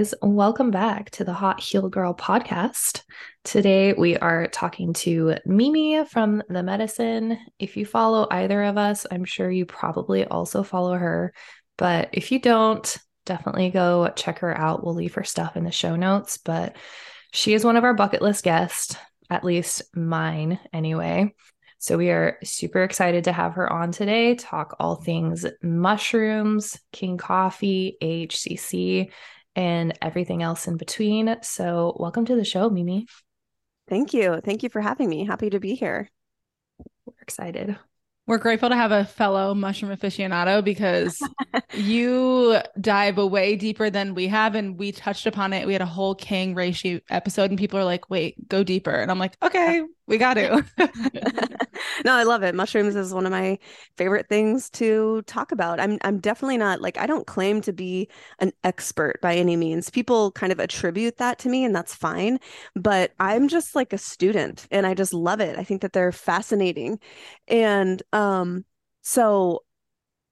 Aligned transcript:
Guys, 0.00 0.14
welcome 0.22 0.70
back 0.70 1.10
to 1.10 1.24
the 1.24 1.34
Hot 1.34 1.60
Healed 1.60 1.92
Girl 1.92 2.14
podcast. 2.14 3.02
Today 3.44 3.92
we 3.92 4.16
are 4.16 4.46
talking 4.46 4.94
to 4.94 5.34
Mimi 5.44 6.06
from 6.06 6.42
The 6.48 6.60
Medicin. 6.60 7.36
If 7.58 7.76
you 7.76 7.84
follow 7.84 8.26
either 8.30 8.62
of 8.62 8.78
us, 8.78 9.04
I'm 9.10 9.26
sure 9.26 9.50
you 9.50 9.66
probably 9.66 10.24
also 10.24 10.62
follow 10.62 10.94
her. 10.94 11.34
But 11.76 12.08
if 12.12 12.32
you 12.32 12.38
don't, 12.38 12.96
definitely 13.26 13.68
go 13.68 14.10
check 14.16 14.38
her 14.38 14.56
out. 14.56 14.82
We'll 14.82 14.94
leave 14.94 15.12
her 15.16 15.24
stuff 15.24 15.54
in 15.54 15.64
the 15.64 15.70
show 15.70 15.96
notes. 15.96 16.38
But 16.38 16.76
she 17.34 17.52
is 17.52 17.62
one 17.62 17.76
of 17.76 17.84
our 17.84 17.92
bucket 17.92 18.22
list 18.22 18.42
guests, 18.42 18.96
at 19.28 19.44
least 19.44 19.82
mine 19.94 20.58
anyway. 20.72 21.34
So 21.76 21.98
we 21.98 22.08
are 22.08 22.38
super 22.42 22.82
excited 22.84 23.24
to 23.24 23.32
have 23.32 23.52
her 23.54 23.70
on 23.70 23.92
today, 23.92 24.34
talk 24.34 24.76
all 24.80 24.96
things 24.96 25.44
mushrooms, 25.62 26.78
king 26.90 27.18
coffee, 27.18 27.98
AHCC, 28.02 29.10
and 29.56 29.96
everything 30.00 30.42
else 30.42 30.66
in 30.66 30.76
between. 30.76 31.36
So 31.42 31.96
welcome 31.98 32.24
to 32.26 32.36
the 32.36 32.44
show, 32.44 32.70
Mimi. 32.70 33.06
Thank 33.88 34.14
you. 34.14 34.40
Thank 34.44 34.62
you 34.62 34.68
for 34.68 34.80
having 34.80 35.08
me. 35.08 35.24
Happy 35.24 35.50
to 35.50 35.60
be 35.60 35.74
here. 35.74 36.08
We're 37.04 37.14
excited. 37.20 37.76
We're 38.26 38.38
grateful 38.38 38.68
to 38.68 38.76
have 38.76 38.92
a 38.92 39.04
fellow 39.04 39.54
mushroom 39.54 39.90
aficionado 39.90 40.62
because 40.62 41.20
you 41.74 42.58
dive 42.80 43.16
way 43.16 43.56
deeper 43.56 43.90
than 43.90 44.14
we 44.14 44.28
have. 44.28 44.54
And 44.54 44.78
we 44.78 44.92
touched 44.92 45.26
upon 45.26 45.52
it. 45.52 45.66
We 45.66 45.72
had 45.72 45.82
a 45.82 45.86
whole 45.86 46.14
king 46.14 46.54
reishi 46.54 47.00
episode, 47.10 47.50
and 47.50 47.58
people 47.58 47.80
are 47.80 47.84
like, 47.84 48.08
wait, 48.08 48.48
go 48.48 48.62
deeper. 48.62 48.92
And 48.92 49.10
I'm 49.10 49.18
like, 49.18 49.36
okay, 49.42 49.82
we 50.10 50.18
got 50.18 50.34
to. 50.34 50.64
no, 52.04 52.12
I 52.14 52.24
love 52.24 52.42
it. 52.42 52.54
Mushrooms 52.54 52.96
is 52.96 53.14
one 53.14 53.26
of 53.26 53.32
my 53.32 53.58
favorite 53.96 54.28
things 54.28 54.68
to 54.70 55.22
talk 55.22 55.52
about. 55.52 55.80
I'm 55.80 55.98
I'm 56.02 56.18
definitely 56.18 56.58
not 56.58 56.80
like 56.82 56.98
I 56.98 57.06
don't 57.06 57.26
claim 57.26 57.60
to 57.62 57.72
be 57.72 58.08
an 58.40 58.52
expert 58.64 59.20
by 59.22 59.36
any 59.36 59.56
means. 59.56 59.88
People 59.88 60.32
kind 60.32 60.52
of 60.52 60.60
attribute 60.60 61.16
that 61.18 61.38
to 61.40 61.48
me 61.48 61.64
and 61.64 61.74
that's 61.74 61.94
fine, 61.94 62.38
but 62.74 63.12
I'm 63.20 63.48
just 63.48 63.74
like 63.76 63.92
a 63.92 63.98
student 63.98 64.66
and 64.70 64.86
I 64.86 64.94
just 64.94 65.14
love 65.14 65.40
it. 65.40 65.58
I 65.58 65.64
think 65.64 65.80
that 65.82 65.92
they're 65.92 66.12
fascinating. 66.12 66.98
And 67.48 68.02
um 68.12 68.64
so 69.02 69.62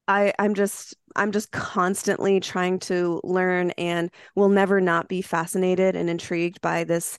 I 0.07 0.33
I'm 0.39 0.55
just 0.55 0.95
I'm 1.17 1.33
just 1.33 1.51
constantly 1.53 2.41
trying 2.41 2.79
to 2.81 3.21
learn 3.25 3.71
and 3.73 4.11
will 4.35 4.49
never 4.49 4.81
not 4.81 5.09
be 5.09 5.23
fascinated 5.23 5.97
and 5.97 6.09
intrigued 6.09 6.61
by 6.61 6.85
this 6.85 7.19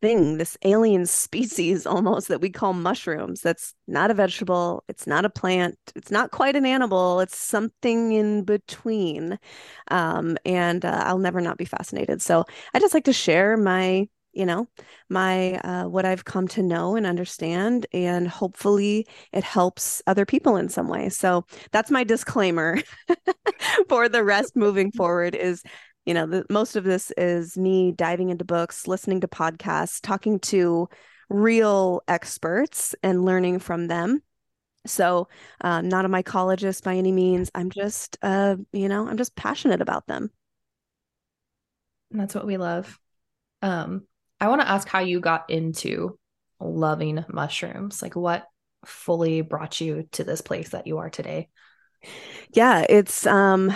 thing, 0.00 0.38
this 0.38 0.56
alien 0.64 1.06
species 1.06 1.86
almost 1.86 2.28
that 2.28 2.40
we 2.40 2.50
call 2.50 2.72
mushrooms. 2.72 3.40
That's 3.40 3.74
not 3.86 4.10
a 4.10 4.14
vegetable. 4.14 4.84
It's 4.88 5.06
not 5.06 5.24
a 5.24 5.30
plant. 5.30 5.76
It's 5.94 6.10
not 6.10 6.30
quite 6.30 6.56
an 6.56 6.66
animal. 6.66 7.20
It's 7.20 7.38
something 7.38 8.12
in 8.12 8.44
between. 8.44 9.38
Um, 9.90 10.36
and 10.44 10.84
uh, 10.84 11.02
I'll 11.06 11.18
never 11.18 11.40
not 11.40 11.58
be 11.58 11.64
fascinated. 11.64 12.22
So 12.22 12.44
I 12.74 12.80
just 12.80 12.94
like 12.94 13.04
to 13.04 13.12
share 13.12 13.56
my 13.56 14.08
you 14.32 14.46
know 14.46 14.68
my 15.08 15.54
uh, 15.58 15.88
what 15.88 16.04
i've 16.04 16.24
come 16.24 16.46
to 16.46 16.62
know 16.62 16.94
and 16.94 17.06
understand 17.06 17.86
and 17.92 18.28
hopefully 18.28 19.06
it 19.32 19.42
helps 19.42 20.02
other 20.06 20.24
people 20.24 20.56
in 20.56 20.68
some 20.68 20.88
way 20.88 21.08
so 21.08 21.44
that's 21.72 21.90
my 21.90 22.04
disclaimer 22.04 22.78
for 23.88 24.08
the 24.08 24.22
rest 24.22 24.54
moving 24.56 24.92
forward 24.92 25.34
is 25.34 25.62
you 26.06 26.14
know 26.14 26.26
the, 26.26 26.44
most 26.50 26.76
of 26.76 26.84
this 26.84 27.12
is 27.16 27.56
me 27.56 27.92
diving 27.92 28.30
into 28.30 28.44
books 28.44 28.86
listening 28.86 29.20
to 29.20 29.28
podcasts 29.28 30.00
talking 30.00 30.38
to 30.40 30.88
real 31.30 32.02
experts 32.08 32.94
and 33.02 33.24
learning 33.24 33.60
from 33.60 33.86
them. 33.86 34.22
So 34.86 35.28
um, 35.60 35.88
not 35.88 36.04
a 36.04 36.08
mycologist 36.08 36.82
by 36.82 36.96
any 36.96 37.12
means. 37.12 37.50
I'm 37.54 37.70
just 37.70 38.18
uh, 38.22 38.56
you 38.72 38.88
know 38.88 39.08
i'm 39.08 39.16
just 39.16 39.36
passionate 39.36 39.80
about 39.80 40.06
them. 40.06 40.30
That's 42.10 42.34
what 42.34 42.46
we 42.46 42.56
love. 42.56 42.98
Um, 43.62 44.06
i 44.40 44.48
want 44.48 44.62
to 44.62 44.68
ask 44.68 44.88
how 44.88 45.00
you 45.00 45.20
got 45.20 45.50
into 45.50 46.18
loving 46.58 47.24
mushrooms. 47.28 48.02
Like 48.02 48.16
what 48.16 48.46
fully 48.84 49.42
brought 49.42 49.80
you 49.80 50.08
to 50.12 50.24
this 50.24 50.40
place 50.40 50.70
that 50.70 50.86
you 50.86 50.98
are 50.98 51.10
today? 51.10 51.48
Yeah 52.52 52.84
it's 52.88 53.26
um 53.26 53.72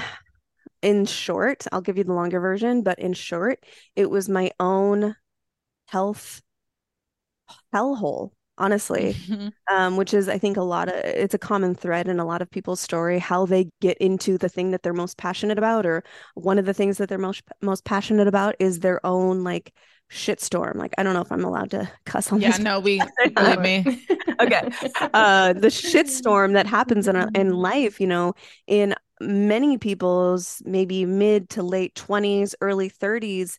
in 0.84 1.06
short, 1.06 1.66
I'll 1.72 1.80
give 1.80 1.98
you 1.98 2.04
the 2.04 2.12
longer 2.12 2.40
version, 2.40 2.82
but 2.82 2.98
in 2.98 3.14
short, 3.14 3.64
it 3.96 4.10
was 4.10 4.28
my 4.28 4.50
own 4.60 5.16
health 5.88 6.42
hellhole 7.74 8.30
honestly 8.56 9.14
mm-hmm. 9.14 9.48
um, 9.74 9.96
which 9.96 10.14
is 10.14 10.28
i 10.28 10.38
think 10.38 10.56
a 10.56 10.62
lot 10.62 10.88
of 10.88 10.94
it's 10.94 11.34
a 11.34 11.38
common 11.38 11.74
thread 11.74 12.08
in 12.08 12.20
a 12.20 12.24
lot 12.24 12.40
of 12.40 12.50
people's 12.50 12.80
story 12.80 13.18
how 13.18 13.44
they 13.44 13.68
get 13.80 13.98
into 13.98 14.38
the 14.38 14.48
thing 14.48 14.70
that 14.70 14.82
they're 14.82 14.92
most 14.92 15.18
passionate 15.18 15.58
about 15.58 15.84
or 15.84 16.04
one 16.34 16.58
of 16.58 16.64
the 16.64 16.72
things 16.72 16.96
that 16.98 17.08
they're 17.08 17.18
most 17.18 17.42
most 17.62 17.84
passionate 17.84 18.28
about 18.28 18.54
is 18.60 18.78
their 18.78 19.04
own 19.04 19.42
like 19.42 19.74
shitstorm 20.10 20.76
like 20.76 20.94
i 20.98 21.02
don't 21.02 21.14
know 21.14 21.20
if 21.20 21.32
i'm 21.32 21.44
allowed 21.44 21.70
to 21.70 21.90
cuss 22.06 22.30
on 22.30 22.40
yeah 22.40 22.50
this 22.50 22.60
no 22.60 22.78
we 22.78 23.00
believe 23.34 23.60
me. 23.60 24.06
Okay. 24.40 24.68
Uh 25.12 25.52
the 25.52 25.68
shitstorm 25.68 26.52
that 26.52 26.66
happens 26.66 27.08
in, 27.08 27.16
in 27.34 27.50
life 27.54 28.00
you 28.00 28.06
know 28.06 28.34
in 28.66 28.94
many 29.20 29.78
people's 29.78 30.62
maybe 30.64 31.04
mid 31.06 31.50
to 31.50 31.62
late 31.62 31.94
20s, 31.94 32.54
early 32.60 32.90
30s, 32.90 33.58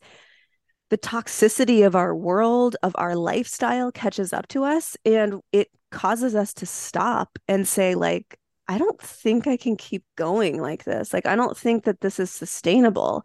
the 0.90 0.98
toxicity 0.98 1.86
of 1.86 1.96
our 1.96 2.16
world, 2.16 2.76
of 2.84 2.96
our 2.98 3.16
lifestyle 3.16 3.92
catches 3.92 4.34
up 4.34 4.48
to 4.50 4.64
us 4.64 4.96
and 5.06 5.42
it 5.52 5.70
causes 5.92 6.36
us 6.36 6.54
to 6.54 6.66
stop 6.66 7.40
and 7.48 7.68
say, 7.68 7.96
like, 7.96 8.38
I 8.68 8.78
don't 8.78 9.00
think 9.00 9.46
I 9.48 9.58
can 9.58 9.78
keep 9.78 10.04
going 10.16 10.60
like 10.60 10.84
this. 10.84 11.14
Like, 11.14 11.28
I 11.28 11.36
don't 11.36 11.58
think 11.58 11.84
that 11.84 12.02
this 12.02 12.20
is 12.20 12.32
sustainable. 12.32 13.24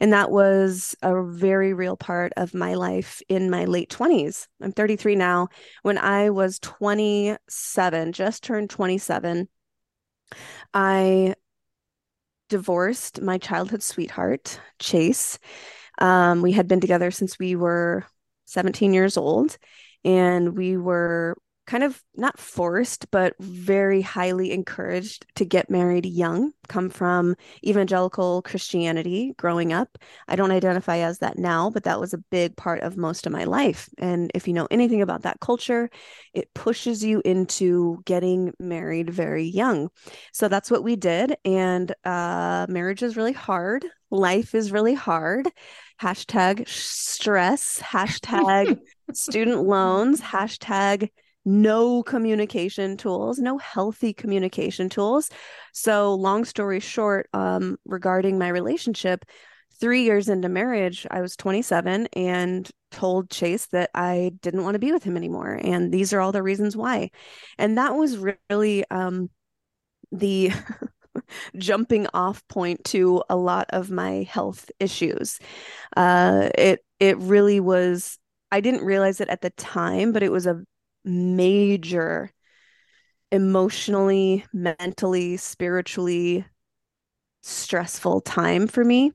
And 0.00 0.12
that 0.12 0.30
was 0.30 0.94
a 1.02 1.22
very 1.22 1.74
real 1.74 1.96
part 1.96 2.32
of 2.36 2.54
my 2.54 2.74
life 2.74 3.20
in 3.28 3.50
my 3.50 3.64
late 3.66 3.90
20s. 3.90 4.46
I'm 4.62 4.72
33 4.72 5.16
now. 5.16 5.48
When 5.82 5.98
I 5.98 6.30
was 6.30 6.58
27, 6.60 8.12
just 8.12 8.42
turned 8.42 8.70
27, 8.70 9.48
I 10.72 11.34
divorced 12.48 13.20
my 13.20 13.38
childhood 13.38 13.82
sweetheart, 13.82 14.60
Chase. 14.78 15.38
Um, 16.00 16.42
we 16.42 16.52
had 16.52 16.68
been 16.68 16.80
together 16.80 17.10
since 17.10 17.38
we 17.38 17.56
were 17.56 18.06
17 18.46 18.94
years 18.94 19.16
old, 19.16 19.58
and 20.04 20.56
we 20.56 20.76
were 20.76 21.36
kind 21.68 21.84
of 21.84 22.02
not 22.16 22.38
forced, 22.38 23.10
but 23.10 23.34
very 23.38 24.00
highly 24.00 24.52
encouraged 24.52 25.26
to 25.34 25.44
get 25.44 25.68
married 25.68 26.06
young, 26.06 26.50
come 26.66 26.88
from 26.88 27.36
evangelical 27.62 28.40
Christianity 28.40 29.34
growing 29.36 29.74
up. 29.74 29.98
I 30.28 30.34
don't 30.34 30.50
identify 30.50 30.96
as 31.00 31.18
that 31.18 31.38
now, 31.38 31.68
but 31.68 31.84
that 31.84 32.00
was 32.00 32.14
a 32.14 32.24
big 32.30 32.56
part 32.56 32.80
of 32.80 32.96
most 32.96 33.26
of 33.26 33.32
my 33.32 33.44
life. 33.44 33.90
And 33.98 34.30
if 34.34 34.48
you 34.48 34.54
know 34.54 34.66
anything 34.70 35.02
about 35.02 35.22
that 35.22 35.40
culture, 35.40 35.90
it 36.32 36.52
pushes 36.54 37.04
you 37.04 37.20
into 37.26 38.00
getting 38.06 38.54
married 38.58 39.10
very 39.10 39.44
young. 39.44 39.90
So 40.32 40.48
that's 40.48 40.70
what 40.70 40.82
we 40.82 40.96
did. 40.96 41.36
And 41.44 41.94
uh, 42.02 42.64
marriage 42.70 43.02
is 43.02 43.14
really 43.14 43.34
hard, 43.34 43.84
life 44.10 44.54
is 44.54 44.72
really 44.72 44.94
hard. 44.94 45.50
Hashtag 46.00 46.66
stress, 46.66 47.78
hashtag 47.80 48.78
student 49.12 49.64
loans, 49.64 50.22
hashtag 50.22 51.10
no 51.48 52.02
communication 52.02 52.98
tools, 52.98 53.38
no 53.38 53.56
healthy 53.56 54.12
communication 54.12 54.90
tools. 54.90 55.30
So, 55.72 56.14
long 56.14 56.44
story 56.44 56.78
short, 56.78 57.28
um, 57.32 57.78
regarding 57.86 58.38
my 58.38 58.48
relationship, 58.48 59.24
three 59.80 60.02
years 60.02 60.28
into 60.28 60.50
marriage, 60.50 61.06
I 61.10 61.22
was 61.22 61.36
27 61.36 62.08
and 62.12 62.70
told 62.90 63.30
Chase 63.30 63.66
that 63.68 63.90
I 63.94 64.32
didn't 64.42 64.62
want 64.62 64.74
to 64.74 64.78
be 64.78 64.92
with 64.92 65.04
him 65.04 65.16
anymore. 65.16 65.58
And 65.62 65.90
these 65.90 66.12
are 66.12 66.20
all 66.20 66.32
the 66.32 66.42
reasons 66.42 66.76
why. 66.76 67.10
And 67.56 67.78
that 67.78 67.94
was 67.94 68.18
really 68.50 68.84
um, 68.90 69.30
the 70.12 70.50
jumping 71.56 72.08
off 72.12 72.46
point 72.48 72.84
to 72.84 73.22
a 73.30 73.36
lot 73.36 73.68
of 73.70 73.90
my 73.90 74.24
health 74.30 74.70
issues. 74.80 75.38
Uh, 75.96 76.50
it 76.56 76.80
it 77.00 77.16
really 77.18 77.60
was. 77.60 78.18
I 78.50 78.60
didn't 78.60 78.84
realize 78.84 79.20
it 79.20 79.28
at 79.28 79.42
the 79.42 79.50
time, 79.50 80.12
but 80.12 80.22
it 80.22 80.32
was 80.32 80.46
a 80.46 80.62
major 81.04 82.32
emotionally, 83.30 84.44
mentally, 84.52 85.36
spiritually 85.36 86.46
stressful 87.42 88.20
time 88.22 88.66
for 88.66 88.84
me. 88.84 89.12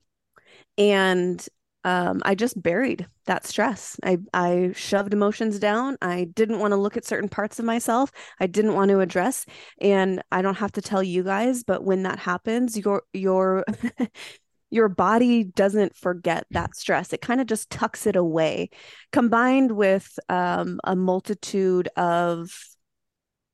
And 0.77 1.45
um, 1.85 2.21
I 2.25 2.35
just 2.35 2.61
buried 2.61 3.07
that 3.25 3.45
stress. 3.45 3.97
I, 4.03 4.17
I 4.33 4.71
shoved 4.73 5.13
emotions 5.13 5.59
down. 5.59 5.97
I 6.01 6.25
didn't 6.33 6.59
want 6.59 6.71
to 6.71 6.77
look 6.77 6.95
at 6.95 7.05
certain 7.05 7.29
parts 7.29 7.59
of 7.59 7.65
myself. 7.65 8.11
I 8.39 8.47
didn't 8.47 8.73
want 8.73 8.89
to 8.89 9.01
address. 9.01 9.45
And 9.81 10.21
I 10.31 10.41
don't 10.41 10.57
have 10.57 10.71
to 10.73 10.81
tell 10.81 11.03
you 11.03 11.23
guys, 11.23 11.63
but 11.63 11.83
when 11.83 12.03
that 12.03 12.19
happens, 12.19 12.77
your 12.77 13.03
your 13.11 13.65
your 14.73 14.89
body 14.89 15.43
doesn't 15.45 15.95
forget 15.95 16.45
that 16.51 16.75
stress. 16.75 17.13
It 17.13 17.21
kind 17.21 17.41
of 17.41 17.47
just 17.47 17.69
tucks 17.69 18.07
it 18.07 18.15
away, 18.17 18.71
combined 19.11 19.71
with 19.73 20.19
um, 20.29 20.79
a 20.83 20.95
multitude 20.95 21.89
of 21.97 22.51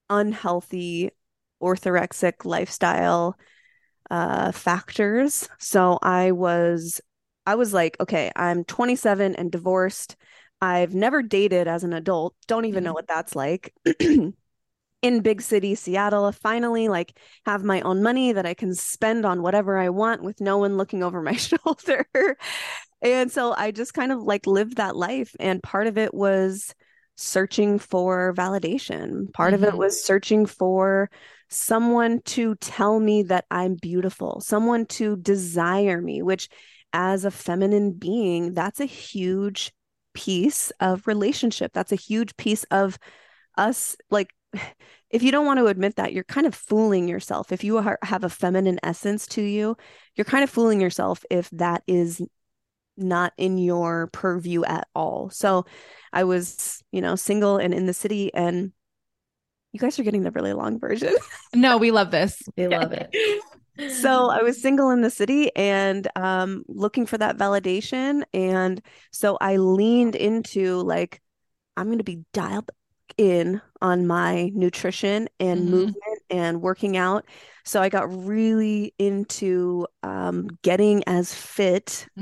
unhealthy 0.09 1.11
orthorexic 1.61 2.45
lifestyle 2.45 3.37
uh, 4.11 4.53
factors. 4.53 5.49
So 5.59 5.99
I 6.01 6.31
was 6.33 7.01
I 7.47 7.55
was 7.55 7.73
like, 7.73 7.97
okay, 7.99 8.31
I'm 8.35 8.65
27 8.65 9.35
and 9.35 9.51
divorced. 9.51 10.17
I've 10.61 10.95
never 10.95 11.23
dated 11.23 11.67
as 11.67 11.83
an 11.85 11.93
adult. 11.93 12.35
Don't 12.47 12.65
even 12.65 12.83
know 12.85 12.91
Mhm. 12.91 12.95
what 12.95 13.07
that's 13.07 13.35
like. 13.35 13.73
In 15.01 15.21
big 15.21 15.41
city 15.41 15.75
Seattle, 15.75 16.29
finally 16.33 16.89
like 16.89 17.17
have 17.45 17.63
my 17.63 17.79
own 17.81 18.03
money 18.03 18.33
that 18.33 18.45
I 18.45 18.53
can 18.53 18.75
spend 18.75 19.25
on 19.25 19.41
whatever 19.41 19.77
I 19.77 19.89
want 19.89 20.23
with 20.23 20.41
no 20.41 20.57
one 20.57 20.75
looking 20.75 21.03
over 21.05 21.21
my 21.21 21.33
shoulder. 21.35 22.05
And 23.01 23.31
so 23.31 23.53
I 23.55 23.71
just 23.71 23.93
kind 23.93 24.11
of 24.11 24.21
like 24.23 24.45
lived 24.45 24.77
that 24.77 24.95
life 24.95 25.35
and 25.39 25.63
part 25.63 25.87
of 25.87 25.97
it 25.97 26.13
was 26.13 26.73
searching 27.15 27.79
for 27.79 28.33
validation. 28.37 29.31
Part 29.33 29.53
of 29.53 29.63
it 29.63 29.73
Mhm. 29.73 29.77
was 29.77 30.03
searching 30.03 30.45
for 30.45 31.09
someone 31.49 32.21
to 32.23 32.55
tell 32.55 32.99
me 32.99 33.23
that 33.23 33.45
I'm 33.51 33.75
beautiful, 33.75 34.41
someone 34.41 34.85
to 34.87 35.17
desire 35.17 36.01
me, 36.01 36.21
which 36.21 36.49
as 36.93 37.25
a 37.25 37.31
feminine 37.31 37.93
being, 37.93 38.53
that's 38.53 38.79
a 38.79 38.85
huge 38.85 39.71
piece 40.13 40.71
of 40.79 41.07
relationship. 41.07 41.71
That's 41.73 41.91
a 41.91 41.95
huge 41.95 42.35
piece 42.37 42.63
of 42.65 42.97
us. 43.57 43.95
Like, 44.09 44.29
if 45.09 45.23
you 45.23 45.31
don't 45.31 45.45
want 45.45 45.59
to 45.59 45.67
admit 45.67 45.95
that, 45.95 46.13
you're 46.13 46.23
kind 46.23 46.47
of 46.47 46.55
fooling 46.55 47.07
yourself. 47.07 47.51
If 47.51 47.63
you 47.63 47.77
are, 47.77 47.99
have 48.03 48.23
a 48.23 48.29
feminine 48.29 48.79
essence 48.83 49.25
to 49.27 49.41
you, 49.41 49.75
you're 50.15 50.25
kind 50.25 50.43
of 50.43 50.49
fooling 50.49 50.81
yourself 50.81 51.23
if 51.29 51.49
that 51.51 51.83
is 51.87 52.21
not 52.97 53.33
in 53.37 53.57
your 53.57 54.07
purview 54.07 54.63
at 54.65 54.87
all. 54.93 55.29
So 55.29 55.65
I 56.13 56.25
was, 56.25 56.83
you 56.91 57.01
know, 57.01 57.15
single 57.15 57.57
and 57.57 57.73
in 57.73 57.85
the 57.85 57.93
city, 57.93 58.33
and 58.33 58.71
you 59.71 59.79
guys 59.79 59.97
are 59.99 60.03
getting 60.03 60.23
the 60.23 60.31
really 60.31 60.53
long 60.53 60.79
version. 60.79 61.15
No, 61.53 61.77
we 61.77 61.91
love 61.91 62.11
this. 62.11 62.41
We 62.57 62.67
love 62.69 62.91
it. 62.91 63.15
so 63.93 64.29
I 64.29 64.41
was 64.43 64.61
single 64.61 64.91
in 64.91 65.01
the 65.01 65.09
city 65.09 65.55
and 65.55 66.07
um, 66.15 66.63
looking 66.67 67.05
for 67.05 67.17
that 67.17 67.37
validation. 67.37 68.23
And 68.33 68.81
so 69.11 69.37
I 69.39 69.57
leaned 69.57 70.15
into 70.15 70.81
like, 70.81 71.21
I'm 71.77 71.85
going 71.85 71.99
to 71.99 72.03
be 72.03 72.25
dialed 72.33 72.69
in 73.17 73.61
on 73.81 74.07
my 74.07 74.51
nutrition 74.53 75.29
and 75.39 75.65
Mhm. 75.65 75.69
movement 75.69 76.21
and 76.29 76.61
working 76.61 76.97
out. 76.97 77.25
So 77.65 77.81
I 77.81 77.89
got 77.89 78.09
really 78.25 78.93
into 78.99 79.87
um, 80.03 80.47
getting 80.63 81.03
as 81.07 81.33
fit. 81.33 82.07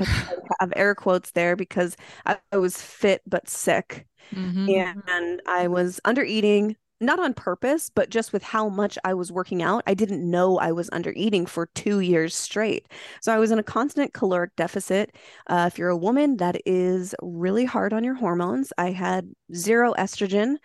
I 0.52 0.56
have 0.62 0.74
air 0.76 0.96
quotes 0.96 1.32
there 1.32 1.56
because 1.56 1.96
I, 2.26 2.38
I 2.52 2.58
was 2.58 2.82
fit 2.82 3.22
but 3.28 3.50
sick 3.50 4.08
Mhm. 4.32 4.88
and 5.06 5.42
I 5.48 5.68
was 5.68 6.00
under 6.06 6.24
eating, 6.24 6.76
not 7.00 7.20
on 7.20 7.34
purpose, 7.34 7.90
but 7.94 8.10
just 8.10 8.34
with 8.34 8.44
how 8.44 8.70
much 8.70 8.98
I 9.06 9.14
was 9.14 9.32
working 9.32 9.62
out. 9.62 9.84
I 9.88 9.94
didn't 9.94 10.30
know 10.30 10.58
I 10.58 10.72
was 10.72 10.90
under 10.92 11.14
eating 11.16 11.46
for 11.46 11.68
two 11.76 12.00
years 12.00 12.36
straight. 12.36 12.88
So 13.22 13.34
I 13.34 13.38
was 13.40 13.52
in 13.52 13.60
a 13.60 13.64
constant 13.64 14.14
caloric 14.14 14.56
deficit. 14.58 15.16
Uh, 15.48 15.70
if 15.72 15.78
you're 15.78 15.90
a 15.90 15.98
woman, 15.98 16.38
that 16.38 16.58
is 16.66 17.16
really 17.22 17.66
hard 17.66 17.94
on 17.94 18.04
your 18.04 18.16
hormones. 18.16 18.74
I 18.78 18.92
had 18.92 19.30
zero 19.54 19.94
estrogen. 19.98 20.58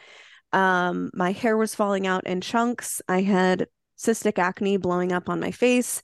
Um, 0.52 1.10
my 1.14 1.32
hair 1.32 1.56
was 1.56 1.74
falling 1.74 2.06
out 2.06 2.26
in 2.26 2.40
chunks. 2.40 3.00
I 3.08 3.22
had 3.22 3.66
cystic 3.98 4.38
acne 4.38 4.76
blowing 4.76 5.12
up 5.12 5.28
on 5.28 5.40
my 5.40 5.50
face. 5.50 6.02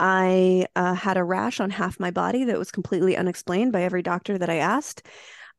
I 0.00 0.66
uh, 0.76 0.94
had 0.94 1.16
a 1.16 1.24
rash 1.24 1.60
on 1.60 1.70
half 1.70 1.98
my 1.98 2.10
body 2.10 2.44
that 2.44 2.58
was 2.58 2.70
completely 2.70 3.16
unexplained 3.16 3.72
by 3.72 3.82
every 3.82 4.02
doctor 4.02 4.38
that 4.38 4.50
I 4.50 4.56
asked. 4.56 5.06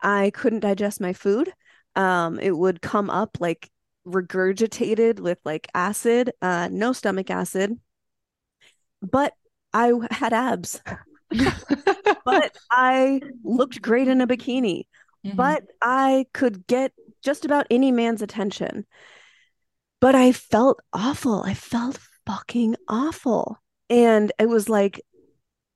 I 0.01 0.31
couldn't 0.33 0.61
digest 0.61 1.01
my 1.01 1.13
food. 1.13 1.51
Um, 1.95 2.39
it 2.39 2.55
would 2.55 2.81
come 2.81 3.09
up 3.09 3.37
like 3.41 3.69
regurgitated 4.07 5.19
with 5.19 5.39
like 5.43 5.67
acid, 5.73 6.31
uh, 6.41 6.69
no 6.71 6.93
stomach 6.93 7.29
acid. 7.29 7.77
But 9.01 9.33
I 9.73 9.93
had 10.11 10.33
abs, 10.33 10.81
but 12.25 12.57
I 12.71 13.21
looked 13.43 13.81
great 13.81 14.07
in 14.07 14.21
a 14.21 14.27
bikini, 14.27 14.87
Mhm. 15.25 15.35
but 15.35 15.63
I 15.81 16.25
could 16.33 16.65
get 16.65 16.93
just 17.21 17.45
about 17.45 17.67
any 17.69 17.91
man's 17.91 18.21
attention. 18.21 18.85
But 20.01 20.15
I 20.15 20.31
felt 20.31 20.79
awful. 20.93 21.43
I 21.43 21.53
felt 21.53 21.99
fucking 22.25 22.75
awful. 22.87 23.57
And 23.89 24.31
it 24.39 24.47
was 24.47 24.69
like, 24.69 25.01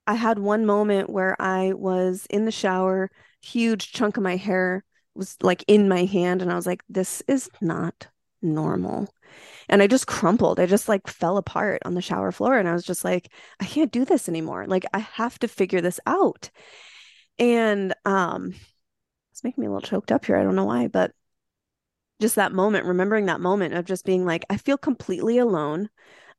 I 0.06 0.16
had 0.16 0.40
one 0.40 0.66
moment 0.66 1.10
where 1.10 1.42
I 1.42 1.74
was 1.74 2.26
in 2.30 2.46
the 2.46 2.52
shower, 2.52 3.10
huge 3.42 3.92
chunk 3.92 4.18
of 4.18 4.24
my 4.24 4.36
hair 4.36 4.84
was 5.16 5.38
like 5.42 5.64
in 5.68 5.88
my 5.88 6.06
hand, 6.06 6.42
and 6.42 6.52
I 6.52 6.56
was 6.56 6.66
like, 6.66 6.82
this 6.90 7.22
is 7.28 7.50
not 7.62 8.08
normal. 8.42 9.14
And 9.70 9.82
I 9.82 9.88
just 9.88 10.08
crumpled. 10.08 10.60
I 10.60 10.66
just 10.66 10.90
like 10.90 11.08
fell 11.08 11.38
apart 11.38 11.82
on 11.86 11.94
the 11.94 12.02
shower 12.02 12.32
floor. 12.32 12.58
And 12.58 12.68
I 12.68 12.74
was 12.74 12.84
just 12.84 13.04
like, 13.04 13.32
I 13.60 13.66
can't 13.66 13.92
do 13.92 14.06
this 14.06 14.28
anymore. 14.28 14.66
Like, 14.68 14.86
I 14.94 15.00
have 15.00 15.40
to 15.40 15.48
figure 15.48 15.82
this 15.82 16.00
out. 16.06 16.50
And 17.40 17.94
um, 18.06 18.54
it's 19.32 19.44
making 19.44 19.62
me 19.62 19.68
a 19.68 19.72
little 19.72 19.82
choked 19.82 20.12
up 20.12 20.26
here. 20.26 20.36
I 20.36 20.44
don't 20.44 20.56
know 20.56 20.66
why, 20.66 20.88
but 20.88 21.12
just 22.24 22.36
that 22.38 22.54
moment, 22.54 22.86
remembering 22.86 23.26
that 23.26 23.42
moment 23.42 23.74
of 23.74 23.84
just 23.84 24.06
being 24.06 24.26
like, 24.26 24.46
I 24.50 24.56
feel 24.56 24.78
completely 24.78 25.40
alone. 25.40 25.90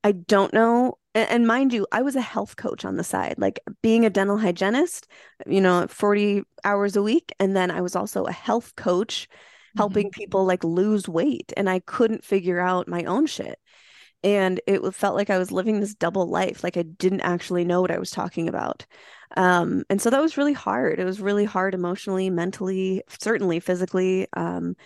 I 0.03 0.13
don't 0.13 0.55
know. 0.55 0.97
And, 1.15 1.29
and 1.29 1.47
mind 1.47 1.75
you, 1.75 1.87
I 1.93 2.01
was 2.01 2.17
a 2.17 2.23
health 2.23 2.57
coach 2.57 2.87
on 2.87 2.97
the 2.97 3.05
side, 3.05 3.35
like 3.37 3.61
being 3.83 4.07
a 4.07 4.11
dental 4.11 4.39
hygienist, 4.39 5.07
you 5.47 5.61
know, 5.61 5.87
40 5.87 6.45
hours 6.65 6.97
a 6.97 7.03
week. 7.03 7.35
And 7.39 7.55
then 7.55 7.71
I 7.71 7.83
was 7.83 7.95
also 7.95 8.25
a 8.25 8.33
health 8.33 8.75
coach 8.77 9.29
helping 9.77 10.07
mm-hmm. 10.07 10.19
people 10.19 10.47
like 10.47 10.65
lose 10.65 11.07
weight. 11.07 11.53
And 11.55 11.69
I 11.69 11.81
couldn't 11.81 12.25
figure 12.25 12.61
out 12.61 12.89
my 12.89 13.05
own 13.05 13.27
shit. 13.27 13.59
And 14.23 14.63
it 14.67 14.81
felt 14.95 15.17
like 15.17 15.29
I 15.29 15.37
was 15.37 15.53
living 15.53 15.81
this 15.81 15.95
double 15.95 16.27
life, 16.27 16.65
like 16.65 16.79
I 16.79 16.83
didn't 16.83 17.21
actually 17.21 17.67
know 17.67 17.83
what 17.83 17.91
I 17.91 17.99
was 17.99 18.11
talking 18.11 18.49
about. 18.49 18.87
Um, 19.37 19.85
and 19.91 20.01
so 20.01 20.11
that 20.11 20.23
was 20.23 20.37
really 20.37 20.53
hard. 20.53 21.01
It 21.01 21.05
was 21.05 21.21
really 21.21 21.45
hard 21.45 21.75
emotionally, 21.75 22.31
mentally, 22.31 23.03
certainly 23.09 23.61
physically. 23.61 24.27
Um, 24.35 24.77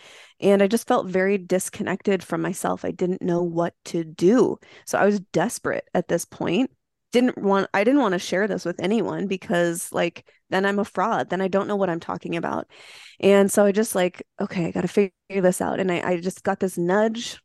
and 0.41 0.63
I 0.63 0.67
just 0.67 0.89
felt 0.89 1.07
very 1.07 1.39
disconnected 1.39 2.23
from 2.23 2.41
myself. 2.41 2.85
I 2.85 2.91
didn't 2.91 3.23
know 3.23 3.43
what 3.43 3.75
to 3.87 4.05
do. 4.05 4.59
So 4.87 4.99
I 4.99 5.05
was 5.05 5.21
desperate 5.21 5.89
at 5.95 6.09
this 6.09 6.25
point. 6.25 6.71
Didn't 7.11 7.39
want, 7.39 7.69
I 7.73 7.85
didn't 7.85 8.03
want 8.03 8.13
to 8.13 8.19
share 8.19 8.47
this 8.47 8.65
with 8.65 8.81
anyone 8.81 9.27
because, 9.27 9.91
like, 9.93 10.29
then 10.51 10.67
I'm 10.67 10.79
a 10.79 10.85
fraud. 10.85 11.31
Then 11.31 11.41
I 11.41 11.49
don't 11.49 11.67
know 11.67 11.77
what 11.77 11.89
I'm 11.89 12.01
talking 12.01 12.37
about. 12.37 12.71
And 13.19 13.51
so 13.51 13.65
I 13.65 13.73
just, 13.73 13.95
like, 13.95 14.23
okay, 14.41 14.67
I 14.67 14.71
got 14.71 14.83
to 14.83 14.89
figure 14.89 15.13
this 15.29 15.61
out. 15.63 15.81
And 15.81 15.91
I, 15.91 16.03
I 16.03 16.21
just 16.21 16.43
got 16.43 16.61
this 16.61 16.77
nudge 16.77 17.39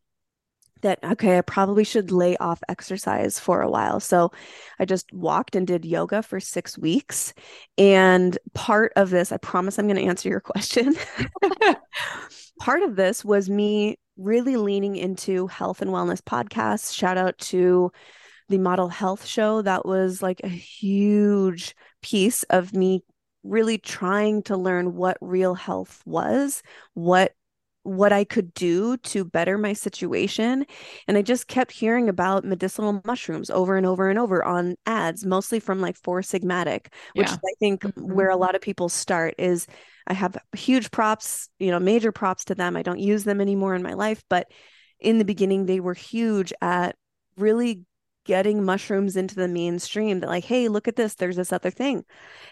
that, 0.83 0.99
okay, 1.03 1.37
I 1.37 1.41
probably 1.41 1.83
should 1.83 2.11
lay 2.11 2.37
off 2.37 2.61
exercise 2.69 3.39
for 3.39 3.61
a 3.61 3.69
while. 3.69 3.99
So 3.99 4.31
I 4.79 4.85
just 4.85 5.11
walked 5.11 5.55
and 5.55 5.65
did 5.67 5.83
yoga 5.83 6.21
for 6.21 6.39
six 6.39 6.77
weeks. 6.77 7.33
And 7.77 8.37
part 8.53 8.93
of 8.95 9.09
this, 9.09 9.31
I 9.31 9.37
promise 9.37 9.77
I'm 9.77 9.87
going 9.87 9.97
to 9.97 10.07
answer 10.07 10.29
your 10.29 10.39
question. 10.41 10.95
part 12.59 12.83
of 12.83 12.95
this 12.95 13.25
was 13.25 13.49
me 13.49 13.97
really 14.15 14.57
leaning 14.57 14.95
into 14.95 15.47
health 15.47 15.81
and 15.81 15.91
wellness 15.91 16.21
podcasts. 16.21 16.93
Shout 16.95 17.17
out 17.17 17.37
to 17.39 17.91
the 18.49 18.57
Model 18.59 18.89
Health 18.89 19.25
Show. 19.25 19.61
That 19.61 19.85
was 19.85 20.21
like 20.21 20.41
a 20.43 20.49
huge 20.49 21.75
piece 22.01 22.43
of 22.43 22.73
me 22.73 23.03
really 23.43 23.77
trying 23.77 24.43
to 24.43 24.57
learn 24.57 24.95
what 24.95 25.17
real 25.19 25.53
health 25.53 26.01
was, 26.05 26.63
what 26.93 27.33
what 27.83 28.13
I 28.13 28.23
could 28.23 28.53
do 28.53 28.97
to 28.97 29.25
better 29.25 29.57
my 29.57 29.73
situation. 29.73 30.65
And 31.07 31.17
I 31.17 31.21
just 31.21 31.47
kept 31.47 31.71
hearing 31.71 32.09
about 32.09 32.45
medicinal 32.45 33.01
mushrooms 33.05 33.49
over 33.49 33.75
and 33.77 33.85
over 33.85 34.09
and 34.09 34.17
over 34.17 34.43
on 34.43 34.75
ads, 34.85 35.25
mostly 35.25 35.59
from 35.59 35.81
like 35.81 35.97
Four 35.97 36.21
Sigmatic, 36.21 36.87
which 37.15 37.33
Yeah. 37.33 37.37
I 37.45 37.53
think 37.59 37.83
Mhm. 37.83 37.93
where 37.95 38.29
a 38.29 38.37
lot 38.37 38.55
of 38.55 38.61
people 38.61 38.89
start 38.89 39.35
is 39.37 39.67
I 40.07 40.13
have 40.13 40.37
huge 40.55 40.91
props, 40.91 41.49
you 41.59 41.71
know, 41.71 41.79
major 41.79 42.11
props 42.11 42.45
to 42.45 42.55
them. 42.55 42.75
I 42.75 42.83
don't 42.83 42.99
use 42.99 43.23
them 43.23 43.41
anymore 43.41 43.75
in 43.75 43.83
my 43.83 43.93
life, 43.93 44.23
but 44.29 44.47
in 44.99 45.17
the 45.17 45.25
beginning, 45.25 45.65
they 45.65 45.79
were 45.79 45.93
huge 45.93 46.53
at 46.61 46.95
really 47.37 47.83
getting 48.25 48.63
mushrooms 48.63 49.15
into 49.15 49.35
the 49.35 49.47
mainstream 49.47 50.19
that 50.19 50.29
like, 50.29 50.45
hey, 50.45 50.67
look 50.67 50.87
at 50.87 50.95
this, 50.95 51.15
there's 51.15 51.35
this 51.35 51.53
other 51.53 51.69
thing. 51.69 52.05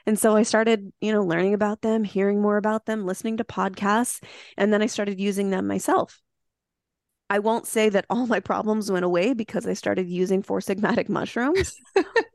And 0.05 0.17
so 0.17 0.35
I 0.35 0.43
started, 0.43 0.91
you 1.01 1.11
know, 1.11 1.23
learning 1.23 1.53
about 1.53 1.81
them, 1.81 2.03
hearing 2.03 2.41
more 2.41 2.57
about 2.57 2.85
them, 2.85 3.05
listening 3.05 3.37
to 3.37 3.43
podcasts, 3.43 4.23
and 4.57 4.73
then 4.73 4.81
I 4.81 4.87
started 4.87 5.19
using 5.19 5.49
them 5.49 5.67
myself. 5.67 6.21
I 7.29 7.39
won't 7.39 7.65
say 7.65 7.87
that 7.89 8.05
all 8.09 8.27
my 8.27 8.41
problems 8.41 8.91
went 8.91 9.05
away 9.05 9.33
because 9.33 9.65
I 9.65 9.73
started 9.73 10.09
using 10.09 10.43
Four 10.43 10.59
Sigmatic 10.59 11.07
mushrooms, 11.07 11.73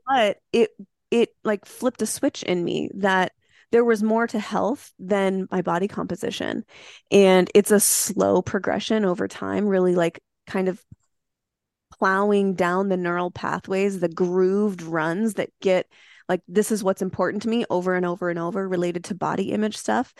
but 0.07 0.37
it 0.51 0.71
it 1.11 1.29
like 1.43 1.65
flipped 1.65 2.01
a 2.01 2.07
switch 2.07 2.41
in 2.43 2.63
me 2.63 2.89
that 2.95 3.31
there 3.71 3.85
was 3.85 4.01
more 4.01 4.27
to 4.27 4.39
health 4.39 4.91
than 4.97 5.47
my 5.51 5.61
body 5.61 5.87
composition. 5.87 6.63
And 7.11 7.49
it's 7.53 7.71
a 7.71 7.79
slow 7.79 8.41
progression 8.41 9.05
over 9.05 9.27
time, 9.27 9.67
really 9.67 9.95
like 9.95 10.19
kind 10.47 10.69
of 10.69 10.81
plowing 11.91 12.53
down 12.53 12.89
the 12.89 12.97
neural 12.97 13.31
pathways, 13.31 13.99
the 13.99 14.09
grooved 14.09 14.81
runs 14.81 15.35
that 15.35 15.49
get 15.61 15.87
like 16.29 16.41
this 16.47 16.71
is 16.71 16.83
what's 16.83 17.01
important 17.01 17.43
to 17.43 17.49
me 17.49 17.65
over 17.69 17.95
and 17.95 18.05
over 18.05 18.29
and 18.29 18.37
over 18.37 18.67
related 18.67 19.05
to 19.05 19.15
body 19.15 19.51
image 19.51 19.77
stuff. 19.77 20.13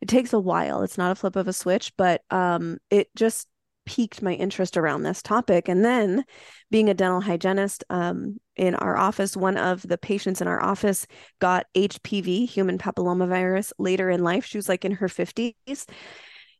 It 0.00 0.08
takes 0.08 0.32
a 0.32 0.40
while. 0.40 0.82
It's 0.82 0.96
not 0.96 1.12
a 1.12 1.14
flip 1.14 1.36
of 1.36 1.48
a 1.48 1.52
switch, 1.52 1.92
but 1.96 2.22
um 2.30 2.78
it 2.90 3.08
just 3.14 3.46
piqued 3.86 4.22
my 4.22 4.34
interest 4.34 4.76
around 4.76 5.02
this 5.02 5.20
topic. 5.20 5.68
And 5.68 5.84
then, 5.84 6.24
being 6.70 6.88
a 6.88 6.94
dental 6.94 7.20
hygienist 7.20 7.82
um, 7.90 8.38
in 8.54 8.76
our 8.76 8.96
office, 8.96 9.36
one 9.36 9.56
of 9.56 9.82
the 9.82 9.98
patients 9.98 10.40
in 10.40 10.46
our 10.46 10.62
office 10.62 11.06
got 11.40 11.66
HPV, 11.74 12.48
human 12.48 12.78
papillomavirus, 12.78 13.72
later 13.78 14.08
in 14.08 14.22
life. 14.22 14.44
She 14.44 14.58
was 14.58 14.68
like 14.68 14.84
in 14.84 14.92
her 14.92 15.08
50s. 15.08 15.88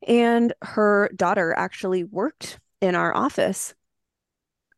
And 0.08 0.52
her 0.62 1.10
daughter 1.14 1.54
actually 1.56 2.04
worked 2.04 2.58
in 2.80 2.94
our 2.94 3.14
office. 3.14 3.74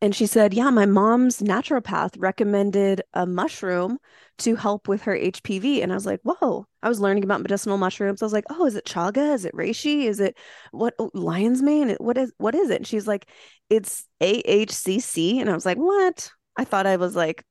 And 0.03 0.13
she 0.13 0.25
said, 0.25 0.53
Yeah, 0.53 0.69
my 0.69 0.85
mom's 0.85 1.39
naturopath 1.39 2.15
recommended 2.17 3.03
a 3.13 3.25
mushroom 3.25 3.99
to 4.39 4.57
help 4.57 4.89
with 4.89 5.03
her 5.03 5.15
HPV. 5.15 5.81
And 5.81 5.93
I 5.93 5.95
was 5.95 6.05
like, 6.05 6.19
Whoa, 6.23 6.67
I 6.81 6.89
was 6.89 6.99
learning 6.99 7.23
about 7.23 7.39
medicinal 7.39 7.77
mushrooms. 7.77 8.21
I 8.21 8.25
was 8.25 8.33
like, 8.33 8.43
Oh, 8.49 8.65
is 8.65 8.75
it 8.75 8.83
chaga? 8.83 9.33
Is 9.33 9.45
it 9.45 9.55
reishi? 9.55 10.03
Is 10.03 10.19
it 10.19 10.35
what 10.71 10.93
oh, 10.99 11.09
lion's 11.13 11.61
mane? 11.61 11.95
What 12.01 12.17
is 12.17 12.33
what 12.37 12.53
is 12.53 12.69
it? 12.69 12.75
And 12.75 12.87
she's 12.87 13.07
like, 13.07 13.29
It's 13.69 14.05
AHCC. 14.21 15.39
And 15.39 15.49
I 15.49 15.53
was 15.53 15.65
like, 15.65 15.77
What? 15.77 16.31
I 16.57 16.65
thought 16.65 16.85
I 16.85 16.97
was 16.97 17.15
like, 17.15 17.45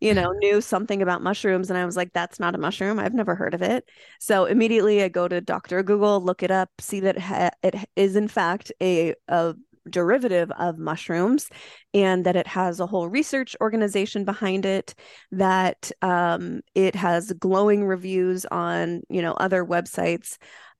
you 0.00 0.14
know, 0.14 0.32
knew 0.38 0.62
something 0.62 1.02
about 1.02 1.22
mushrooms. 1.22 1.68
And 1.68 1.78
I 1.78 1.84
was 1.84 1.98
like, 1.98 2.14
that's 2.14 2.40
not 2.40 2.54
a 2.54 2.58
mushroom. 2.58 2.98
I've 2.98 3.12
never 3.12 3.34
heard 3.34 3.52
of 3.52 3.60
it. 3.60 3.84
So 4.20 4.46
immediately 4.46 5.02
I 5.02 5.08
go 5.08 5.28
to 5.28 5.42
Dr. 5.42 5.82
Google, 5.82 6.22
look 6.22 6.42
it 6.42 6.50
up, 6.50 6.70
see 6.80 7.00
that 7.00 7.52
it 7.62 7.74
is 7.94 8.16
in 8.16 8.26
fact 8.26 8.72
a, 8.80 9.14
a 9.28 9.54
derivative 9.88 10.50
of 10.52 10.78
mushrooms 10.78 11.48
and 11.94 12.24
that 12.26 12.36
it 12.36 12.46
has 12.46 12.80
a 12.80 12.86
whole 12.86 13.08
research 13.08 13.56
organization 13.60 14.24
behind 14.24 14.66
it 14.66 14.94
that 15.32 15.90
um, 16.02 16.60
it 16.74 16.94
has 16.94 17.32
glowing 17.34 17.84
reviews 17.84 18.44
on 18.46 19.02
you 19.08 19.22
know 19.22 19.32
other 19.32 19.64
websites 19.64 20.36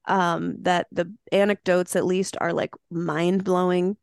um, 0.07 0.57
that 0.63 0.87
the 0.93 1.13
anecdotes 1.33 1.97
at 1.97 2.07
least 2.07 2.37
are 2.41 2.53
like 2.53 2.71
mind-blowing. 2.91 3.97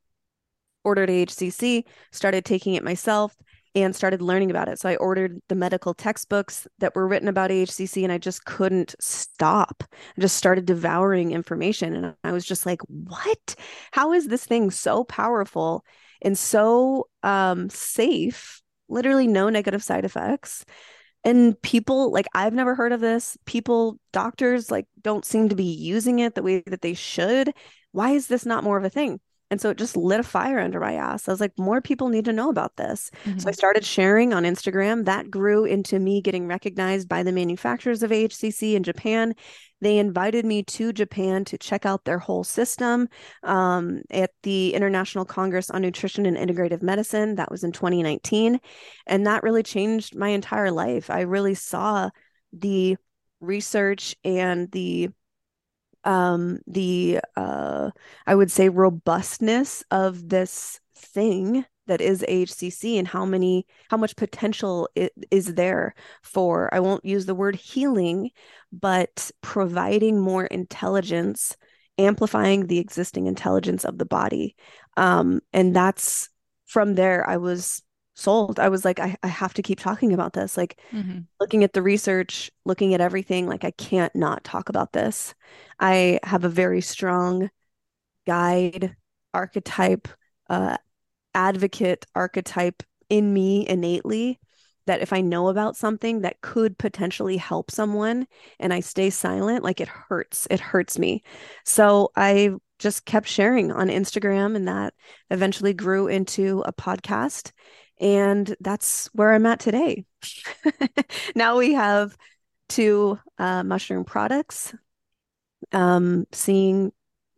Ordered 0.86 1.08
hcc 1.08 1.86
started 2.12 2.44
taking 2.44 2.74
it 2.74 2.84
myself 2.84 3.34
and 3.76 3.96
started 3.96 4.22
learning 4.22 4.52
about 4.52 4.68
it. 4.68 4.80
So 4.80 4.90
I 4.90 4.96
ordered 4.98 5.40
the 5.50 5.56
medical 5.56 5.94
textbooks 5.94 6.68
that 6.80 6.96
were 6.96 7.08
written 7.08 7.28
about 7.28 7.50
AHCC 7.50 8.04
and 8.04 8.12
I 8.12 8.18
just 8.18 8.46
couldn't 8.46 8.96
stop. 9.00 9.84
I 10.18 10.22
just 10.22 10.38
started 10.38 10.66
devouring 10.66 11.32
information 11.32 11.96
and 11.96 12.16
I 12.24 12.32
was 12.32 12.46
just 12.46 12.66
like, 12.66 12.82
what? 12.88 13.56
How 13.92 14.14
is 14.14 14.28
this 14.28 14.46
thing 14.46 14.70
so 14.70 15.04
powerful 15.04 15.84
and 16.22 16.38
so 16.38 17.08
um, 17.24 17.70
safe? 17.70 18.62
Literally 18.90 19.28
no 19.28 19.50
negative 19.50 19.84
side 19.84 20.06
effects. 20.06 20.66
And 21.24 21.60
people 21.62 22.12
like 22.12 22.28
I've 22.36 22.54
never 22.54 22.76
heard 22.76 22.92
of 22.92 23.00
this. 23.00 23.38
People, 23.46 23.98
doctors 24.12 24.70
like 24.70 24.88
don't 25.02 25.26
seem 25.26 25.50
to 25.50 25.56
be 25.56 25.64
using 25.64 26.20
it 26.20 26.36
the 26.36 26.44
way 26.44 26.62
that 26.68 26.82
they 26.82 26.94
should. 26.94 27.54
Why 27.92 28.12
is 28.12 28.28
this 28.28 28.46
not 28.46 28.64
more 28.64 28.78
of 28.78 28.84
a 28.84 28.90
thing? 28.90 29.20
And 29.54 29.62
so 29.62 29.70
it 29.70 29.78
just 29.78 29.96
lit 29.96 30.20
a 30.20 30.24
fire 30.24 30.58
under 30.58 30.80
my 30.80 30.96
ass. 30.96 31.28
I 31.28 31.32
was 31.32 31.40
like, 31.40 31.52
more 31.60 31.80
people 31.80 32.10
need 32.10 32.26
to 32.26 32.34
know 32.34 32.50
about 32.50 32.76
this. 32.76 33.12
Mm-hmm. 33.24 33.38
So 33.38 33.48
I 33.48 33.52
mm-hmm. 33.52 33.56
started 33.56 33.86
sharing 33.86 34.34
on 34.34 34.46
Instagram. 34.46 35.06
That 35.06 35.30
grew 35.30 35.64
into 35.66 36.00
me 36.00 36.22
getting 36.22 36.48
recognized 36.48 37.08
by 37.08 37.22
the 37.22 37.32
manufacturers 37.32 38.02
of 38.02 38.10
AHCC 38.10 38.74
in 38.74 38.82
Japan. 38.82 39.36
They 39.80 40.00
invited 40.00 40.44
me 40.44 40.64
to 40.64 40.92
Japan 40.92 41.46
to 41.46 41.58
check 41.60 41.86
out 41.86 42.04
their 42.04 42.18
whole 42.18 42.44
system 42.44 43.10
um, 43.44 44.02
at 44.10 44.32
the 44.42 44.74
International 44.74 45.24
Congress 45.24 45.70
on 45.70 45.84
Nutrition 45.84 46.26
and 46.26 46.36
Integrative 46.36 46.82
Medicine. 46.82 47.36
That 47.36 47.52
was 47.52 47.64
in 47.64 47.74
2019. 47.74 48.60
And 49.06 49.28
that 49.28 49.44
really 49.44 49.62
changed 49.62 50.16
my 50.16 50.30
entire 50.30 50.72
life. 50.72 51.12
I 51.12 51.22
really 51.22 51.54
saw 51.54 52.10
the 52.54 52.98
research 53.40 54.16
and 54.24 54.72
the 54.72 55.10
um, 56.06 56.60
the 56.68 57.20
uh, 57.36 57.92
I 58.26 58.36
would 58.36 58.52
say 58.52 58.70
robustness 58.70 59.84
of 59.92 60.30
this 60.30 60.80
thing 60.96 61.66
that 61.88 62.02
is 62.02 62.24
AHCC 62.28 62.98
and 62.98 63.08
how 63.08 63.26
many 63.26 63.66
how 63.90 63.98
much 63.98 64.16
potential 64.16 64.90
it 64.96 65.14
is 65.32 65.54
there 65.56 65.94
for 66.22 66.74
I 66.74 66.80
won't 66.80 67.06
use 67.06 67.26
the 67.26 67.36
word 67.36 67.56
healing, 67.56 68.32
but 68.72 69.32
providing 69.42 70.20
more 70.20 70.46
intelligence, 70.46 71.56
amplifying 71.98 72.68
the 72.68 72.80
existing 72.80 73.28
intelligence 73.28 73.86
of 73.86 73.98
the 73.98 74.06
body, 74.06 74.56
um, 74.98 75.42
and 75.52 75.76
that's 75.76 76.30
from 76.66 76.96
there 76.96 77.30
I 77.30 77.38
was 77.38 77.83
sold. 78.16 78.60
I 78.60 78.70
was 78.70 78.86
like, 78.86 79.00
I, 79.00 79.16
I 79.24 79.28
have 79.28 79.54
to 79.56 79.62
keep 79.62 79.80
talking 79.80 80.14
about 80.14 80.34
this. 80.34 80.58
Like 80.58 80.80
mm-hmm. 80.92 81.20
looking 81.40 81.64
at 81.64 81.74
the 81.74 81.82
research, 81.82 82.52
looking 82.66 82.94
at 82.94 83.02
everything, 83.02 83.48
like 83.48 83.64
I 83.64 83.72
can't 83.72 84.16
not 84.16 84.44
talk 84.44 84.70
about 84.70 84.94
this. 84.94 85.34
I 85.80 86.20
have 86.24 86.44
a 86.44 86.50
very 86.50 86.82
strong 86.82 87.50
guide 88.26 88.96
archetype, 89.34 90.08
uh, 90.50 90.78
advocate 91.34 92.06
archetype 92.16 92.84
in 93.10 93.34
me 93.34 93.68
innately 93.68 94.40
that 94.86 95.02
if 95.02 95.14
I 95.14 95.22
know 95.22 95.48
about 95.48 95.78
something 95.78 96.22
that 96.22 96.42
could 96.42 96.78
potentially 96.78 97.38
help 97.38 97.72
someone 97.72 98.28
and 98.60 98.74
I 98.74 98.82
stay 98.82 99.10
silent, 99.10 99.64
like 99.64 99.80
it 99.80 99.88
hurts. 99.88 100.48
It 100.52 100.60
hurts 100.60 101.00
me. 101.00 101.24
So 101.64 102.12
I 102.16 102.52
just 102.80 103.06
kept 103.06 103.28
sharing 103.28 103.72
on 103.72 103.88
Instagram 103.88 104.56
and 104.56 104.68
that 104.68 104.94
eventually 105.30 105.74
grew 105.74 106.08
into 106.08 106.64
a 106.66 106.74
podcast 106.74 107.52
and 108.04 108.54
that's 108.60 109.10
where 109.14 109.34
I'm 109.34 109.46
at 109.46 109.62
today. 109.62 110.04
now 111.36 111.58
we 111.58 111.74
have 111.74 112.18
two 112.68 113.18
uh, 113.40 113.64
mushroom 113.64 114.04
products, 114.04 114.76
um, 115.72 116.26
seeing, 116.34 116.92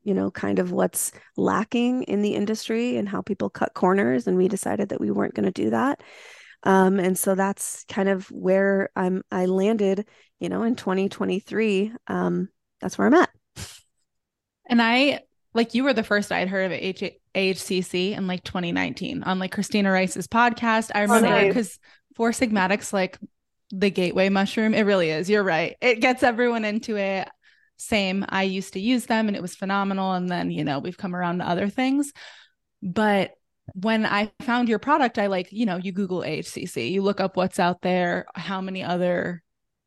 you 0.03 0.15
know, 0.15 0.31
kind 0.31 0.57
of 0.57 0.72
what's 0.72 1.12
lacking 1.38 2.01
in 2.03 2.24
the 2.24 2.34
industry 2.34 2.98
and 2.98 3.07
how 3.07 3.22
people 3.22 3.48
cut 3.51 3.75
corners. 3.75 4.25
And 4.25 4.38
we 4.38 4.48
decided 4.48 4.89
that 4.89 5.00
we 5.00 5.12
weren't 5.12 5.36
going 5.36 5.45
to 5.45 5.51
do 5.51 5.69
that. 5.69 6.01
Um, 6.63 7.00
and 7.00 7.15
so 7.15 7.36
that's 7.36 7.86
kind 7.88 8.10
of 8.10 8.25
where 8.31 8.89
I'm, 8.95 9.22
I 9.31 9.45
landed, 9.45 10.07
you 10.39 10.50
know, 10.50 10.63
in 10.63 10.75
2023. 10.75 11.93
Um, 12.07 12.50
that's 12.81 12.98
where 12.98 13.05
I'm 13.05 13.13
at. 13.13 13.29
And 14.67 14.81
I 14.81 15.19
like 15.55 15.74
you 15.74 15.85
were 15.85 15.93
the 15.93 16.03
first 16.03 16.31
I'd 16.31 16.50
heard 16.50 16.65
of 16.65 16.71
H- 16.74 17.17
AHCC 17.33 18.15
in 18.15 18.27
like 18.27 18.43
2019 18.43 19.24
on 19.24 19.39
like 19.39 19.53
Christina 19.53 19.89
Rice's 19.91 20.27
podcast. 20.27 20.91
I 20.93 21.03
remember 21.03 21.47
because 21.47 21.79
Four 22.15 22.33
Sigmatics, 22.33 22.91
like 22.93 23.17
the 23.71 23.89
gateway 23.89 24.29
mushroom, 24.29 24.74
it 24.74 24.81
really 24.81 25.09
is. 25.09 25.29
You're 25.29 25.43
right. 25.43 25.75
It 25.81 26.01
gets 26.01 26.24
everyone 26.24 26.65
into 26.65 26.97
it. 26.97 27.29
Same. 27.77 28.25
I 28.29 28.43
used 28.43 28.74
to 28.74 28.79
use 28.79 29.05
them 29.05 29.27
and 29.27 29.35
it 29.35 29.41
was 29.41 29.55
phenomenal. 29.55 30.12
And 30.12 30.29
then, 30.29 30.51
you 30.51 30.63
know, 30.63 30.79
we've 30.79 30.97
come 30.97 31.15
around 31.15 31.39
to 31.39 31.47
other 31.47 31.69
things. 31.69 32.12
But 32.83 33.31
when 33.74 34.05
I 34.05 34.31
found 34.41 34.69
your 34.69 34.79
product, 34.79 35.17
I 35.17 35.27
like, 35.27 35.51
you 35.51 35.65
know, 35.65 35.77
you 35.77 35.91
Google 35.91 36.19
AHCC, 36.19 36.91
you 36.91 37.01
look 37.01 37.19
up 37.19 37.38
what's 37.38 37.59
out 37.59 37.81
there, 37.81 38.25
how 38.35 38.62
many 38.62 38.83
other 38.83 39.41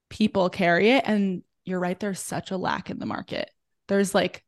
people 0.08 0.48
carry 0.48 0.90
it. 0.90 1.04
And 1.06 1.42
you're 1.64 1.78
right, 1.78 1.98
there's 2.00 2.20
such 2.20 2.50
a 2.50 2.56
lack 2.56 2.90
in 2.90 2.98
the 2.98 3.06
market. 3.06 3.50
There's 3.86 4.14
like 4.14 4.42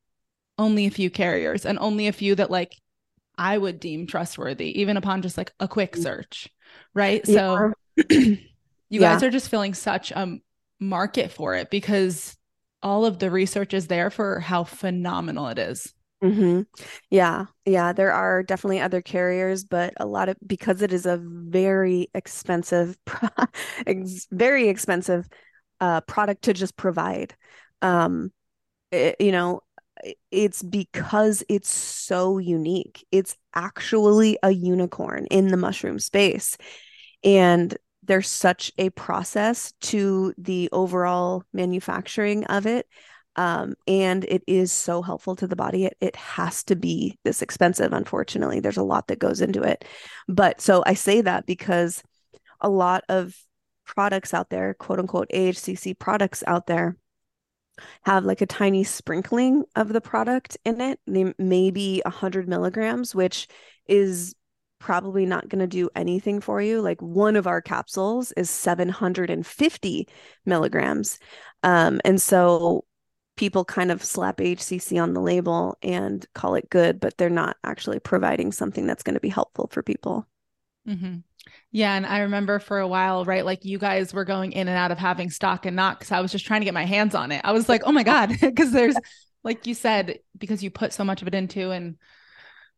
only 0.61 0.87
a 0.87 0.91
few 0.91 1.11
carriers 1.11 1.65
and 1.65 1.79
only 1.79 2.07
a 2.07 2.13
few 2.13 2.35
that 2.37 2.51
like 2.51 2.77
I 3.37 3.57
would 3.57 3.81
deem 3.81 4.07
trustworthy, 4.07 4.79
even 4.81 4.99
upon 4.99 5.23
just 5.23 5.39
like 5.39 5.53
a 5.59 5.67
quick 5.67 5.97
mm. 5.97 6.03
search. 6.03 6.49
Right. 6.95 7.27
So 7.27 7.73
you 8.11 8.39
yeah. 8.91 9.01
guys 9.01 9.23
are 9.23 9.31
just 9.31 9.49
feeling 9.49 9.75
such 9.75 10.13
a 10.13 10.39
market 10.79 11.33
for 11.33 11.55
it 11.55 11.71
because 11.71 12.37
all 12.83 13.07
of 13.07 13.19
the 13.19 13.31
research 13.31 13.75
is 13.75 13.87
there 13.87 14.11
for 14.11 14.39
how 14.39 14.65
phenomenal 14.65 15.49
it 15.49 15.59
is. 15.59 15.93
Mm-hmm. 16.23 16.63
Yeah. 17.09 17.47
Yeah. 17.65 17.95
There 17.95 18.13
are 18.13 18.43
definitely 18.43 18.81
other 18.81 19.01
carriers, 19.01 19.65
but 19.65 19.95
a 19.99 20.07
lot 20.07 20.29
of 20.29 20.37
because 20.47 20.83
it 20.83 20.93
is 20.93 21.07
a 21.07 21.19
very 21.23 22.11
expensive, 22.15 22.99
very 24.31 24.69
expensive 24.69 25.27
uh, 25.81 26.03
product 26.03 26.43
to 26.43 26.53
just 26.53 26.77
provide. 26.77 27.35
Um, 27.81 28.33
it, 28.93 29.17
you 29.19 29.33
know, 29.33 29.63
it's 30.31 30.63
because 30.63 31.43
it's 31.49 31.73
so 31.73 32.39
unique. 32.39 33.07
It's 33.11 33.37
actually 33.55 34.39
a 34.43 34.51
unicorn 34.51 35.27
in 35.31 35.49
the 35.49 35.57
mushroom 35.57 35.99
space. 35.99 36.57
And 37.25 37.77
there's 38.03 38.29
such 38.29 38.73
a 38.79 38.91
process 38.91 39.73
to 39.81 40.35
the 40.39 40.69
overall 40.73 41.45
manufacturing 41.53 42.45
of 42.47 42.67
it. 42.67 42.87
Um, 43.37 43.75
and 43.87 44.25
it 44.25 44.43
is 44.47 44.73
so 44.73 45.03
helpful 45.03 45.37
to 45.37 45.47
the 45.47 45.57
body. 45.57 45.85
It, 45.85 45.97
it 46.01 46.17
has 46.17 46.65
to 46.65 46.77
be 46.77 47.19
this 47.25 47.43
expensive, 47.43 47.93
unfortunately. 47.93 48.61
There's 48.61 48.77
a 48.77 48.83
lot 48.83 49.09
that 49.09 49.19
goes 49.19 49.41
into 49.41 49.63
it. 49.63 49.85
But 50.29 50.61
so 50.61 50.83
I 50.85 50.95
say 50.95 51.21
that 51.21 51.47
because 51.47 52.03
a 52.61 52.69
lot 52.69 53.05
of 53.09 53.35
products 53.87 54.35
out 54.35 54.51
there, 54.51 54.75
quote 54.75 54.99
unquote 54.99 55.29
AHCC 55.33 55.99
products 55.99 56.43
out 56.47 56.67
there, 56.67 56.97
have 58.03 58.25
like 58.25 58.41
a 58.41 58.47
tiny 58.47 58.85
sprinkling 58.85 59.65
of 59.77 59.93
the 59.93 60.01
product 60.01 60.57
in 60.65 60.81
it, 60.81 61.01
maybe 61.07 62.03
100 62.05 62.49
milligrams, 62.49 63.15
which 63.15 63.49
is 63.87 64.35
probably 64.79 65.27
not 65.27 65.49
going 65.49 65.61
to 65.61 65.67
do 65.67 65.91
anything 65.95 66.41
for 66.41 66.61
you. 66.61 66.81
Like 66.81 67.01
one 67.01 67.37
of 67.37 67.47
our 67.47 67.61
capsules 67.61 68.33
is 68.33 68.51
750 68.51 70.09
milligrams. 70.47 71.19
Um, 71.63 72.01
and 72.05 72.21
so 72.21 72.85
people 73.37 73.65
kind 73.65 73.91
of 73.91 74.03
slap 74.03 74.39
HCC 74.39 75.03
on 75.03 75.15
the 75.15 75.21
label 75.21 75.77
and 75.83 76.27
call 76.35 76.57
it 76.57 76.69
good, 76.71 76.99
but 76.99 77.17
they're 77.17 77.31
not 77.31 77.57
actually 77.65 78.01
providing 78.01 78.53
something 78.53 78.87
that's 78.87 79.03
going 79.03 79.15
to 79.15 79.21
be 79.21 79.29
helpful 79.29 79.69
for 79.71 79.83
people. 79.83 80.27
Mm-hmm. 80.89 81.19
Yeah. 81.73 81.95
And 81.95 82.05
I 82.05 82.21
remember 82.21 82.59
for 82.59 82.79
a 82.81 82.89
while, 82.89 83.25
right? 83.25 83.45
Like 83.45 83.65
you 83.65 83.79
guys 83.79 84.13
were 84.13 84.25
going 84.25 84.53
in 84.53 84.67
and 84.69 84.77
out 84.77 84.91
of 84.91 84.99
having 84.99 85.31
stock 85.31 85.67
and 85.67 85.77
not 85.77 85.99
because 85.99 86.11
I 86.11 86.21
was 86.21 86.33
just 86.33 86.45
trying 86.45 86.63
to 86.63 86.65
get 86.65 86.75
my 86.75 86.85
hands 86.85 87.15
on 87.15 87.31
it. 87.31 87.41
I 87.45 87.53
was 87.53 87.69
like, 87.69 87.83
oh 87.85 87.93
my 87.93 88.03
God, 88.03 88.33
because 88.41 88.73
there's, 88.73 88.97
like 89.45 89.67
you 89.67 89.75
said, 89.75 90.19
because 90.37 90.63
you 90.63 90.71
put 90.71 90.93
so 90.93 91.05
much 91.05 91.23
of 91.23 91.29
it 91.29 91.35
into 91.35 91.71
and 91.71 91.97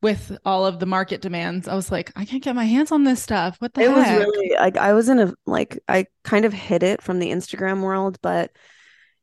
with 0.03 0.37
all 0.45 0.67
of 0.67 0.81
the 0.81 0.87
market 0.87 1.23
demands, 1.23 1.69
I 1.69 1.75
was 1.75 1.91
like, 1.91 2.13
I 2.17 2.25
can't 2.25 2.43
get 2.43 2.57
my 2.57 2.65
hands 2.65 2.91
on 2.91 3.05
this 3.05 3.23
stuff. 3.23 3.57
What 3.61 3.73
the 3.73 3.83
it 3.83 3.91
heck? 3.91 3.97
was 3.97 4.27
really 4.27 4.55
like 4.57 4.77
I 4.77 4.93
was 4.93 5.09
in 5.09 5.21
a 5.21 5.33
like 5.47 5.79
I 5.89 6.07
kind 6.25 6.45
of 6.45 6.53
hid 6.53 6.83
it 6.83 7.01
from 7.01 7.21
the 7.21 7.31
Instagram 7.31 7.83
world, 7.83 8.19
but 8.21 8.51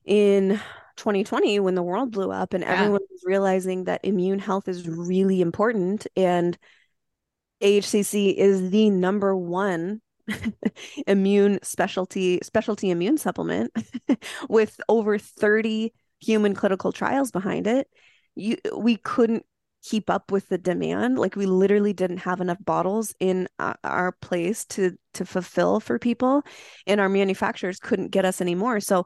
in 0.05 0.59
2020 0.95 1.59
when 1.59 1.75
the 1.75 1.83
world 1.83 2.11
blew 2.11 2.31
up 2.31 2.53
and 2.53 2.63
yeah. 2.63 2.73
everyone 2.73 3.01
was 3.09 3.23
realizing 3.23 3.85
that 3.85 4.03
immune 4.03 4.39
health 4.39 4.67
is 4.67 4.87
really 4.87 5.41
important 5.41 6.07
and 6.15 6.57
AHCC 7.61 8.35
is 8.35 8.69
the 8.69 8.89
number 8.89 9.35
one 9.35 10.01
immune 11.07 11.59
specialty 11.63 12.39
specialty 12.43 12.89
immune 12.89 13.17
supplement 13.17 13.71
with 14.49 14.79
over 14.87 15.17
30 15.17 15.93
human 16.19 16.53
clinical 16.53 16.91
trials 16.91 17.31
behind 17.31 17.67
it. 17.67 17.87
You 18.35 18.57
we 18.77 18.97
couldn't 18.97 19.45
keep 19.83 20.09
up 20.09 20.31
with 20.31 20.49
the 20.49 20.57
demand. 20.57 21.17
Like 21.17 21.35
we 21.35 21.45
literally 21.45 21.93
didn't 21.93 22.17
have 22.17 22.41
enough 22.41 22.57
bottles 22.63 23.13
in 23.19 23.47
our 23.83 24.13
place 24.21 24.65
to 24.65 24.97
to 25.13 25.25
fulfill 25.25 25.79
for 25.79 25.97
people 25.97 26.43
and 26.85 26.99
our 26.99 27.09
manufacturers 27.09 27.79
couldn't 27.79 28.09
get 28.09 28.25
us 28.25 28.41
anymore. 28.41 28.79
So 28.79 29.05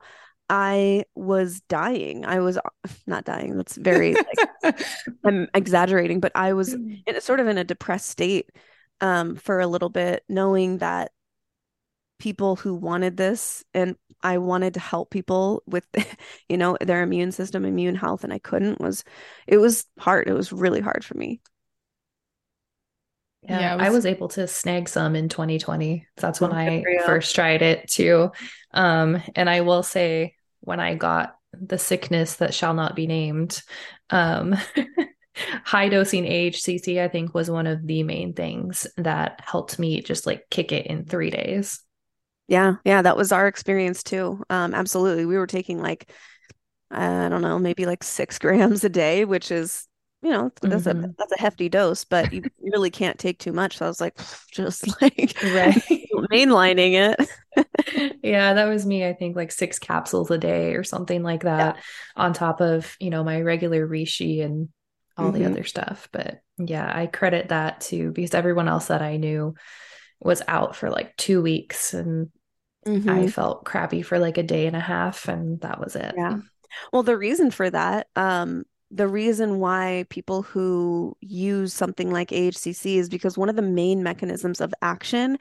I 0.49 1.05
was 1.15 1.61
dying. 1.61 2.25
I 2.25 2.39
was 2.39 2.57
not 3.07 3.25
dying. 3.25 3.57
That's 3.57 3.77
very 3.77 4.13
like, 4.63 4.79
I'm 5.23 5.47
exaggerating, 5.53 6.19
but 6.19 6.31
I 6.35 6.53
was 6.53 6.75
mm. 6.75 7.01
in 7.05 7.21
sort 7.21 7.39
of 7.39 7.47
in 7.47 7.57
a 7.57 7.63
depressed 7.63 8.07
state 8.07 8.49
um, 9.01 9.35
for 9.35 9.59
a 9.59 9.67
little 9.67 9.89
bit, 9.89 10.23
knowing 10.29 10.79
that 10.79 11.11
people 12.19 12.55
who 12.55 12.75
wanted 12.75 13.17
this 13.17 13.63
and 13.73 13.95
I 14.21 14.37
wanted 14.37 14.75
to 14.75 14.79
help 14.79 15.09
people 15.09 15.63
with, 15.65 15.85
you 16.49 16.57
know, 16.57 16.77
their 16.79 17.03
immune 17.03 17.31
system, 17.31 17.65
immune 17.65 17.95
health, 17.95 18.23
and 18.23 18.31
I 18.31 18.39
couldn't 18.39 18.79
was, 18.79 19.03
it 19.47 19.57
was 19.57 19.85
hard. 19.99 20.29
It 20.29 20.33
was 20.33 20.53
really 20.53 20.79
hard 20.79 21.03
for 21.03 21.15
me. 21.15 21.41
Yeah, 23.47 23.59
yeah 23.59 23.75
was... 23.75 23.85
I 23.85 23.89
was 23.89 24.05
able 24.05 24.27
to 24.29 24.47
snag 24.47 24.89
some 24.89 25.15
in 25.15 25.29
2020. 25.29 26.07
That's 26.17 26.41
when 26.41 26.53
I 26.53 26.83
first 27.05 27.35
tried 27.35 27.61
it 27.61 27.89
too. 27.89 28.31
Um, 28.73 29.21
and 29.35 29.49
I 29.49 29.61
will 29.61 29.83
say, 29.83 30.35
when 30.61 30.79
I 30.79 30.95
got 30.95 31.35
the 31.51 31.77
sickness 31.77 32.37
that 32.37 32.53
shall 32.53 32.73
not 32.73 32.95
be 32.95 33.05
named, 33.05 33.61
um, 34.09 34.55
high 35.63 35.89
dosing 35.89 36.23
AHCC, 36.23 37.01
I 37.01 37.07
think, 37.07 37.33
was 37.33 37.49
one 37.49 37.67
of 37.67 37.85
the 37.85 38.03
main 38.03 38.33
things 38.33 38.87
that 38.97 39.41
helped 39.43 39.77
me 39.79 40.01
just 40.01 40.25
like 40.25 40.45
kick 40.49 40.71
it 40.71 40.87
in 40.87 41.05
three 41.05 41.29
days. 41.29 41.81
Yeah, 42.47 42.75
yeah, 42.83 43.01
that 43.01 43.17
was 43.17 43.31
our 43.31 43.47
experience 43.47 44.03
too. 44.03 44.43
Um, 44.49 44.73
absolutely, 44.73 45.25
we 45.25 45.37
were 45.37 45.47
taking 45.47 45.81
like 45.81 46.11
I 46.91 47.27
don't 47.29 47.41
know, 47.41 47.57
maybe 47.57 47.85
like 47.85 48.03
six 48.03 48.37
grams 48.39 48.83
a 48.83 48.89
day, 48.89 49.25
which 49.25 49.51
is 49.51 49.87
you 50.23 50.29
know 50.29 50.51
that's 50.61 50.85
mm-hmm. 50.85 51.03
a 51.03 51.13
that's 51.17 51.33
a 51.33 51.39
hefty 51.39 51.67
dose 51.67 52.05
but 52.05 52.31
you 52.31 52.41
really 52.61 52.89
can't 52.89 53.19
take 53.19 53.37
too 53.37 53.51
much 53.51 53.77
so 53.77 53.85
i 53.85 53.89
was 53.89 54.01
like 54.01 54.17
just 54.51 54.87
like 55.01 55.35
right 55.43 55.83
mainlining 56.31 56.93
it 56.93 58.19
yeah 58.23 58.53
that 58.53 58.65
was 58.65 58.85
me 58.85 59.05
i 59.05 59.13
think 59.13 59.35
like 59.35 59.51
six 59.51 59.77
capsules 59.77 60.31
a 60.31 60.37
day 60.37 60.73
or 60.73 60.83
something 60.83 61.21
like 61.21 61.43
that 61.43 61.75
yeah. 61.75 61.81
on 62.15 62.33
top 62.33 62.61
of 62.61 62.95
you 62.99 63.09
know 63.09 63.23
my 63.23 63.41
regular 63.41 63.87
reishi 63.87 64.43
and 64.43 64.69
all 65.17 65.31
mm-hmm. 65.31 65.43
the 65.43 65.49
other 65.49 65.63
stuff 65.63 66.07
but 66.11 66.39
yeah 66.57 66.89
i 66.95 67.05
credit 67.05 67.49
that 67.49 67.81
to 67.81 68.11
because 68.11 68.33
everyone 68.33 68.67
else 68.67 68.87
that 68.87 69.01
i 69.01 69.17
knew 69.17 69.53
was 70.21 70.41
out 70.47 70.75
for 70.75 70.89
like 70.89 71.15
two 71.17 71.41
weeks 71.41 71.93
and 71.93 72.29
mm-hmm. 72.87 73.09
i 73.09 73.27
felt 73.27 73.65
crappy 73.65 74.01
for 74.01 74.17
like 74.19 74.37
a 74.37 74.43
day 74.43 74.67
and 74.67 74.75
a 74.75 74.79
half 74.79 75.27
and 75.27 75.59
that 75.61 75.79
was 75.79 75.95
it 75.95 76.13
yeah 76.17 76.37
well 76.91 77.03
the 77.03 77.17
reason 77.17 77.51
for 77.51 77.69
that 77.69 78.07
um 78.15 78.63
the 78.93 79.07
reason 79.07 79.59
why 79.59 80.05
people 80.09 80.43
who 80.43 81.17
use 81.19 81.73
something 81.73 82.11
like 82.11 82.29
AHCC 82.29 82.97
is 82.97 83.09
because 83.09 83.37
one 83.37 83.49
of 83.49 83.55
the 83.55 83.61
main 83.63 84.03
mechanisms 84.03 84.61
of 84.61 84.73
action 84.81 85.37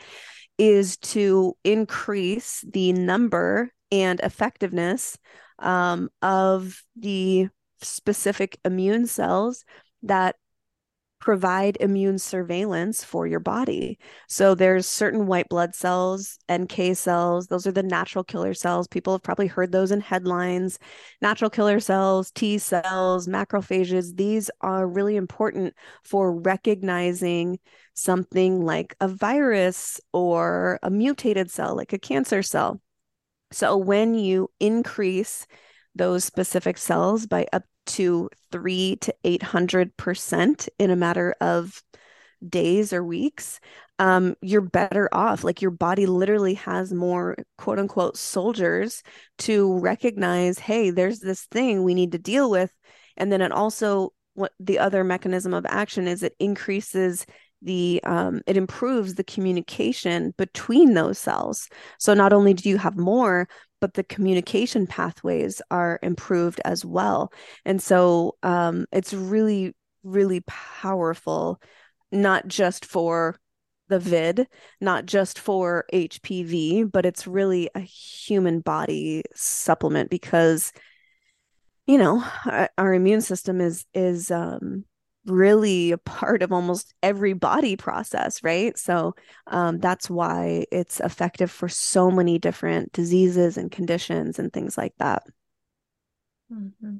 is 0.59 0.97
to 0.99 1.55
increase 1.63 2.65
the 2.73 2.93
number 2.95 3.71
and 3.91 4.21
effectiveness 4.21 5.19
um, 5.59 6.09
of 6.23 6.83
the 6.97 7.49
specific 7.83 8.59
immune 8.65 9.07
cells 9.07 9.65
that 10.03 10.37
provide 11.23 11.77
immune 11.79 12.19
surveillance 12.19 13.05
for 13.05 13.27
your 13.27 13.41
body. 13.41 13.97
So 14.29 14.55
there's 14.55 14.87
certain 14.87 15.27
white 15.27 15.49
blood 15.49 15.75
cells, 15.75 16.39
NK 16.51 16.97
cells, 16.97 17.47
those 17.47 17.67
are 17.67 17.73
the 17.73 17.83
natural 17.83 18.25
killer 18.25 18.55
cells. 18.55 18.89
People 18.89 19.15
have 19.15 19.23
probably 19.23 19.47
heard 19.47 19.71
those 19.71 19.93
in 19.93 20.01
headlines. 20.01 20.81
Natural 21.23 21.49
killer 21.49 21.79
cells, 21.79 22.33
T 22.33 22.59
cells, 22.59 23.29
macrophages, 23.29 24.17
these 24.17 24.51
are 24.61 24.87
really 24.87 25.17
important 25.17 25.75
for 26.03 26.35
recognizing 26.41 27.61
something 27.95 28.61
like 28.61 28.97
a 29.01 29.07
virus 29.07 30.01
or 30.13 30.81
a 30.83 30.91
mutated 30.91 31.51
cell 31.51 31.77
like 31.77 31.93
a 31.93 31.99
cancer 31.99 32.43
cell. 32.43 32.81
So 33.53 33.77
when 33.77 34.15
you 34.15 34.51
increase 34.59 35.47
those 35.95 36.25
specific 36.25 36.79
cells 36.79 37.27
by 37.27 37.47
up 37.53 37.63
to 37.87 38.29
three 38.51 38.97
to 39.03 39.15
800% 39.25 40.69
in 40.79 40.91
a 40.91 40.97
matter 40.97 41.35
of 41.41 41.83
days 42.47 42.93
or 42.93 43.05
weeks, 43.05 43.61
um, 43.99 44.35
you're 44.41 44.61
better 44.61 45.09
off. 45.13 45.45
Like 45.45 45.63
your 45.63 45.71
body 45.71 46.07
literally 46.07 46.55
has 46.55 46.93
more 46.93 47.37
quote 47.59 47.79
unquote 47.79 48.17
soldiers 48.17 49.03
to 49.39 49.79
recognize, 49.79 50.59
hey, 50.59 50.91
there's 50.91 51.21
this 51.21 51.43
thing 51.45 51.83
we 51.85 51.95
need 51.95 52.13
to 52.13 52.19
deal 52.19 52.51
with. 52.51 52.73
And 53.17 53.31
then 53.31 53.43
it 53.43 53.53
also, 53.53 54.13
what 54.35 54.53
the 54.59 54.79
other 54.79 55.05
mechanism 55.05 55.55
of 55.55 55.67
action 55.69 56.09
is, 56.09 56.23
it 56.23 56.35
increases 56.39 57.27
the 57.63 58.01
um, 58.05 58.43
it 58.47 58.57
improves 58.57 59.15
the 59.15 59.25
communication 59.25 60.35
between 60.37 60.95
those 60.95 61.19
cells 61.19 61.69
so 61.99 62.13
not 62.13 62.33
only 62.33 62.53
do 62.53 62.69
you 62.69 62.77
have 62.77 62.97
more 62.97 63.49
but 63.83 63.95
the 63.95 64.05
communication 64.05 64.87
pathways 64.87 65.61
are 65.69 65.99
improved 66.05 66.61
as 66.65 66.85
well. 66.85 67.33
And 67.65 67.83
so 67.83 68.37
um, 68.45 68.87
it's 68.93 69.13
really, 69.13 69.75
really 70.05 70.45
powerful, 70.47 71.61
not 72.13 72.47
just 72.47 72.85
for 72.85 73.41
the 73.89 73.99
vid, 73.99 74.47
not 74.81 75.05
just 75.05 75.41
for 75.41 75.85
HPV, 75.93 76.85
but 76.85 77.05
it's 77.05 77.27
really 77.27 77.69
a 77.75 77.81
human 77.81 78.61
body 78.61 79.25
supplement 79.35 80.11
because 80.11 80.73
you 81.85 81.99
know 81.99 82.25
our, 82.47 82.71
our 82.79 82.95
immune 82.95 83.21
system 83.21 83.61
is 83.61 83.85
is 83.93 84.31
um 84.31 84.85
really 85.27 85.93
a 85.93 85.99
part 85.99 86.43
of 86.43 86.53
almost 86.53 86.95
every 87.03 87.33
body 87.33 87.77
process, 87.77 88.43
right? 88.43 88.77
So 88.77 89.15
um, 89.47 89.79
that's 89.79 90.11
why 90.11 90.67
it's 90.73 91.01
effective 91.01 91.51
for 91.51 91.69
so 91.69 92.11
many 92.11 92.39
different 92.39 92.93
diseases 92.93 93.57
and 93.57 93.71
conditions 93.71 94.39
and 94.39 94.53
things 94.53 94.77
like 94.77 94.95
that. 94.99 95.23
Mm-hmm. 96.53 96.97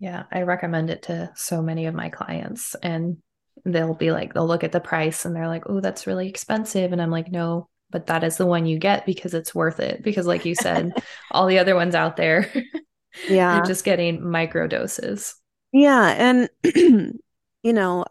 Yeah, 0.00 0.24
I 0.30 0.42
recommend 0.42 0.90
it 0.90 1.02
to 1.04 1.30
so 1.34 1.60
many 1.60 1.86
of 1.86 1.94
my 1.94 2.08
clients, 2.08 2.76
and 2.82 3.18
they'll 3.64 3.94
be 3.94 4.12
like, 4.12 4.32
they'll 4.32 4.46
look 4.46 4.64
at 4.64 4.72
the 4.72 4.80
price 4.80 5.24
and 5.24 5.34
they're 5.34 5.48
like, 5.48 5.64
oh, 5.66 5.80
that's 5.80 6.06
really 6.06 6.28
expensive. 6.28 6.92
And 6.92 7.02
I'm 7.02 7.10
like, 7.10 7.32
no, 7.32 7.68
but 7.90 8.06
that 8.06 8.22
is 8.22 8.36
the 8.36 8.46
one 8.46 8.66
you 8.66 8.78
get 8.78 9.06
because 9.06 9.34
it's 9.34 9.54
worth 9.54 9.80
it. 9.80 10.02
Because, 10.02 10.26
like 10.26 10.44
you 10.44 10.54
said, 10.54 10.92
all 11.30 11.46
the 11.46 11.58
other 11.58 11.74
ones 11.74 11.94
out 11.94 12.16
there, 12.16 12.52
yeah, 13.28 13.56
you're 13.56 13.66
just 13.66 13.84
getting 13.84 14.28
micro 14.28 14.66
doses. 14.66 15.34
Yeah. 15.72 16.14
And, 16.16 16.48
you 17.62 17.72
know, 17.72 18.04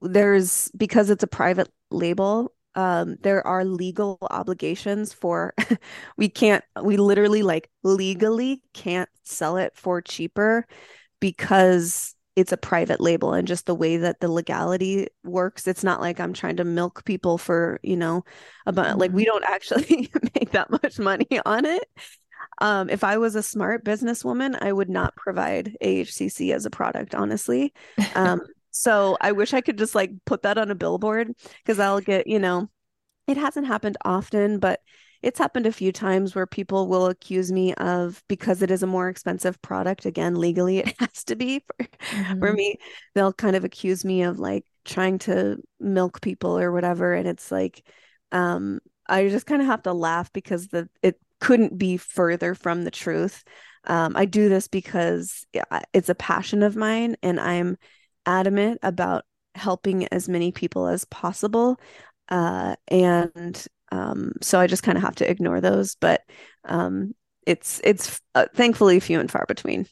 there's 0.00 0.70
because 0.76 1.10
it's 1.10 1.24
a 1.24 1.28
private 1.28 1.68
label, 1.90 2.52
um, 2.74 3.16
there 3.22 3.44
are 3.44 3.64
legal 3.64 4.18
obligations 4.30 5.12
for 5.12 5.52
we 6.16 6.28
can't 6.28 6.64
we 6.82 6.96
literally 6.96 7.42
like 7.42 7.70
legally 7.82 8.62
can't 8.72 9.08
sell 9.24 9.56
it 9.56 9.72
for 9.74 10.00
cheaper 10.00 10.64
because 11.20 12.14
it's 12.36 12.52
a 12.52 12.56
private 12.56 13.00
label 13.00 13.32
and 13.32 13.48
just 13.48 13.66
the 13.66 13.74
way 13.74 13.96
that 13.96 14.20
the 14.20 14.30
legality 14.30 15.08
works 15.24 15.66
it's 15.66 15.82
not 15.82 16.00
like 16.00 16.20
i'm 16.20 16.32
trying 16.32 16.56
to 16.56 16.64
milk 16.64 17.04
people 17.04 17.36
for 17.36 17.80
you 17.82 17.96
know 17.96 18.22
about 18.64 18.86
mm-hmm. 18.86 19.00
like 19.00 19.12
we 19.12 19.24
don't 19.24 19.44
actually 19.48 20.08
make 20.36 20.52
that 20.52 20.70
much 20.70 21.00
money 21.00 21.26
on 21.44 21.64
it 21.64 21.84
um, 22.60 22.90
if 22.90 23.04
I 23.04 23.18
was 23.18 23.34
a 23.34 23.42
smart 23.42 23.84
businesswoman, 23.84 24.60
I 24.60 24.72
would 24.72 24.88
not 24.88 25.14
provide 25.16 25.76
AHCC 25.82 26.52
as 26.54 26.66
a 26.66 26.70
product, 26.70 27.14
honestly. 27.14 27.72
Um, 28.14 28.40
so 28.70 29.16
I 29.20 29.32
wish 29.32 29.54
I 29.54 29.60
could 29.60 29.78
just 29.78 29.94
like 29.94 30.10
put 30.24 30.42
that 30.42 30.58
on 30.58 30.70
a 30.70 30.74
billboard 30.74 31.32
because 31.62 31.78
I'll 31.78 32.00
get, 32.00 32.26
you 32.26 32.38
know, 32.38 32.68
it 33.26 33.36
hasn't 33.36 33.66
happened 33.66 33.96
often, 34.04 34.58
but 34.58 34.80
it's 35.22 35.38
happened 35.38 35.66
a 35.66 35.72
few 35.72 35.92
times 35.92 36.34
where 36.34 36.46
people 36.46 36.88
will 36.88 37.06
accuse 37.06 37.50
me 37.50 37.74
of 37.74 38.22
because 38.28 38.62
it 38.62 38.70
is 38.70 38.82
a 38.82 38.86
more 38.86 39.08
expensive 39.08 39.60
product 39.62 40.06
again 40.06 40.34
legally 40.34 40.78
it 40.78 40.94
has 41.00 41.24
to 41.24 41.36
be 41.36 41.60
for, 41.60 41.84
mm-hmm. 41.84 42.38
for 42.38 42.52
me 42.52 42.76
they'll 43.14 43.32
kind 43.32 43.56
of 43.56 43.64
accuse 43.64 44.04
me 44.04 44.22
of 44.22 44.38
like 44.38 44.64
trying 44.84 45.18
to 45.18 45.60
milk 45.80 46.20
people 46.20 46.56
or 46.58 46.72
whatever 46.72 47.14
and 47.14 47.26
it's 47.26 47.50
like 47.50 47.82
um 48.32 48.78
i 49.08 49.28
just 49.28 49.46
kind 49.46 49.60
of 49.60 49.66
have 49.66 49.82
to 49.82 49.92
laugh 49.92 50.32
because 50.32 50.68
the 50.68 50.88
it 51.02 51.20
couldn't 51.40 51.78
be 51.78 51.96
further 51.96 52.54
from 52.54 52.84
the 52.84 52.90
truth 52.90 53.44
um 53.84 54.16
i 54.16 54.24
do 54.24 54.48
this 54.48 54.68
because 54.68 55.46
it's 55.92 56.08
a 56.08 56.14
passion 56.14 56.62
of 56.62 56.76
mine 56.76 57.16
and 57.22 57.38
i'm 57.40 57.76
adamant 58.26 58.78
about 58.82 59.24
helping 59.54 60.06
as 60.08 60.28
many 60.28 60.52
people 60.52 60.86
as 60.86 61.04
possible 61.06 61.80
uh 62.28 62.74
and 62.88 63.66
um, 63.90 64.32
so 64.40 64.60
I 64.60 64.66
just 64.66 64.82
kind 64.82 64.98
of 64.98 65.04
have 65.04 65.16
to 65.16 65.30
ignore 65.30 65.60
those, 65.60 65.94
but 65.94 66.22
um, 66.64 67.14
it's 67.46 67.80
it's 67.84 68.20
uh, 68.34 68.46
thankfully 68.54 69.00
few 69.00 69.20
and 69.20 69.30
far 69.30 69.44
between. 69.48 69.86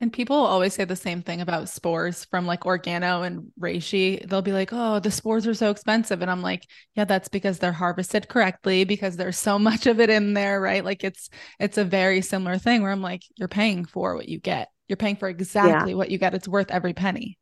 And 0.00 0.12
people 0.12 0.36
always 0.36 0.74
say 0.74 0.84
the 0.84 0.94
same 0.94 1.22
thing 1.22 1.40
about 1.40 1.68
spores 1.68 2.24
from 2.26 2.46
like 2.46 2.60
Organo 2.60 3.26
and 3.26 3.50
Reishi. 3.60 4.24
They'll 4.28 4.42
be 4.42 4.52
like, 4.52 4.70
"Oh, 4.72 5.00
the 5.00 5.10
spores 5.10 5.46
are 5.46 5.54
so 5.54 5.70
expensive," 5.70 6.22
and 6.22 6.30
I'm 6.30 6.42
like, 6.42 6.64
"Yeah, 6.94 7.04
that's 7.04 7.28
because 7.28 7.58
they're 7.58 7.72
harvested 7.72 8.28
correctly 8.28 8.84
because 8.84 9.16
there's 9.16 9.38
so 9.38 9.58
much 9.68 9.86
of 9.86 9.98
it 9.98 10.08
in 10.08 10.34
there, 10.34 10.60
right? 10.60 10.84
Like 10.84 11.02
it's 11.02 11.30
it's 11.58 11.78
a 11.78 11.84
very 11.84 12.20
similar 12.20 12.58
thing 12.58 12.82
where 12.82 12.92
I'm 12.92 13.02
like, 13.02 13.22
you're 13.36 13.48
paying 13.48 13.84
for 13.84 14.14
what 14.14 14.28
you 14.28 14.38
get. 14.38 14.68
You're 14.86 14.96
paying 14.96 15.16
for 15.16 15.28
exactly 15.28 15.92
yeah. 15.92 15.96
what 15.96 16.10
you 16.10 16.18
get. 16.18 16.34
It's 16.34 16.48
worth 16.48 16.70
every 16.70 16.94
penny." 16.94 17.38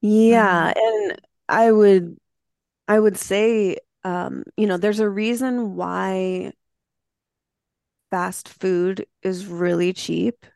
Yeah, 0.00 0.72
mm-hmm. 0.72 1.10
and 1.10 1.20
I 1.48 1.72
would 1.72 2.16
I 2.86 3.00
would 3.00 3.16
say 3.16 3.78
um, 4.04 4.44
you 4.56 4.66
know, 4.66 4.76
there's 4.76 5.00
a 5.00 5.08
reason 5.08 5.74
why 5.76 6.52
fast 8.10 8.48
food 8.48 9.06
is 9.22 9.46
really 9.46 9.92
cheap. 9.92 10.46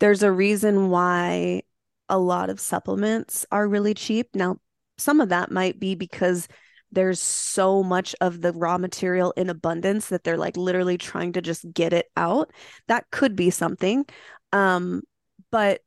There's 0.00 0.22
a 0.22 0.32
reason 0.32 0.90
why 0.90 1.62
a 2.08 2.18
lot 2.18 2.50
of 2.50 2.58
supplements 2.58 3.46
are 3.52 3.68
really 3.68 3.94
cheap. 3.94 4.28
Now, 4.34 4.56
some 4.98 5.20
of 5.20 5.28
that 5.28 5.50
might 5.50 5.78
be 5.78 5.94
because 5.94 6.48
there's 6.92 7.20
so 7.20 7.82
much 7.82 8.16
of 8.20 8.40
the 8.40 8.52
raw 8.52 8.78
material 8.78 9.32
in 9.36 9.48
abundance 9.48 10.08
that 10.08 10.24
they're 10.24 10.36
like 10.36 10.56
literally 10.56 10.98
trying 10.98 11.32
to 11.34 11.40
just 11.40 11.64
get 11.72 11.92
it 11.92 12.06
out. 12.16 12.50
That 12.88 13.04
could 13.12 13.36
be 13.36 13.50
something. 13.50 14.04
Um, 14.52 15.02
but 15.52 15.82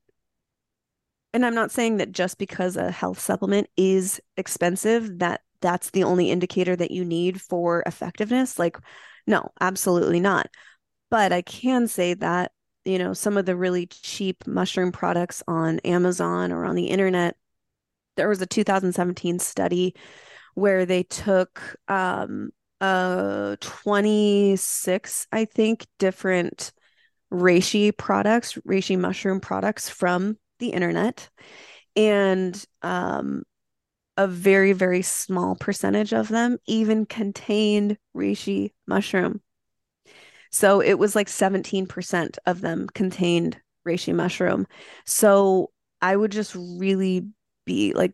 and 1.33 1.45
I'm 1.45 1.55
not 1.55 1.71
saying 1.71 1.97
that 1.97 2.11
just 2.11 2.37
because 2.37 2.77
a 2.77 2.91
health 2.91 3.19
supplement 3.19 3.67
is 3.75 4.21
expensive 4.37 5.19
that 5.19 5.41
that's 5.61 5.89
the 5.89 6.03
only 6.03 6.29
indicator 6.29 6.75
that 6.75 6.91
you 6.91 7.03
need 7.03 7.41
for 7.41 7.81
effectiveness. 7.85 8.59
Like, 8.59 8.77
no, 9.25 9.49
absolutely 9.59 10.19
not. 10.19 10.47
But 11.09 11.31
I 11.33 11.41
can 11.41 11.87
say 11.87 12.13
that, 12.15 12.51
you 12.85 12.97
know, 12.97 13.13
some 13.13 13.37
of 13.37 13.45
the 13.45 13.55
really 13.55 13.85
cheap 13.85 14.45
mushroom 14.45 14.91
products 14.91 15.41
on 15.47 15.79
Amazon 15.79 16.51
or 16.51 16.65
on 16.65 16.75
the 16.75 16.87
internet, 16.87 17.35
there 18.15 18.29
was 18.29 18.41
a 18.41 18.45
2017 18.45 19.39
study 19.39 19.95
where 20.55 20.85
they 20.85 21.03
took 21.03 21.77
um, 21.87 22.51
uh, 22.81 23.55
26, 23.59 25.27
I 25.31 25.45
think, 25.45 25.87
different 25.97 26.71
reishi 27.31 27.95
products, 27.95 28.55
reishi 28.67 28.97
mushroom 28.97 29.39
products 29.39 29.89
from 29.89 30.37
the 30.59 30.69
internet. 30.69 31.29
And 31.95 32.63
um, 32.81 33.43
a 34.17 34.27
very, 34.27 34.73
very 34.73 35.01
small 35.01 35.55
percentage 35.55 36.13
of 36.13 36.27
them 36.27 36.57
even 36.67 37.05
contained 37.05 37.97
reishi 38.15 38.73
mushroom. 38.87 39.41
So 40.53 40.79
it 40.79 40.93
was 40.93 41.15
like 41.15 41.27
17% 41.27 42.37
of 42.45 42.61
them 42.61 42.87
contained 42.93 43.59
reishi 43.85 44.15
mushroom. 44.15 44.67
So 45.05 45.71
I 46.01 46.15
would 46.15 46.31
just 46.31 46.55
really 46.55 47.27
be 47.65 47.93
like, 47.93 48.13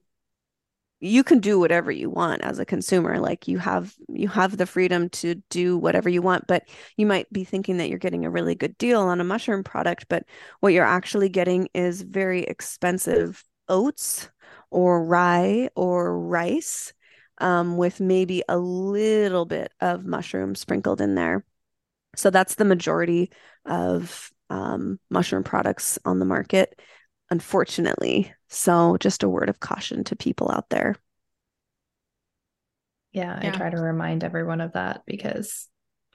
you 1.02 1.24
can 1.24 1.40
do 1.40 1.60
whatever 1.60 1.92
you 1.92 2.10
want 2.10 2.42
as 2.42 2.60
a 2.60 2.66
consumer 2.66 3.20
like 3.20 3.48
you 3.48 3.58
have 3.58 3.96
you 4.10 4.28
have 4.28 4.58
the 4.58 4.66
freedom 4.66 5.08
to 5.08 5.36
do 5.50 5.78
whatever 5.78 6.10
you 6.10 6.22
want 6.22 6.46
but 6.46 6.68
you 6.98 7.06
might 7.06 7.32
be 7.32 7.46
thinking 7.46 7.78
that 7.78 7.88
you're 7.88 7.98
getting 7.98 8.26
a 8.26 8.30
really 8.30 8.54
good 8.54 8.78
deal 8.78 9.00
on 9.00 9.22
a 9.22 9.24
mushroom 9.24 9.64
product 9.64 10.08
but 10.10 10.26
what 10.60 10.74
you're 10.74 10.84
actually 10.84 11.30
getting 11.30 11.70
is 11.74 12.02
very 12.02 12.44
expensive 12.44 13.46
oats 13.70 14.30
or 14.72 15.04
rye 15.06 15.70
or 15.76 16.20
rice 16.20 16.94
um, 17.40 17.78
with 17.78 18.00
maybe 18.00 18.44
a 18.50 18.58
little 18.58 19.46
bit 19.46 19.72
of 19.80 20.06
mushroom 20.06 20.56
sprinkled 20.56 21.02
in 21.02 21.16
there. 21.16 21.46
So 22.16 22.30
that's 22.30 22.56
the 22.56 22.66
majority 22.66 23.32
of 23.66 24.32
um, 24.50 25.00
mushroom 25.10 25.44
products 25.44 26.00
on 26.06 26.20
the 26.20 26.26
market, 26.26 26.80
unfortunately. 27.30 28.34
So 28.50 28.98
just 28.98 29.24
a 29.24 29.30
word 29.30 29.50
of 29.50 29.60
caution 29.60 30.04
to 30.06 30.16
people 30.16 30.52
out 30.52 30.70
there. 30.70 30.96
Yeah, 33.12 33.40
yeah, 33.42 33.50
I 33.50 33.58
try 33.58 33.70
to 33.70 33.78
remind 33.78 34.24
everyone 34.24 34.62
of 34.62 34.74
that 34.74 35.02
because 35.06 35.68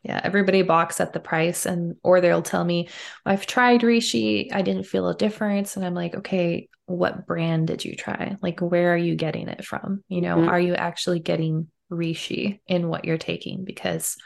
yeah, 0.04 0.20
everybody 0.22 0.62
balks 0.62 1.00
at 1.00 1.12
the 1.12 1.20
price 1.20 1.64
and 1.64 1.96
or 2.02 2.20
they'll 2.20 2.42
tell 2.42 2.64
me, 2.64 2.88
I've 3.24 3.46
tried 3.46 3.80
Reishi, 3.80 4.52
I 4.52 4.62
didn't 4.62 4.85
feel 4.85 5.09
a 5.09 5.16
difference. 5.16 5.76
And 5.76 5.85
I'm 5.85 5.94
like, 5.94 6.14
okay, 6.14 6.68
what 6.87 7.26
brand 7.26 7.68
did 7.68 7.85
you 7.85 7.96
try? 7.96 8.37
Like 8.42 8.61
where 8.61 8.92
are 8.92 8.98
you 8.98 9.16
getting 9.16 9.48
it 9.48 9.64
from? 9.64 10.04
You 10.09 10.20
know, 10.20 10.37
mm-hmm. 10.37 10.48
are 10.50 10.61
you 10.61 10.74
actually 10.74 11.20
getting 11.20 11.68
Reishi 11.90 12.61
in 12.66 12.88
what 12.88 13.07
you're 13.07 13.18
taking? 13.18 13.64
Because 13.64 14.16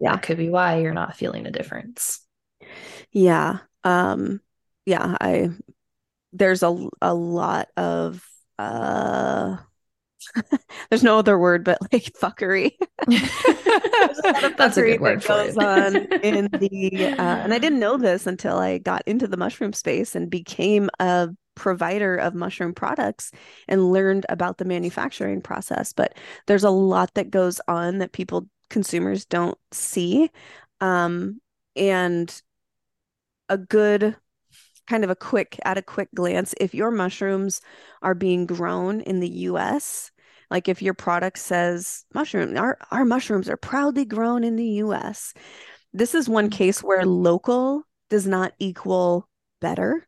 yeah. 0.00 0.12
that 0.12 0.22
could 0.22 0.36
be 0.36 0.50
why 0.50 0.78
you're 0.80 0.94
not 0.94 1.16
feeling 1.16 1.46
a 1.46 1.50
difference. 1.50 2.20
Yeah. 3.10 3.58
Um, 3.84 4.40
yeah, 4.86 5.16
I 5.20 5.50
there's 6.32 6.62
a 6.62 6.88
a 7.00 7.14
lot 7.14 7.68
of 7.76 8.24
uh 8.58 9.56
there's 10.90 11.02
no 11.02 11.18
other 11.18 11.38
word 11.38 11.64
but 11.64 11.78
like 11.92 12.12
fuckery. 12.20 12.72
a 13.08 13.08
That's 14.56 14.76
a 14.76 14.82
good 14.82 15.00
word 15.00 15.22
for 15.22 15.40
it. 15.40 15.56
on 15.56 15.96
in 16.22 16.48
the 16.52 17.14
uh, 17.18 17.22
and 17.22 17.54
I 17.54 17.58
didn't 17.58 17.80
know 17.80 17.96
this 17.96 18.26
until 18.26 18.58
I 18.58 18.78
got 18.78 19.02
into 19.06 19.26
the 19.26 19.36
mushroom 19.36 19.72
space 19.72 20.14
and 20.14 20.30
became 20.30 20.90
a 20.98 21.30
provider 21.54 22.16
of 22.16 22.34
mushroom 22.34 22.72
products 22.72 23.32
and 23.66 23.92
learned 23.92 24.26
about 24.28 24.58
the 24.58 24.64
manufacturing 24.64 25.40
process. 25.40 25.92
But 25.92 26.16
there's 26.46 26.64
a 26.64 26.70
lot 26.70 27.14
that 27.14 27.30
goes 27.30 27.60
on 27.68 27.98
that 27.98 28.12
people 28.12 28.48
consumers 28.70 29.24
don't 29.24 29.58
see. 29.72 30.30
Um, 30.80 31.40
and 31.76 32.42
a 33.48 33.56
good 33.56 34.16
kind 34.86 35.04
of 35.04 35.10
a 35.10 35.16
quick 35.16 35.58
at 35.64 35.78
a 35.78 35.82
quick 35.82 36.08
glance 36.14 36.54
if 36.60 36.74
your 36.74 36.90
mushrooms 36.90 37.60
are 38.02 38.14
being 38.14 38.46
grown 38.46 39.00
in 39.02 39.20
the 39.20 39.28
US 39.28 40.10
like 40.50 40.68
if 40.68 40.80
your 40.80 40.94
product 40.94 41.38
says 41.38 42.04
mushroom 42.14 42.56
our 42.56 42.78
our 42.90 43.04
mushrooms 43.04 43.48
are 43.48 43.56
proudly 43.56 44.04
grown 44.04 44.44
in 44.44 44.56
the 44.56 44.66
US 44.82 45.34
this 45.92 46.14
is 46.14 46.28
one 46.28 46.48
case 46.50 46.82
where 46.82 47.04
local 47.04 47.82
does 48.08 48.26
not 48.26 48.52
equal 48.58 49.28
better 49.60 50.06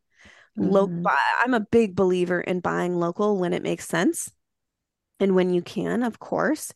mm-hmm. 0.59 0.71
local 0.71 1.03
I'm 1.45 1.55
a 1.55 1.61
big 1.61 1.95
believer 1.95 2.41
in 2.41 2.61
buying 2.61 2.99
local 2.99 3.39
when 3.39 3.53
it 3.53 3.63
makes 3.63 3.87
sense 3.87 4.33
and 5.19 5.35
when 5.35 5.51
you 5.51 5.61
can 5.61 6.03
of 6.03 6.19
course 6.19 6.73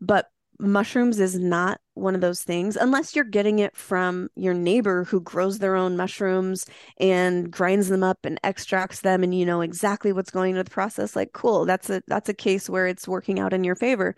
but 0.00 0.28
mushrooms 0.60 1.20
is 1.20 1.38
not 1.38 1.80
one 1.94 2.14
of 2.14 2.20
those 2.20 2.42
things 2.42 2.76
unless 2.76 3.14
you're 3.14 3.24
getting 3.24 3.58
it 3.60 3.76
from 3.76 4.28
your 4.34 4.54
neighbor 4.54 5.04
who 5.04 5.20
grows 5.20 5.58
their 5.58 5.76
own 5.76 5.96
mushrooms 5.96 6.64
and 6.98 7.50
grinds 7.50 7.88
them 7.88 8.02
up 8.02 8.18
and 8.24 8.40
extracts 8.42 9.00
them 9.00 9.22
and 9.22 9.34
you 9.34 9.46
know 9.46 9.60
exactly 9.60 10.12
what's 10.12 10.30
going 10.30 10.50
into 10.50 10.64
the 10.64 10.70
process 10.70 11.14
like 11.14 11.32
cool 11.32 11.64
that's 11.64 11.90
a 11.90 12.02
that's 12.08 12.28
a 12.28 12.34
case 12.34 12.68
where 12.68 12.86
it's 12.86 13.06
working 13.06 13.38
out 13.38 13.52
in 13.52 13.64
your 13.64 13.76
favor. 13.76 14.14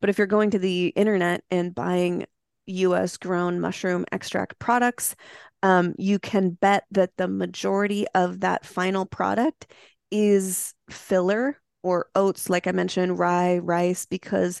But 0.00 0.10
if 0.10 0.18
you're 0.18 0.26
going 0.26 0.50
to 0.50 0.58
the 0.58 0.88
internet 0.88 1.42
and 1.50 1.74
buying 1.74 2.26
US 2.66 3.16
grown 3.16 3.60
mushroom 3.60 4.04
extract 4.10 4.58
products 4.58 5.14
um, 5.62 5.94
you 5.98 6.18
can 6.18 6.50
bet 6.50 6.84
that 6.90 7.16
the 7.16 7.28
majority 7.28 8.06
of 8.14 8.40
that 8.40 8.66
final 8.66 9.06
product 9.06 9.72
is 10.10 10.74
filler 10.90 11.60
or 11.82 12.06
oats 12.14 12.50
like 12.50 12.66
I 12.66 12.72
mentioned 12.72 13.18
rye 13.18 13.58
rice 13.58 14.06
because 14.06 14.60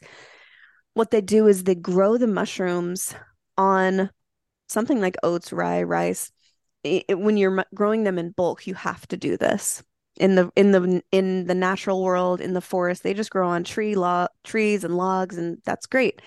what 0.94 1.10
they 1.10 1.20
do 1.20 1.46
is 1.46 1.64
they 1.64 1.74
grow 1.74 2.16
the 2.16 2.26
mushrooms 2.26 3.14
on 3.58 4.10
something 4.68 5.00
like 5.00 5.16
oats, 5.22 5.52
rye, 5.52 5.82
rice. 5.82 6.32
It, 6.82 7.18
when 7.18 7.36
you're 7.36 7.64
growing 7.74 8.04
them 8.04 8.18
in 8.18 8.30
bulk, 8.30 8.66
you 8.66 8.74
have 8.74 9.06
to 9.08 9.16
do 9.16 9.36
this. 9.36 9.82
In 10.16 10.36
the 10.36 10.50
in 10.54 10.70
the 10.70 11.02
in 11.10 11.46
the 11.46 11.54
natural 11.56 12.02
world, 12.02 12.40
in 12.40 12.54
the 12.54 12.60
forest, 12.60 13.02
they 13.02 13.14
just 13.14 13.30
grow 13.30 13.48
on 13.48 13.64
tree 13.64 13.96
log 13.96 14.28
trees 14.44 14.84
and 14.84 14.96
logs, 14.96 15.36
and 15.36 15.58
that's 15.64 15.86
great. 15.86 16.22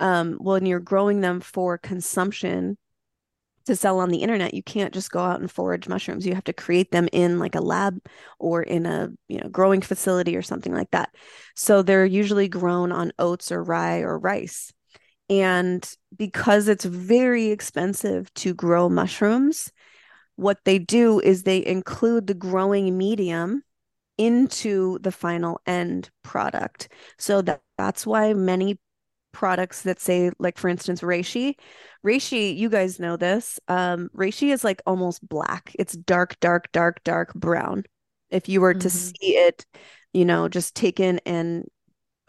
Um, 0.00 0.32
when 0.40 0.66
you're 0.66 0.80
growing 0.80 1.20
them 1.20 1.40
for 1.40 1.78
consumption, 1.78 2.76
to 3.66 3.76
sell 3.76 4.00
on 4.00 4.08
the 4.10 4.18
internet 4.18 4.54
you 4.54 4.62
can't 4.62 4.94
just 4.94 5.10
go 5.10 5.20
out 5.20 5.40
and 5.40 5.50
forage 5.50 5.88
mushrooms. 5.88 6.26
You 6.26 6.34
have 6.34 6.44
to 6.44 6.52
create 6.52 6.90
them 6.90 7.08
in 7.12 7.38
like 7.38 7.54
a 7.54 7.60
lab 7.60 7.98
or 8.38 8.62
in 8.62 8.86
a 8.86 9.10
you 9.28 9.40
know 9.40 9.48
growing 9.48 9.80
facility 9.80 10.36
or 10.36 10.42
something 10.42 10.72
like 10.74 10.90
that. 10.90 11.14
So 11.56 11.82
they're 11.82 12.04
usually 12.04 12.48
grown 12.48 12.92
on 12.92 13.12
oats 13.18 13.52
or 13.52 13.62
rye 13.62 14.00
or 14.00 14.18
rice. 14.18 14.72
And 15.28 15.88
because 16.16 16.66
it's 16.66 16.84
very 16.84 17.46
expensive 17.46 18.32
to 18.34 18.52
grow 18.52 18.88
mushrooms, 18.88 19.70
what 20.34 20.58
they 20.64 20.78
do 20.78 21.20
is 21.20 21.42
they 21.42 21.64
include 21.64 22.26
the 22.26 22.34
growing 22.34 22.98
medium 22.98 23.62
into 24.18 24.98
the 24.98 25.12
final 25.12 25.60
end 25.66 26.10
product. 26.22 26.88
So 27.16 27.42
that, 27.42 27.62
that's 27.78 28.04
why 28.04 28.34
many 28.34 28.80
products 29.32 29.82
that 29.82 30.00
say, 30.00 30.30
like 30.38 30.58
for 30.58 30.68
instance, 30.68 31.00
reishi, 31.00 31.54
reishi, 32.04 32.56
you 32.56 32.68
guys 32.68 32.98
know 32.98 33.16
this. 33.16 33.60
Um, 33.68 34.10
reishi 34.16 34.52
is 34.52 34.64
like 34.64 34.82
almost 34.86 35.26
black. 35.26 35.74
It's 35.78 35.94
dark, 35.94 36.38
dark, 36.40 36.70
dark, 36.72 37.02
dark 37.04 37.34
brown. 37.34 37.84
If 38.30 38.48
you 38.48 38.60
were 38.60 38.72
mm-hmm. 38.72 38.80
to 38.80 38.90
see 38.90 39.36
it, 39.36 39.66
you 40.12 40.24
know, 40.24 40.48
just 40.48 40.74
taken 40.74 41.20
and 41.26 41.66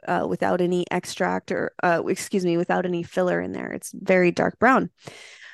uh, 0.07 0.25
without 0.27 0.61
any 0.61 0.85
extract 0.91 1.51
or, 1.51 1.73
uh, 1.83 2.03
excuse 2.07 2.43
me, 2.43 2.57
without 2.57 2.85
any 2.85 3.03
filler 3.03 3.39
in 3.39 3.51
there, 3.51 3.71
it's 3.71 3.91
very 3.93 4.31
dark 4.31 4.57
brown. 4.59 4.89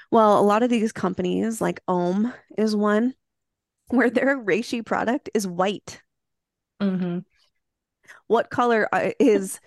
Well, 0.09 0.39
a 0.39 0.41
lot 0.41 0.63
of 0.63 0.69
these 0.69 0.93
companies, 0.93 1.59
like 1.59 1.81
Om, 1.87 2.33
is 2.57 2.75
one 2.75 3.13
where 3.87 4.09
their 4.09 4.37
reishi 4.37 4.85
product 4.85 5.29
is 5.33 5.47
white. 5.47 6.01
Mm-hmm. 6.81 7.19
What 8.27 8.49
color 8.49 8.87
uh, 8.91 9.11
is 9.19 9.59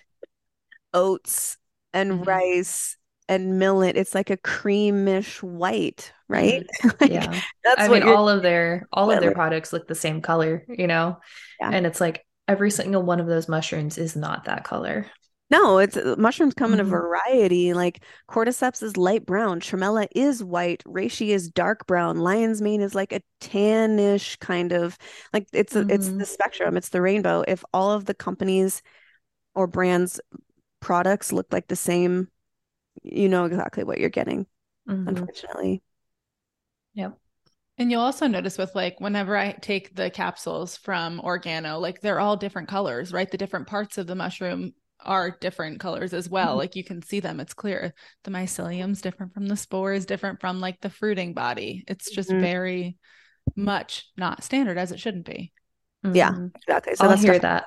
oats 0.93 1.57
and 1.93 2.11
mm-hmm. 2.11 2.23
rice 2.23 2.97
and 3.31 3.59
millet? 3.59 3.97
It's 3.97 4.13
like 4.13 4.29
a 4.29 4.37
creamish 4.37 5.41
white, 5.41 6.13
right? 6.27 6.65
Mm-hmm. 6.83 6.89
like, 7.01 7.11
yeah, 7.11 7.41
that's 7.63 7.81
I 7.81 7.87
mean, 7.87 8.03
all 8.03 8.29
of 8.29 8.41
their 8.41 8.87
all 8.91 9.11
of 9.11 9.19
their 9.21 9.33
products 9.33 9.73
look 9.73 9.87
the 9.87 9.95
same 9.95 10.21
color, 10.21 10.65
you 10.67 10.87
know, 10.87 11.19
yeah. 11.59 11.71
and 11.71 11.85
it's 11.85 12.01
like 12.01 12.25
every 12.47 12.71
single 12.71 13.01
one 13.03 13.19
of 13.19 13.27
those 13.27 13.47
mushrooms 13.47 13.97
is 13.97 14.15
not 14.15 14.45
that 14.45 14.63
color. 14.63 15.07
No, 15.51 15.79
it's 15.79 15.97
uh, 15.97 16.15
mushrooms 16.17 16.53
come 16.53 16.71
mm-hmm. 16.71 16.75
in 16.75 16.79
a 16.79 16.83
mm-hmm. 16.83 16.91
variety. 16.91 17.73
Like 17.73 18.03
cordyceps 18.29 18.81
is 18.81 18.95
light 18.95 19.25
brown, 19.25 19.59
tremella 19.59 20.07
is 20.15 20.41
white, 20.41 20.81
reishi 20.85 21.27
is 21.27 21.49
dark 21.49 21.85
brown, 21.85 22.17
lion's 22.17 22.61
mane 22.61 22.79
is 22.79 22.95
like 22.95 23.11
a 23.11 23.21
tannish 23.41 24.39
kind 24.39 24.71
of 24.71 24.97
like 25.33 25.47
it's 25.51 25.73
mm-hmm. 25.73 25.89
it's 25.89 26.07
the 26.07 26.25
spectrum, 26.25 26.77
it's 26.77 26.89
the 26.89 27.01
rainbow. 27.01 27.43
If 27.45 27.65
all 27.73 27.91
of 27.91 28.05
the 28.05 28.13
companies 28.13 28.81
or 29.53 29.67
brands 29.67 30.21
products 30.79 31.33
look 31.33 31.51
like 31.51 31.67
the 31.67 31.75
same, 31.75 32.29
you 33.03 33.29
know 33.29 33.45
exactly 33.45 33.83
what 33.83 33.99
you're 33.99 34.09
getting. 34.09 34.45
Mm-hmm. 34.89 35.07
Unfortunately. 35.07 35.81
Yep. 36.93 37.17
And 37.77 37.89
you'll 37.89 38.01
also 38.01 38.27
notice 38.27 38.57
with 38.57 38.75
like 38.75 38.99
whenever 38.99 39.35
I 39.35 39.53
take 39.53 39.95
the 39.95 40.09
capsules 40.09 40.77
from 40.77 41.19
Organo, 41.19 41.79
like 41.81 42.01
they're 42.01 42.19
all 42.19 42.37
different 42.37 42.67
colors, 42.67 43.11
right? 43.11 43.29
The 43.29 43.37
different 43.37 43.67
parts 43.67 43.97
of 43.97 44.07
the 44.07 44.15
mushroom 44.15 44.73
are 45.03 45.31
different 45.31 45.79
colors 45.79 46.13
as 46.13 46.29
well. 46.29 46.49
Mm-hmm. 46.49 46.57
Like 46.57 46.75
you 46.75 46.83
can 46.83 47.01
see 47.01 47.19
them. 47.19 47.39
It's 47.39 47.53
clear. 47.53 47.93
The 48.23 48.31
mycelium's 48.31 49.01
different 49.01 49.33
from 49.33 49.47
the 49.47 49.57
spores, 49.57 50.05
different 50.05 50.41
from 50.41 50.59
like 50.59 50.79
the 50.81 50.89
fruiting 50.89 51.33
body. 51.33 51.83
It's 51.87 52.11
just 52.11 52.29
mm-hmm. 52.29 52.41
very 52.41 52.97
much 53.55 54.05
not 54.15 54.43
standard 54.43 54.77
as 54.77 54.91
it 54.91 54.99
shouldn't 54.99 55.25
be. 55.25 55.51
Mm-hmm. 56.05 56.15
Yeah, 56.15 56.35
exactly. 56.55 56.95
So 56.95 57.07
I'll 57.07 57.17
hear 57.17 57.39
that. 57.39 57.65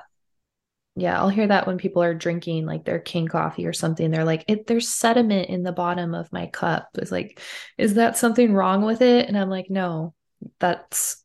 Yeah, 0.97 1.19
I'll 1.19 1.29
hear 1.29 1.47
that 1.47 1.67
when 1.67 1.77
people 1.77 2.01
are 2.01 2.13
drinking 2.13 2.65
like 2.65 2.85
their 2.85 2.99
king 2.99 3.27
coffee 3.27 3.65
or 3.65 3.73
something. 3.73 4.11
They're 4.11 4.23
like, 4.23 4.45
it, 4.47 4.65
there's 4.65 4.87
sediment 4.87 5.49
in 5.49 5.63
the 5.63 5.73
bottom 5.73 6.13
of 6.13 6.31
my 6.31 6.47
cup. 6.47 6.89
It's 6.95 7.11
like, 7.11 7.41
is 7.77 7.95
that 7.95 8.17
something 8.17 8.53
wrong 8.53 8.83
with 8.85 9.01
it? 9.01 9.27
And 9.27 9.37
I'm 9.37 9.49
like, 9.49 9.69
no, 9.69 10.13
that's 10.59 11.21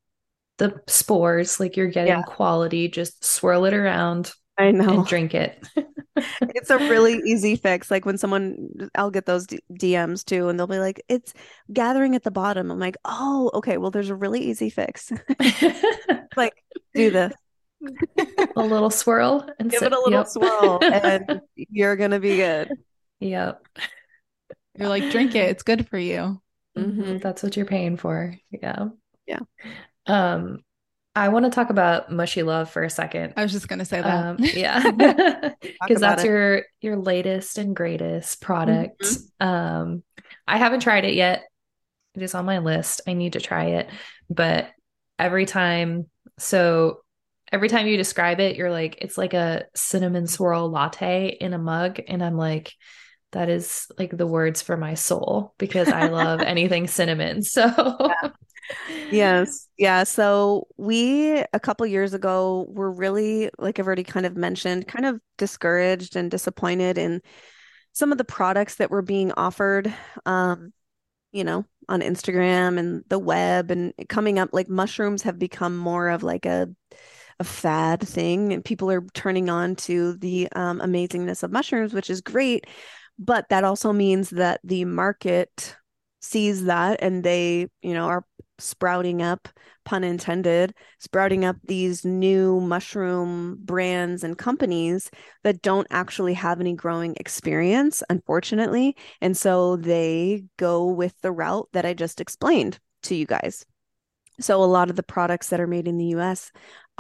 the 0.59 0.81
spores. 0.89 1.61
Like 1.61 1.77
you're 1.77 1.87
getting 1.87 2.15
yeah. 2.15 2.23
quality. 2.23 2.89
Just 2.89 3.25
swirl 3.25 3.65
it 3.65 3.75
around. 3.75 4.33
I 4.59 4.73
know. 4.73 4.99
And 4.99 5.07
drink 5.07 5.35
it. 5.35 5.65
it's 6.17 6.71
a 6.71 6.79
really 6.79 7.21
easy 7.25 7.55
fix. 7.55 7.93
Like 7.93 8.05
when 8.05 8.19
someone, 8.19 8.91
I'll 8.95 9.11
get 9.11 9.25
those 9.25 9.47
D- 9.47 9.61
DMs 9.73 10.25
too, 10.25 10.49
and 10.49 10.59
they'll 10.59 10.67
be 10.67 10.79
like, 10.79 11.03
"It's 11.09 11.33
gathering 11.73 12.15
at 12.15 12.25
the 12.25 12.31
bottom." 12.31 12.71
I'm 12.71 12.79
like, 12.79 12.97
"Oh, 13.05 13.51
okay. 13.55 13.79
Well, 13.79 13.91
there's 13.91 14.11
a 14.11 14.15
really 14.15 14.41
easy 14.41 14.69
fix. 14.69 15.11
like, 16.37 16.55
do 16.95 17.11
this." 17.11 17.33
a 18.57 18.63
little 18.63 18.91
swirl 18.91 19.49
and 19.59 19.71
give 19.71 19.81
sit. 19.81 19.93
it 19.93 19.97
a 19.97 20.01
little 20.01 20.21
yep. 20.21 20.29
swirl, 20.29 20.79
and 20.83 21.41
you're 21.55 21.97
gonna 21.97 22.21
be 22.21 22.37
good. 22.37 22.73
Yep. 23.21 23.67
You're 24.79 24.89
like, 24.89 25.11
drink 25.11 25.35
it. 25.35 25.51
It's 25.51 25.63
good 25.63 25.89
for 25.89 25.99
you. 25.99 26.41
Mm-hmm. 26.77 27.19
That's 27.19 27.43
what 27.43 27.57
you're 27.57 27.67
paying 27.67 27.97
for. 27.97 28.35
Yeah. 28.51 28.89
Yeah. 29.27 29.41
Um, 30.07 30.61
I 31.15 31.29
want 31.29 31.45
to 31.45 31.51
talk 31.51 31.71
about 31.71 32.11
MushyLove 32.11 32.69
for 32.69 32.83
a 32.83 32.91
second. 32.91 33.35
I 33.37 33.43
was 33.43 33.53
just 33.53 33.69
going 33.69 33.81
to 33.81 33.85
say 33.85 34.01
that. 34.01 34.27
Um, 34.27 34.37
yeah. 34.41 35.53
Because 35.61 36.01
that's 36.01 36.23
it. 36.23 36.27
your 36.27 36.63
your 36.81 36.97
latest 36.97 37.59
and 37.59 37.75
greatest 37.75 38.41
product. 38.41 39.03
Mm-hmm. 39.03 39.47
Um 39.47 40.03
I 40.47 40.59
haven't 40.59 40.81
tried 40.81 41.05
it 41.05 41.15
yet. 41.15 41.45
It 42.15 42.23
is 42.23 42.35
on 42.35 42.45
my 42.45 42.59
list. 42.59 43.03
I 43.07 43.15
need 43.15 43.35
to 43.35 43.41
try 43.41 43.67
it. 43.67 43.89
But 44.29 44.71
every 45.19 45.47
time 45.47 46.09
so 46.39 47.01
every 47.53 47.69
time 47.69 47.87
you 47.87 47.97
describe 47.97 48.41
it, 48.41 48.57
you're 48.57 48.71
like 48.71 48.99
it's 49.01 49.19
like 49.19 49.35
a 49.35 49.65
cinnamon 49.75 50.27
swirl 50.27 50.71
latte 50.71 51.29
in 51.29 51.53
a 51.53 51.59
mug. 51.59 52.01
And 52.07 52.23
I'm 52.23 52.37
like 52.37 52.73
that 53.33 53.49
is 53.49 53.87
like 53.97 54.17
the 54.17 54.27
words 54.27 54.61
for 54.61 54.77
my 54.77 54.95
soul 54.95 55.55
because 55.59 55.89
I 55.89 56.09
love 56.09 56.41
anything 56.43 56.87
cinnamon. 56.87 57.43
So 57.51 57.71
yeah 57.99 58.31
yes. 59.11 59.69
Yeah. 59.77 60.05
So 60.05 60.69
we 60.77 61.45
a 61.53 61.61
couple 61.61 61.87
years 61.87 62.15
ago 62.15 62.67
were 62.69 62.91
really 62.91 63.51
like 63.59 63.79
i've 63.79 63.87
already 63.87 64.05
kind 64.05 64.27
of 64.27 64.37
mentioned 64.37 64.87
kind 64.87 65.07
of 65.07 65.21
discouraged 65.39 66.17
and 66.17 66.31
disappointed 66.31 66.99
in 66.99 67.21
some 67.93 68.13
of 68.13 68.19
the 68.19 68.25
products 68.25 68.77
that 68.77 68.91
were 68.91 69.03
being 69.03 69.33
offered 69.33 69.93
um 70.27 70.73
you 71.33 71.45
know 71.45 71.65
on 71.89 72.01
instagram 72.01 72.79
and 72.79 73.03
the 73.09 73.19
web 73.19 73.71
and 73.71 73.93
coming 74.09 74.39
up 74.39 74.51
like 74.53 74.69
mushrooms 74.69 75.23
have 75.23 75.39
become 75.39 75.77
more 75.77 76.09
of 76.09 76.23
like 76.23 76.47
a 76.47 76.69
a 77.41 77.45
fad 77.45 78.07
thing 78.07 78.53
and 78.53 78.65
people 78.65 78.91
are 78.91 79.05
turning 79.15 79.49
on 79.49 79.75
to 79.75 80.15
the 80.19 80.49
um, 80.55 80.79
amazingness 80.81 81.43
of 81.43 81.51
mushrooms 81.51 81.93
which 81.93 82.11
is 82.11 82.21
great 82.21 82.67
but 83.19 83.49
that 83.49 83.65
also 83.65 83.93
means 83.93 84.31
that 84.31 84.61
the 84.63 84.85
market 84.85 85.77
sees 86.21 86.65
that 86.65 87.03
and 87.03 87.25
they 87.25 87.67
you 87.83 87.95
know 87.95 88.07
are 88.07 88.25
sprouting 88.61 89.23
up, 89.23 89.49
pun 89.85 90.05
intended, 90.05 90.75
sprouting 90.99 91.45
up 91.45 91.57
these 91.65 92.05
new 92.05 92.61
mushroom 92.61 93.59
brands 93.61 94.23
and 94.23 94.39
companies 94.39 95.11
that 95.43 95.63
don't 95.63 95.87
actually 95.91 96.35
have 96.35 96.61
any 96.61 96.75
growing 96.75 97.17
experience, 97.19 98.03
unfortunately. 98.09 98.97
And 99.21 99.37
so 99.37 99.77
they 99.77 100.45
go 100.59 100.87
with 100.87 101.15
the 101.23 101.33
route 101.33 101.69
that 101.73 101.87
I 101.87 101.95
just 101.95 102.21
explained 102.21 102.79
to 103.05 103.15
you 103.15 103.27
guys. 103.27 103.65
So 104.41 104.63
a 104.63 104.65
lot 104.65 104.91
of 104.91 104.97
the 104.97 105.03
products 105.03 105.49
that 105.49 105.61
are 105.61 105.67
made 105.67 105.89
in 105.89 105.99
the 105.99 106.17
US 106.17 106.51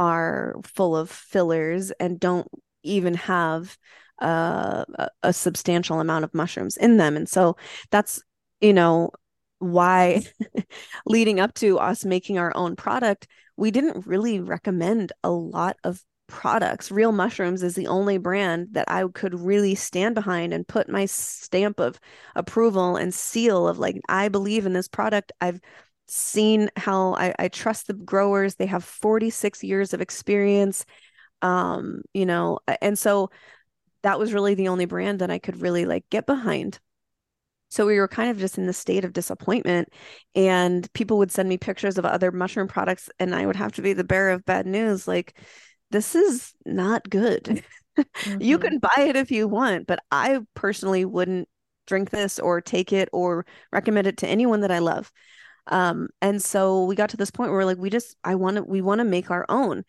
are 0.00 0.54
full 0.64 0.96
of 0.96 1.10
fillers 1.10 1.90
and 2.00 2.18
don't 2.18 2.48
even 2.82 3.12
have 3.12 3.76
uh, 4.22 4.86
a, 4.94 5.08
a 5.24 5.32
substantial 5.34 6.00
amount 6.00 6.24
of 6.24 6.32
mushrooms 6.32 6.78
in 6.78 6.96
them. 6.96 7.18
And 7.18 7.28
so 7.28 7.58
that's, 7.90 8.22
you 8.62 8.72
know, 8.72 9.10
why 9.58 10.22
leading 11.06 11.38
up 11.38 11.52
to 11.56 11.78
us 11.78 12.06
making 12.06 12.38
our 12.38 12.50
own 12.56 12.76
product, 12.76 13.28
we 13.58 13.70
didn't 13.70 14.06
really 14.06 14.40
recommend 14.40 15.12
a 15.22 15.30
lot 15.30 15.76
of 15.84 16.02
products. 16.28 16.90
Real 16.90 17.12
Mushrooms 17.12 17.62
is 17.62 17.74
the 17.74 17.88
only 17.88 18.16
brand 18.16 18.68
that 18.72 18.90
I 18.90 19.04
could 19.12 19.34
really 19.34 19.74
stand 19.74 20.14
behind 20.14 20.54
and 20.54 20.66
put 20.66 20.88
my 20.88 21.04
stamp 21.04 21.78
of 21.78 22.00
approval 22.34 22.96
and 22.96 23.12
seal 23.12 23.68
of 23.68 23.78
like, 23.78 24.00
I 24.08 24.28
believe 24.28 24.64
in 24.64 24.72
this 24.72 24.88
product. 24.88 25.32
I've 25.42 25.60
seen 26.10 26.70
how 26.76 27.14
I, 27.14 27.34
I 27.38 27.48
trust 27.48 27.86
the 27.86 27.94
growers. 27.94 28.56
They 28.56 28.66
have 28.66 28.84
46 28.84 29.62
years 29.62 29.94
of 29.94 30.00
experience. 30.00 30.84
Um, 31.42 32.02
you 32.12 32.26
know, 32.26 32.58
and 32.82 32.98
so 32.98 33.30
that 34.02 34.18
was 34.18 34.32
really 34.32 34.54
the 34.54 34.68
only 34.68 34.84
brand 34.84 35.20
that 35.20 35.30
I 35.30 35.38
could 35.38 35.60
really 35.60 35.86
like 35.86 36.04
get 36.10 36.26
behind. 36.26 36.78
So 37.70 37.86
we 37.86 37.98
were 37.98 38.08
kind 38.08 38.30
of 38.30 38.38
just 38.38 38.58
in 38.58 38.66
the 38.66 38.72
state 38.72 39.04
of 39.04 39.12
disappointment. 39.12 39.88
And 40.34 40.92
people 40.92 41.18
would 41.18 41.30
send 41.30 41.48
me 41.48 41.56
pictures 41.56 41.98
of 41.98 42.04
other 42.04 42.32
mushroom 42.32 42.68
products, 42.68 43.08
and 43.18 43.34
I 43.34 43.46
would 43.46 43.56
have 43.56 43.72
to 43.72 43.82
be 43.82 43.92
the 43.92 44.04
bearer 44.04 44.32
of 44.32 44.44
bad 44.44 44.66
news. 44.66 45.06
Like, 45.06 45.38
this 45.90 46.14
is 46.14 46.52
not 46.64 47.08
good. 47.08 47.64
Mm-hmm. 47.98 48.40
you 48.40 48.58
can 48.58 48.78
buy 48.78 49.02
it 49.08 49.16
if 49.16 49.30
you 49.30 49.48
want, 49.48 49.86
but 49.86 49.98
I 50.10 50.38
personally 50.54 51.04
wouldn't 51.04 51.48
drink 51.86 52.08
this 52.08 52.38
or 52.38 52.60
take 52.60 52.92
it 52.92 53.08
or 53.12 53.44
recommend 53.72 54.06
it 54.06 54.18
to 54.18 54.28
anyone 54.28 54.60
that 54.60 54.70
I 54.70 54.78
love. 54.78 55.12
Um, 55.66 56.08
and 56.20 56.42
so 56.42 56.84
we 56.84 56.94
got 56.94 57.10
to 57.10 57.16
this 57.16 57.30
point 57.30 57.50
where 57.50 57.60
we're 57.60 57.64
like, 57.64 57.78
we 57.78 57.90
just, 57.90 58.16
I 58.24 58.34
want 58.34 58.56
to, 58.56 58.62
we 58.62 58.82
want 58.82 59.00
to 59.00 59.04
make 59.04 59.30
our 59.30 59.46
own. 59.48 59.84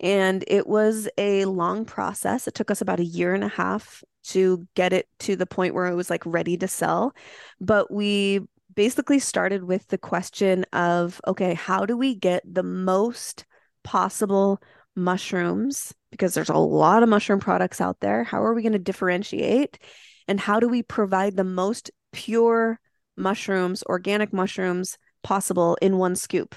And 0.00 0.44
it 0.48 0.66
was 0.66 1.08
a 1.18 1.44
long 1.44 1.84
process. 1.84 2.48
It 2.48 2.54
took 2.54 2.70
us 2.70 2.80
about 2.80 3.00
a 3.00 3.04
year 3.04 3.34
and 3.34 3.44
a 3.44 3.48
half 3.48 4.02
to 4.24 4.66
get 4.74 4.92
it 4.92 5.08
to 5.20 5.36
the 5.36 5.46
point 5.46 5.74
where 5.74 5.86
it 5.86 5.94
was 5.94 6.10
like 6.10 6.24
ready 6.26 6.56
to 6.58 6.68
sell. 6.68 7.14
But 7.60 7.92
we 7.92 8.40
basically 8.74 9.18
started 9.18 9.64
with 9.64 9.86
the 9.88 9.98
question 9.98 10.64
of 10.72 11.20
okay, 11.26 11.54
how 11.54 11.86
do 11.86 11.96
we 11.96 12.14
get 12.14 12.42
the 12.44 12.62
most 12.62 13.44
possible 13.84 14.60
mushrooms? 14.96 15.94
Because 16.10 16.34
there's 16.34 16.48
a 16.48 16.56
lot 16.56 17.02
of 17.02 17.08
mushroom 17.08 17.40
products 17.40 17.80
out 17.80 18.00
there. 18.00 18.24
How 18.24 18.42
are 18.42 18.54
we 18.54 18.62
going 18.62 18.72
to 18.72 18.78
differentiate? 18.78 19.78
and 20.28 20.40
how 20.40 20.60
do 20.60 20.68
we 20.68 20.82
provide 20.82 21.36
the 21.36 21.44
most 21.44 21.90
pure 22.12 22.80
mushrooms, 23.16 23.82
organic 23.84 24.32
mushrooms 24.32 24.98
possible 25.24 25.76
in 25.82 25.98
one 25.98 26.14
scoop 26.14 26.54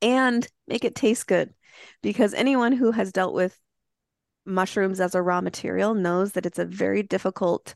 and 0.00 0.46
make 0.68 0.84
it 0.84 0.94
taste 0.94 1.26
good. 1.26 1.52
Because 2.02 2.34
anyone 2.34 2.72
who 2.72 2.92
has 2.92 3.10
dealt 3.10 3.34
with 3.34 3.58
mushrooms 4.46 5.00
as 5.00 5.14
a 5.14 5.22
raw 5.22 5.40
material 5.40 5.94
knows 5.94 6.32
that 6.32 6.46
it's 6.46 6.58
a 6.58 6.64
very 6.64 7.02
difficult 7.02 7.74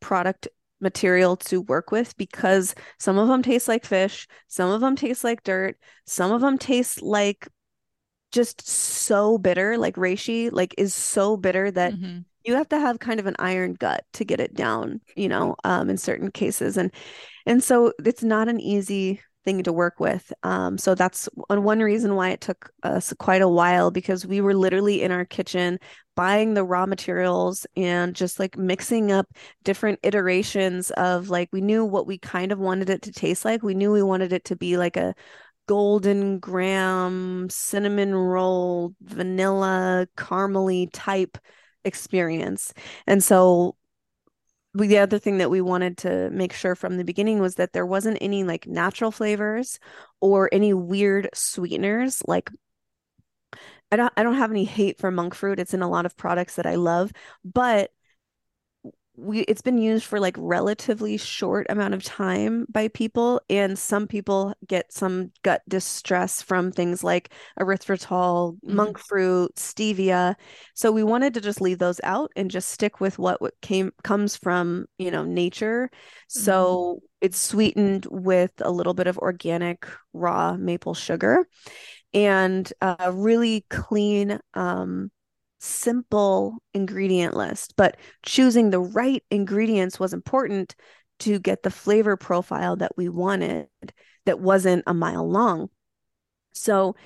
product 0.00 0.48
material 0.80 1.36
to 1.36 1.60
work 1.60 1.92
with 1.92 2.16
because 2.16 2.74
some 2.98 3.16
of 3.16 3.28
them 3.28 3.42
taste 3.42 3.68
like 3.68 3.84
fish, 3.84 4.26
some 4.48 4.70
of 4.70 4.80
them 4.80 4.96
taste 4.96 5.24
like 5.24 5.42
dirt, 5.44 5.76
some 6.06 6.32
of 6.32 6.40
them 6.40 6.58
taste 6.58 7.00
like 7.02 7.48
just 8.32 8.66
so 8.66 9.38
bitter, 9.38 9.78
like 9.78 9.96
reishi, 9.96 10.50
like 10.50 10.74
is 10.78 10.94
so 10.94 11.36
bitter 11.36 11.70
that 11.70 11.92
mm-hmm. 11.92 12.20
you 12.44 12.54
have 12.54 12.68
to 12.70 12.80
have 12.80 12.98
kind 12.98 13.20
of 13.20 13.26
an 13.26 13.36
iron 13.38 13.74
gut 13.74 14.04
to 14.14 14.24
get 14.24 14.40
it 14.40 14.54
down, 14.54 15.00
you 15.14 15.28
know, 15.28 15.54
um, 15.64 15.88
in 15.88 15.96
certain 15.96 16.30
cases. 16.30 16.76
And 16.76 16.90
and 17.46 17.62
so 17.62 17.92
it's 18.04 18.24
not 18.24 18.48
an 18.48 18.60
easy 18.60 19.20
thing 19.44 19.62
to 19.62 19.72
work 19.72 20.00
with. 20.00 20.32
Um, 20.42 20.78
so 20.78 20.94
that's 20.94 21.28
one 21.48 21.80
reason 21.80 22.14
why 22.14 22.30
it 22.30 22.40
took 22.40 22.70
us 22.82 23.12
quite 23.18 23.42
a 23.42 23.48
while 23.48 23.90
because 23.90 24.26
we 24.26 24.40
were 24.40 24.54
literally 24.54 25.02
in 25.02 25.10
our 25.10 25.24
kitchen 25.24 25.78
buying 26.14 26.54
the 26.54 26.64
raw 26.64 26.86
materials 26.86 27.66
and 27.76 28.14
just 28.14 28.38
like 28.38 28.56
mixing 28.56 29.10
up 29.10 29.26
different 29.64 29.98
iterations 30.02 30.90
of 30.92 31.30
like 31.30 31.48
we 31.52 31.60
knew 31.60 31.84
what 31.84 32.06
we 32.06 32.18
kind 32.18 32.52
of 32.52 32.58
wanted 32.58 32.90
it 32.90 33.02
to 33.02 33.12
taste 33.12 33.44
like. 33.44 33.62
We 33.62 33.74
knew 33.74 33.92
we 33.92 34.02
wanted 34.02 34.32
it 34.32 34.44
to 34.46 34.56
be 34.56 34.76
like 34.76 34.96
a 34.96 35.14
golden 35.66 36.38
graham 36.38 37.48
cinnamon 37.48 38.14
roll 38.14 38.94
vanilla 39.00 40.06
caramely 40.16 40.88
type 40.92 41.38
experience. 41.84 42.72
And 43.06 43.22
so 43.22 43.76
the 44.74 44.98
other 44.98 45.18
thing 45.18 45.38
that 45.38 45.50
we 45.50 45.60
wanted 45.60 45.98
to 45.98 46.30
make 46.30 46.52
sure 46.52 46.74
from 46.74 46.96
the 46.96 47.04
beginning 47.04 47.40
was 47.40 47.56
that 47.56 47.72
there 47.72 47.86
wasn't 47.86 48.18
any 48.20 48.44
like 48.44 48.66
natural 48.66 49.10
flavors 49.10 49.78
or 50.20 50.48
any 50.52 50.72
weird 50.72 51.28
sweeteners 51.34 52.22
like 52.26 52.50
I 53.90 53.96
don't 53.96 54.12
I 54.16 54.22
don't 54.22 54.36
have 54.36 54.50
any 54.50 54.64
hate 54.64 54.98
for 54.98 55.10
monk 55.10 55.34
fruit. 55.34 55.58
It's 55.58 55.74
in 55.74 55.82
a 55.82 55.90
lot 55.90 56.06
of 56.06 56.16
products 56.16 56.56
that 56.56 56.66
I 56.66 56.76
love, 56.76 57.12
but 57.44 57.90
we 59.16 59.40
it's 59.40 59.60
been 59.60 59.78
used 59.78 60.04
for 60.04 60.18
like 60.18 60.36
relatively 60.38 61.16
short 61.16 61.66
amount 61.68 61.92
of 61.92 62.02
time 62.02 62.66
by 62.70 62.88
people 62.88 63.40
and 63.50 63.78
some 63.78 64.06
people 64.06 64.54
get 64.66 64.90
some 64.92 65.30
gut 65.42 65.60
distress 65.68 66.40
from 66.40 66.72
things 66.72 67.04
like 67.04 67.30
erythritol 67.60 68.54
mm-hmm. 68.54 68.74
monk 68.74 68.98
fruit 68.98 69.54
stevia 69.56 70.34
so 70.74 70.90
we 70.90 71.02
wanted 71.02 71.34
to 71.34 71.40
just 71.40 71.60
leave 71.60 71.78
those 71.78 72.00
out 72.04 72.30
and 72.36 72.50
just 72.50 72.70
stick 72.70 73.00
with 73.00 73.18
what, 73.18 73.38
came 73.60 73.92
comes 74.02 74.34
from 74.34 74.86
you 74.98 75.10
know 75.10 75.24
nature 75.24 75.90
mm-hmm. 75.92 76.40
so 76.40 77.00
it's 77.20 77.40
sweetened 77.40 78.06
with 78.10 78.52
a 78.60 78.70
little 78.70 78.94
bit 78.94 79.06
of 79.06 79.18
organic 79.18 79.86
raw 80.14 80.56
maple 80.56 80.94
sugar 80.94 81.46
and 82.14 82.72
a 82.80 83.12
really 83.12 83.64
clean 83.68 84.38
um 84.54 85.10
simple 85.62 86.58
ingredient 86.74 87.36
list, 87.36 87.74
but 87.76 87.96
choosing 88.24 88.70
the 88.70 88.80
right 88.80 89.22
ingredients 89.30 90.00
was 90.00 90.12
important 90.12 90.74
to 91.20 91.38
get 91.38 91.62
the 91.62 91.70
flavor 91.70 92.16
profile 92.16 92.76
that 92.76 92.92
we 92.96 93.08
wanted 93.08 93.68
that 94.26 94.40
wasn't 94.40 94.82
a 94.86 94.94
mile 94.94 95.28
long. 95.28 95.68
So 96.52 96.96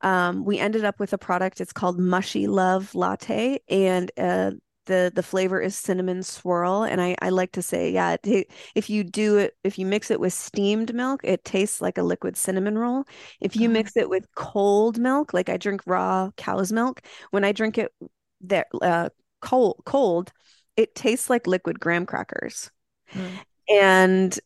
um, 0.00 0.44
we 0.44 0.58
ended 0.58 0.84
up 0.84 0.98
with 0.98 1.12
a 1.12 1.18
product. 1.18 1.60
It's 1.60 1.72
called 1.72 1.98
MushyLove 1.98 2.94
Latte, 2.94 3.58
and 3.68 4.10
uh, 4.16 4.52
the 4.86 5.12
the 5.14 5.22
flavor 5.22 5.60
is 5.60 5.76
cinnamon 5.76 6.22
swirl. 6.22 6.82
And 6.84 7.00
I 7.00 7.16
I 7.20 7.28
like 7.28 7.52
to 7.52 7.62
say, 7.62 7.92
yeah, 7.92 8.16
it, 8.22 8.50
if 8.74 8.88
you 8.90 9.04
do 9.04 9.36
it, 9.36 9.56
if 9.64 9.78
you 9.78 9.86
mix 9.86 10.10
it 10.10 10.20
with 10.20 10.32
steamed 10.32 10.94
milk, 10.94 11.20
it 11.24 11.44
tastes 11.44 11.80
like 11.80 11.98
a 11.98 12.02
liquid 12.02 12.36
cinnamon 12.36 12.78
roll. 12.78 13.04
If 13.40 13.56
you 13.56 13.68
uh-huh. 13.68 13.72
mix 13.72 13.96
it 13.96 14.08
with 14.08 14.26
cold 14.34 14.98
milk, 14.98 15.34
like 15.34 15.48
I 15.48 15.56
drink 15.56 15.82
raw 15.86 16.30
cow's 16.36 16.72
milk, 16.72 17.02
when 17.30 17.44
I 17.44 17.52
drink 17.52 17.78
it 17.78 17.92
there 18.40 18.66
uh, 18.80 19.10
cold 19.40 19.82
cold, 19.84 20.32
it 20.76 20.94
tastes 20.94 21.30
like 21.30 21.46
liquid 21.46 21.80
graham 21.80 22.06
crackers. 22.06 22.70
Mm. 23.12 23.30
And 23.68 24.40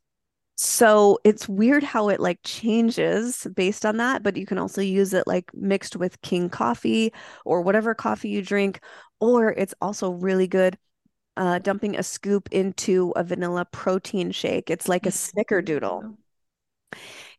so 0.62 1.18
it's 1.24 1.48
weird 1.48 1.82
how 1.82 2.10
it 2.10 2.20
like 2.20 2.38
changes 2.44 3.46
based 3.54 3.86
on 3.86 3.96
that, 3.96 4.22
but 4.22 4.36
you 4.36 4.44
can 4.44 4.58
also 4.58 4.82
use 4.82 5.14
it 5.14 5.26
like 5.26 5.50
mixed 5.54 5.96
with 5.96 6.20
king 6.20 6.50
coffee 6.50 7.14
or 7.46 7.62
whatever 7.62 7.94
coffee 7.94 8.28
you 8.28 8.42
drink, 8.42 8.80
or 9.20 9.50
it's 9.52 9.74
also 9.80 10.10
really 10.10 10.46
good 10.46 10.78
uh, 11.36 11.58
dumping 11.58 11.96
a 11.96 12.02
scoop 12.02 12.48
into 12.50 13.12
a 13.16 13.24
vanilla 13.24 13.66
protein 13.70 14.30
shake. 14.30 14.70
It's 14.70 14.88
like 14.88 15.06
a 15.06 15.10
snickerdoodle. 15.10 16.16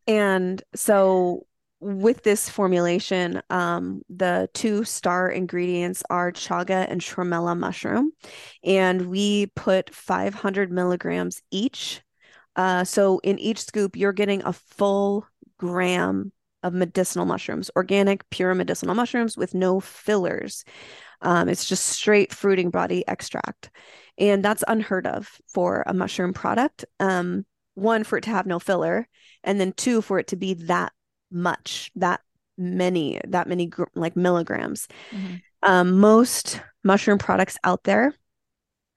And 0.08 0.64
so 0.76 1.46
with 1.80 2.24
this 2.24 2.50
formulation, 2.50 3.42
um, 3.50 4.02
the 4.10 4.50
two 4.54 4.84
star 4.84 5.30
ingredients 5.30 6.04
are 6.10 6.32
chaga 6.32 6.90
and 6.90 7.02
tremella 7.02 7.58
mushroom. 7.58 8.12
And 8.64 9.08
we 9.08 9.48
put 9.56 9.94
500 9.94 10.72
milligrams 10.72 11.42
each 11.52 12.02
uh, 12.56 12.84
so 12.84 13.20
in 13.20 13.40
each 13.40 13.60
scoop, 13.64 13.96
you're 13.96 14.14
getting 14.14 14.44
a 14.44 14.54
full 14.54 15.26
gram 15.58 16.32
of 16.64 16.74
medicinal 16.74 17.26
mushrooms, 17.26 17.72
organic, 17.76 18.30
pure 18.30 18.54
medicinal 18.54 18.94
mushrooms 18.94 19.38
with 19.38 19.54
no 19.54 19.80
fillers. 19.80 20.64
Um, 21.22 21.50
it's 21.50 21.66
just 21.66 21.86
straight 21.86 22.34
fruiting 22.34 22.70
body 22.70 23.04
extract. 23.08 23.70
And 24.18 24.44
that's 24.44 24.64
unheard 24.68 25.08
of 25.08 25.40
for 25.48 25.84
a 25.86 25.94
mushroom 25.94 26.34
product. 26.34 26.86
Um, 27.00 27.46
one, 27.76 28.04
for 28.04 28.18
it 28.18 28.24
to 28.26 28.32
have 28.32 28.46
no 28.46 28.60
filler, 28.60 29.08
and 29.44 29.60
then 29.60 29.74
two, 29.74 30.02
for 30.02 30.20
it 30.20 30.28
to 30.28 30.36
be 30.36 30.54
that 30.66 30.92
much, 31.32 31.90
that 31.96 32.22
many, 32.58 33.20
that 33.28 33.48
many 33.48 33.68
gr- 33.68 33.86
like 33.96 34.16
milligrams. 34.16 34.88
Mm-hmm. 35.12 35.36
Um, 35.64 36.00
most 36.00 36.62
mushroom 36.84 37.18
products 37.18 37.58
out 37.64 37.84
there 37.84 38.14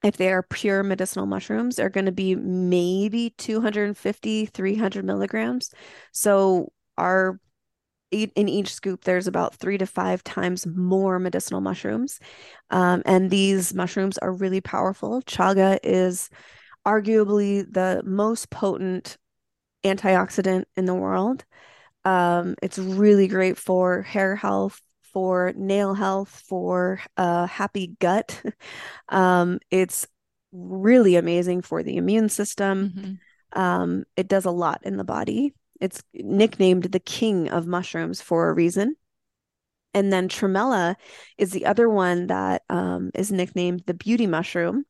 if 0.05 0.17
they 0.17 0.31
are 0.31 0.43
pure 0.43 0.83
medicinal 0.83 1.25
mushrooms, 1.25 1.79
are 1.79 1.89
going 1.89 2.05
to 2.05 2.11
be 2.11 2.35
maybe 2.35 3.33
250, 3.37 4.45
300 4.45 5.03
milligrams. 5.03 5.71
So 6.11 6.71
our 6.95 7.39
in 8.23 8.49
each 8.49 8.73
scoop, 8.73 9.03
there's 9.03 9.27
about 9.27 9.55
three 9.55 9.77
to 9.77 9.85
five 9.85 10.23
times 10.23 10.65
more 10.65 11.19
medicinal 11.19 11.61
mushrooms. 11.61 12.19
Um, 12.71 13.03
and 13.05 13.29
these 13.29 13.73
mushrooms 13.73 14.17
are 14.17 14.31
really 14.31 14.61
powerful. 14.61 15.21
Chaga 15.23 15.79
is 15.83 16.29
arguably 16.85 17.65
the 17.71 18.01
most 18.05 18.49
potent 18.49 19.17
antioxidant 19.83 20.65
in 20.75 20.85
the 20.85 20.95
world. 20.95 21.45
Um, 22.03 22.55
it's 22.61 22.77
really 22.77 23.27
great 23.27 23.57
for 23.57 24.01
hair 24.01 24.35
health, 24.35 24.81
for 25.01 25.53
nail 25.55 25.93
health, 25.93 26.43
for 26.47 26.99
a 27.17 27.47
happy 27.47 27.95
gut. 27.99 28.41
um, 29.09 29.59
it's 29.71 30.07
really 30.51 31.15
amazing 31.15 31.61
for 31.61 31.83
the 31.83 31.97
immune 31.97 32.29
system. 32.29 32.93
Mm-hmm. 32.95 33.59
Um, 33.59 34.03
it 34.15 34.27
does 34.27 34.45
a 34.45 34.51
lot 34.51 34.81
in 34.83 34.97
the 34.97 35.03
body. 35.03 35.53
It's 35.81 36.01
nicknamed 36.13 36.83
the 36.83 36.99
king 36.99 37.49
of 37.49 37.67
mushrooms 37.67 38.21
for 38.21 38.49
a 38.49 38.53
reason. 38.53 38.95
And 39.93 40.11
then 40.11 40.27
tremella 40.27 40.95
is 41.37 41.51
the 41.51 41.65
other 41.65 41.89
one 41.89 42.27
that 42.27 42.63
um, 42.69 43.11
is 43.13 43.31
nicknamed 43.31 43.83
the 43.85 43.93
beauty 43.93 44.27
mushroom. 44.27 44.85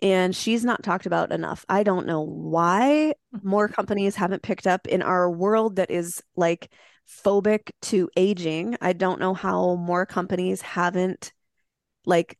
And 0.00 0.34
she's 0.34 0.64
not 0.64 0.82
talked 0.82 1.06
about 1.06 1.32
enough. 1.32 1.64
I 1.68 1.82
don't 1.82 2.06
know 2.06 2.20
why 2.22 3.14
more 3.42 3.68
companies 3.68 4.16
haven't 4.16 4.42
picked 4.42 4.66
up 4.66 4.86
in 4.86 5.02
our 5.02 5.30
world 5.30 5.76
that 5.76 5.90
is 5.90 6.22
like 6.36 6.70
phobic 7.08 7.70
to 7.82 8.08
aging. 8.16 8.76
I 8.80 8.92
don't 8.92 9.20
know 9.20 9.34
how 9.34 9.76
more 9.76 10.06
companies 10.06 10.60
haven't 10.62 11.32
like 12.06 12.38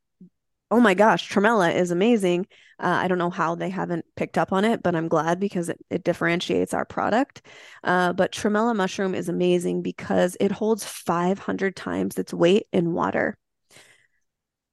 oh 0.70 0.80
my 0.80 0.95
gosh, 0.95 1.30
tremella 1.30 1.74
is 1.74 1.90
amazing. 1.90 2.47
Uh, 2.79 3.01
I 3.03 3.09
don't 3.09 3.18
know 3.18 3.31
how 3.31 3.55
they 3.55 3.70
haven't 3.70 4.05
picked 4.16 4.39
up 4.39 4.53
on 4.53 4.64
it, 4.64 4.83
but 4.83 4.95
I'm 4.95 5.09
glad 5.09 5.41
because 5.41 5.68
it, 5.68 5.79
it 5.91 6.05
differentiates 6.05 6.75
our 6.75 6.85
product. 6.85 7.43
Uh, 7.83 8.12
but 8.12 8.33
tremella 8.33 8.75
mushroom 8.75 9.14
is 9.14 9.29
amazing 9.29 9.83
because 9.83 10.37
it 10.41 10.53
holds 10.53 10.85
500 10.85 11.77
times 11.77 12.18
its 12.18 12.35
weight 12.35 12.66
in 12.72 12.93
water. 12.93 13.37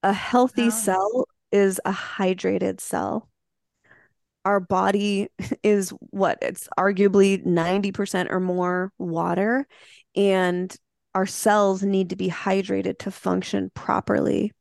A 0.04 0.14
healthy 0.14 0.64
wow. 0.64 0.70
cell 0.70 1.28
is 1.52 1.80
a 1.86 1.91
hydrated 1.91 2.80
cell 2.80 3.30
our 4.45 4.60
body 4.60 5.28
is 5.64 5.89
what 6.10 6.38
it's 6.41 6.68
arguably 6.78 7.45
90% 7.45 8.32
or 8.32 8.39
more 8.39 8.91
water 8.97 9.68
and 10.16 10.76
our 11.14 11.26
cells 11.26 11.84
need 11.84 12.10
to 12.10 12.16
be 12.16 12.30
hydrated 12.30 12.97
to 12.99 13.12
function 13.12 13.70
properly 13.74 14.54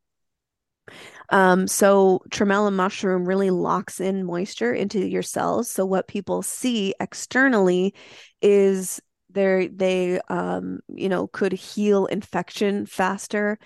um, 1.30 1.66
so 1.66 2.20
tremella 2.30 2.72
mushroom 2.72 3.24
really 3.24 3.50
locks 3.50 4.00
in 4.00 4.24
moisture 4.24 4.72
into 4.72 5.06
your 5.06 5.22
cells. 5.22 5.70
So 5.70 5.86
what 5.86 6.08
people 6.08 6.42
see 6.42 6.94
externally 7.00 7.94
is 8.42 9.00
they 9.30 9.68
they 9.68 10.20
um, 10.28 10.80
you 10.88 11.08
know 11.08 11.28
could 11.28 11.52
heal 11.52 12.06
infection 12.06 12.86
faster 12.86 13.58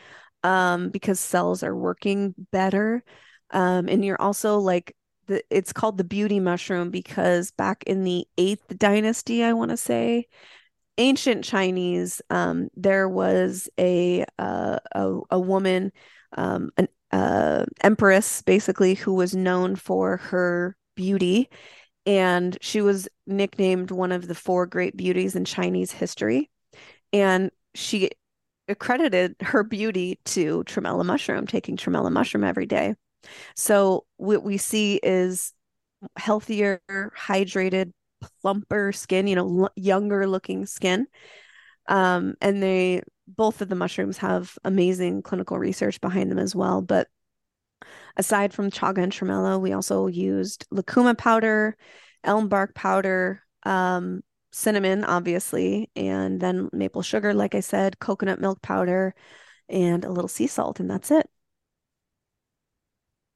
um, 0.43 0.91
because 0.91 1.19
cells 1.19 1.63
are 1.63 1.75
working 1.75 2.35
better. 2.53 3.03
Um, 3.51 3.89
and 3.89 4.05
you're 4.05 4.21
also 4.21 4.59
like 4.59 4.95
the 5.27 5.43
it's 5.51 5.73
called 5.73 5.99
the 5.99 6.05
beauty 6.05 6.41
mushroom 6.41 6.91
because 6.91 7.51
back 7.53 7.83
in 7.87 8.05
the 8.05 8.27
eighth 8.37 8.79
dynasty, 8.79 9.43
I 9.43 9.55
want 9.55 9.71
to 9.71 9.77
say, 9.77 10.27
ancient 10.99 11.45
Chinese, 11.45 12.21
um, 12.31 12.69
there 12.77 13.09
was 13.09 13.69
a 13.79 14.25
uh, 14.39 14.79
a, 14.93 15.19
a 15.31 15.41
woman, 15.41 15.93
um, 16.37 16.71
an 16.77 16.89
uh, 17.15 17.65
empress, 17.83 18.43
basically, 18.43 18.95
who 18.95 19.15
was 19.15 19.35
known 19.35 19.77
for 19.77 20.19
her 20.19 20.77
beauty, 20.97 21.49
and 22.07 22.59
she 22.61 22.83
was 22.83 23.09
nicknamed 23.27 23.91
one 23.91 24.13
of 24.13 24.29
the 24.29 24.35
four 24.35 24.67
great 24.67 24.97
beauties 24.97 25.37
in 25.37 25.45
Chinese 25.45 25.93
history, 25.93 26.51
and 27.13 27.51
she 27.75 28.11
accredited 28.69 29.37
her 29.41 29.63
beauty 29.65 30.19
to 30.25 30.65
tremella 30.65 31.05
mushroom, 31.05 31.47
taking 31.47 31.77
tremella 31.77 32.11
mushroom 32.11 32.45
every 32.45 32.67
day. 32.67 32.95
So 33.57 34.07
what 34.17 34.43
we 34.43 34.59
see 34.59 35.01
is 35.03 35.53
healthier, 36.17 36.81
hydrated, 36.91 37.93
plumper 38.43 38.93
skin, 38.93 39.27
you 39.27 39.37
know, 39.37 39.65
l- 39.65 39.73
younger 39.77 40.27
looking 40.27 40.67
skin. 40.67 41.07
Um, 41.89 42.35
and 42.41 42.63
they 42.63 43.03
both 43.27 43.61
of 43.63 43.69
the 43.69 43.75
mushrooms 43.75 44.19
have 44.19 44.59
amazing 44.65 45.23
clinical 45.23 45.59
research 45.59 46.01
behind 46.01 46.31
them 46.31 46.39
as 46.39 46.55
well. 46.55 46.83
But 46.83 47.09
aside 48.17 48.53
from 48.53 48.71
chaga 48.71 49.03
and 49.03 49.13
tremella, 49.13 49.61
we 49.61 49.73
also 49.73 50.07
used 50.07 50.67
lucuma 50.71 51.15
powder, 51.15 51.77
elm 52.23 52.49
bark 52.49 52.75
powder, 52.75 53.43
um, 53.65 54.23
cinnamon, 54.53 55.05
obviously, 55.05 55.91
and 55.97 56.41
then 56.41 56.69
maple 56.73 57.03
sugar, 57.03 57.35
like 57.35 57.55
I 57.55 57.61
said, 57.61 57.99
coconut 57.99 58.41
milk 58.41 58.63
powder, 58.63 59.15
and 59.69 60.05
a 60.05 60.11
little 60.11 60.29
sea 60.29 60.47
salt, 60.47 60.79
and 60.81 60.91
that's 60.91 61.11
it. 61.11 61.29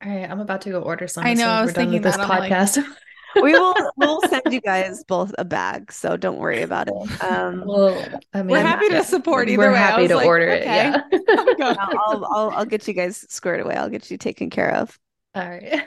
All 0.05 0.11
right, 0.11 0.31
I'm 0.31 0.39
about 0.41 0.61
to 0.63 0.71
go 0.71 0.81
order 0.81 1.09
some. 1.09 1.25
I 1.25 1.31
as 1.33 1.39
know, 1.39 1.45
soon 1.45 1.51
as 1.51 1.57
I 1.57 1.61
we're 1.61 1.65
was 1.65 1.73
done 1.75 1.85
with 1.87 1.93
thinking 1.93 2.03
this 2.03 2.17
that, 2.17 2.23
I'm 2.23 2.29
like- 2.29 2.53
podcast. 2.53 2.85
We 3.43 3.53
will 3.53 3.75
we'll 3.97 4.21
send 4.29 4.43
you 4.51 4.61
guys 4.61 5.05
both 5.05 5.35
a 5.39 5.45
bag, 5.45 5.93
so 5.93 6.17
don't 6.17 6.39
worry 6.39 6.63
about 6.63 6.89
it. 6.89 7.23
Um, 7.23 7.65
well, 7.67 8.21
I 8.35 8.43
mean, 8.43 8.49
We're 8.49 8.63
happy 8.63 8.89
to 8.89 8.95
yeah, 8.97 9.03
support 9.03 9.47
we're 9.49 9.53
either 9.55 9.71
way. 9.73 9.79
I 9.79 9.81
happy 9.81 10.09
to 10.09 10.17
like, 10.17 10.27
order 10.27 10.51
okay. 10.51 10.93
it. 11.13 11.23
Yeah. 11.29 11.55
Go. 11.59 11.75
I'll, 11.79 11.99
I'll 12.07 12.25
I'll 12.35 12.51
I'll 12.51 12.65
get 12.67 12.87
you 12.89 12.95
guys 12.95 13.25
squared 13.29 13.61
away. 13.61 13.75
I'll 13.77 13.91
get 13.91 14.11
you 14.11 14.19
taken 14.19 14.51
care 14.51 14.75
of. 14.75 14.99
All 15.35 15.49
right. 15.49 15.83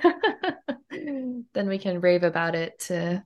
then 0.89 1.67
we 1.67 1.77
can 1.77 1.99
rave 2.01 2.23
about 2.23 2.55
it 2.55 2.79
to 2.87 3.23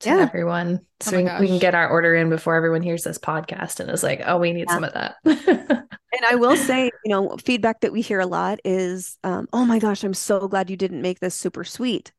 to 0.00 0.08
Yeah. 0.08 0.18
everyone. 0.20 0.80
So 1.00 1.16
Oh 1.16 1.22
we, 1.22 1.40
we 1.40 1.46
can 1.48 1.58
get 1.58 1.74
our 1.74 1.88
order 1.88 2.14
in 2.14 2.30
before 2.30 2.54
everyone 2.54 2.82
hears 2.82 3.02
this 3.02 3.18
podcast 3.18 3.80
and 3.80 3.90
is 3.90 4.02
like, 4.02 4.22
oh, 4.24 4.38
we 4.38 4.52
need 4.52 4.66
Yeah. 4.68 4.74
some 4.74 4.84
of 4.84 4.92
that. 4.94 5.16
And 6.10 6.24
I 6.26 6.36
will 6.36 6.56
say, 6.56 6.90
you 7.04 7.10
know, 7.10 7.36
feedback 7.36 7.80
that 7.82 7.92
we 7.92 8.00
hear 8.00 8.18
a 8.18 8.26
lot 8.26 8.60
is, 8.64 9.18
um, 9.24 9.46
"Oh 9.52 9.64
my 9.66 9.78
gosh, 9.78 10.02
I'm 10.02 10.14
so 10.14 10.48
glad 10.48 10.70
you 10.70 10.76
didn't 10.76 11.02
make 11.02 11.20
this 11.20 11.34
super 11.34 11.64
sweet." 11.64 12.12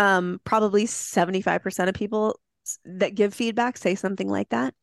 Um, 0.00 0.40
probably 0.44 0.86
75% 0.86 1.88
of 1.88 1.94
people 1.94 2.40
that 2.86 3.14
give 3.14 3.34
feedback 3.34 3.76
say 3.76 3.94
something 3.94 4.28
like 4.28 4.48
that. 4.48 4.74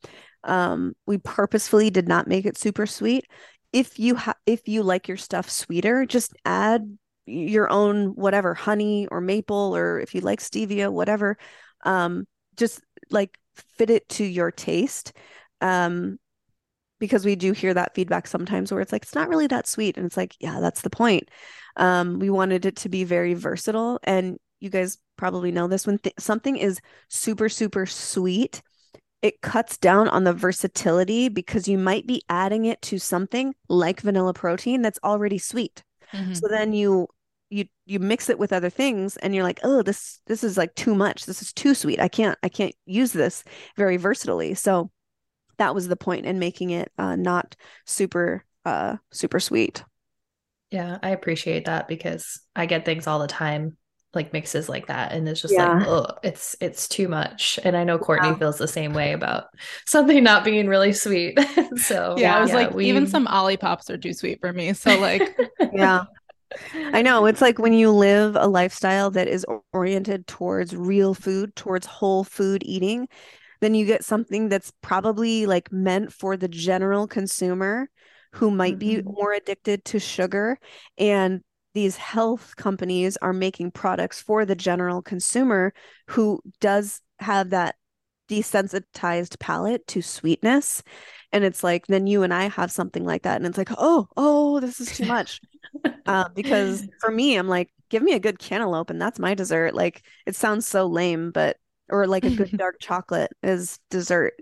Um, 0.43 0.93
we 1.07 1.17
purposefully 1.17 1.89
did 1.89 2.07
not 2.07 2.27
make 2.27 2.45
it 2.45 2.55
super 2.55 2.85
sweet. 2.85 3.25
If 3.73 3.97
you 3.97 4.15
ha 4.15 4.35
if 4.45 4.67
you 4.67 4.83
like 4.83 5.07
your 5.07 5.17
stuff 5.17 5.49
sweeter, 5.49 6.05
just 6.05 6.33
add 6.45 6.97
your 7.25 7.67
own 7.71 8.09
whatever 8.09 8.53
honey 8.53 9.07
or 9.07 9.19
maple 9.19 9.75
or 9.75 9.99
if 9.99 10.13
you 10.13 10.21
like 10.21 10.39
stevia, 10.39 10.91
whatever. 10.91 11.37
Um, 11.83 12.27
just 12.55 12.81
like 13.09 13.39
fit 13.55 13.89
it 13.89 14.07
to 14.09 14.23
your 14.23 14.51
taste. 14.51 15.13
Um, 15.61 16.19
because 16.99 17.25
we 17.25 17.35
do 17.35 17.53
hear 17.53 17.73
that 17.73 17.95
feedback 17.95 18.27
sometimes 18.27 18.71
where 18.71 18.81
it's 18.81 18.91
like 18.91 19.03
it's 19.03 19.15
not 19.15 19.29
really 19.29 19.47
that 19.47 19.67
sweet 19.67 19.97
and 19.97 20.05
it's 20.05 20.17
like 20.17 20.35
yeah 20.39 20.59
that's 20.59 20.81
the 20.81 20.89
point 20.89 21.29
um 21.75 22.17
we 22.19 22.29
wanted 22.29 22.65
it 22.65 22.75
to 22.75 22.89
be 22.89 23.03
very 23.03 23.35
versatile 23.35 23.99
and 24.03 24.37
you 24.59 24.69
guys 24.69 24.97
probably 25.17 25.51
know 25.51 25.67
this 25.67 25.87
when 25.87 25.99
th- 25.99 26.15
something 26.19 26.57
is 26.57 26.79
super 27.09 27.49
super 27.49 27.85
sweet. 27.85 28.61
It 29.21 29.41
cuts 29.41 29.77
down 29.77 30.07
on 30.09 30.23
the 30.25 30.33
versatility 30.33 31.29
because 31.29 31.67
you 31.67 31.77
might 31.77 32.07
be 32.07 32.21
adding 32.29 32.65
it 32.65 32.81
to 32.83 32.99
something 32.99 33.55
like 33.69 34.01
vanilla 34.01 34.33
protein 34.33 34.81
that's 34.81 34.99
already 35.03 35.37
sweet. 35.39 35.83
Mhm. 36.13 36.35
so 36.35 36.47
then 36.49 36.73
you 36.73 37.07
you 37.49 37.65
you 37.85 37.99
mix 37.99 38.29
it 38.29 38.39
with 38.39 38.53
other 38.53 38.69
things 38.69 39.17
and 39.17 39.33
you're 39.33 39.43
like 39.43 39.59
oh 39.63 39.81
this 39.81 40.21
this 40.27 40.43
is 40.43 40.57
like 40.57 40.75
too 40.75 40.95
much. 40.95 41.25
This 41.25 41.41
is 41.41 41.53
too 41.53 41.73
sweet. 41.75 41.99
I 41.99 42.07
can't 42.09 42.37
i 42.43 42.49
can't 42.49 42.75
use 42.85 43.11
this 43.13 43.43
very 43.77 43.97
versatilely. 43.97 44.55
So 44.55 44.91
that 45.57 45.75
was 45.75 45.87
the 45.87 45.95
point 45.95 46.25
in 46.25 46.39
making 46.39 46.71
it 46.71 46.91
uh, 46.97 47.15
not 47.15 47.55
super 47.85 48.45
uh 48.65 48.97
super 49.11 49.39
sweet. 49.39 49.83
Yeah, 50.71 50.97
I 51.01 51.11
appreciate 51.11 51.65
that 51.65 51.87
because 51.87 52.41
I 52.55 52.65
get 52.65 52.83
things 52.85 53.07
all 53.07 53.19
the 53.19 53.27
time, 53.27 53.77
like 54.13 54.33
mixes 54.33 54.69
like 54.69 54.87
that, 54.87 55.11
and 55.11 55.27
it's 55.29 55.41
just 55.41 55.53
Yeah. 55.53 55.79
like, 55.79 55.87
oh, 55.87 56.07
it's 56.23 56.55
it's 56.61 56.87
too 56.87 57.07
much. 57.07 57.59
And 57.63 57.75
I 57.77 57.83
know 57.83 57.97
Courtney 57.99 58.29
Yeah. 58.29 58.35
feels 58.35 58.57
the 58.57 58.67
same 58.67 58.93
way 58.93 59.13
about 59.13 59.45
something 59.85 60.23
not 60.23 60.43
being 60.45 60.67
really 60.67 60.93
sweet. 60.93 61.37
so 61.75 62.15
yeah, 62.17 62.37
I 62.37 62.41
was 62.41 62.53
like, 62.53 62.73
we- 62.73 62.87
even 62.87 63.07
some 63.07 63.27
Olipops 63.27 63.89
are 63.89 63.97
too 63.97 64.13
sweet 64.13 64.39
for 64.41 64.51
me. 64.53 64.73
So 64.73 64.97
like, 64.99 65.35
yeah 65.73 66.05
i 66.93 67.01
know 67.01 67.25
it's 67.25 67.41
like 67.41 67.59
when 67.59 67.73
you 67.73 67.91
live 67.91 68.35
a 68.37 68.47
lifestyle 68.47 69.11
that 69.11 69.27
is 69.27 69.45
oriented 69.73 70.25
towards 70.27 70.75
real 70.75 71.13
food 71.13 71.55
towards 71.55 71.85
whole 71.85 72.23
food 72.23 72.63
eating 72.65 73.07
then 73.61 73.75
you 73.75 73.85
get 73.85 74.05
something 74.05 74.49
that's 74.49 74.71
probably 74.81 75.45
like 75.45 75.71
meant 75.71 76.13
for 76.13 76.37
the 76.37 76.47
general 76.47 77.07
consumer 77.07 77.89
who 78.33 78.51
might 78.51 78.79
be 78.79 78.97
Mhm. 78.97 79.03
more 79.03 79.33
addicted 79.33 79.83
to 79.85 79.99
sugar 79.99 80.59
and 80.97 81.41
these 81.77 81.95
health 81.95 82.55
companies 82.55 83.17
are 83.17 83.33
making 83.33 83.69
products 83.69 84.19
for 84.19 84.45
the 84.45 84.55
general 84.55 84.99
consumer 84.99 85.71
who 86.07 86.41
does 86.59 87.01
have 87.19 87.51
that 87.51 87.75
desensitized 88.27 89.37
palate 89.39 89.85
to 89.85 90.01
sweetness. 90.01 90.81
And 91.31 91.43
it's 91.43 91.63
like 91.63 91.85
then 91.85 92.07
you 92.07 92.23
and 92.23 92.33
I 92.33 92.49
have 92.49 92.71
something 92.71 93.05
like 93.05 93.21
that. 93.21 93.35
And 93.35 93.45
it's 93.45 93.59
like 93.59 93.69
oh 93.77 94.07
oh 94.17 94.59
this 94.59 94.81
is 94.81 94.97
too 94.97 95.05
much. 95.05 95.39
Uh, 96.07 96.27
because 96.35 96.83
for 96.99 97.11
me 97.11 97.35
I'm 97.35 97.47
like 97.47 97.71
give 97.89 98.01
me 98.01 98.13
a 98.13 98.19
good 98.19 98.39
cantaloupe 98.39 98.89
and 98.89 98.99
that's 98.99 99.19
my 99.19 99.35
dessert. 99.35 99.75
Like 99.75 100.01
it 100.25 100.35
sounds 100.35 100.65
so 100.65 100.87
lame 100.87 101.29
but 101.29 101.57
or 101.89 102.07
like 102.07 102.25
a 102.25 102.31
good 102.31 102.49
dark 102.57 102.77
chocolate 102.79 103.33
is 103.43 103.77
dessert. 103.91 104.33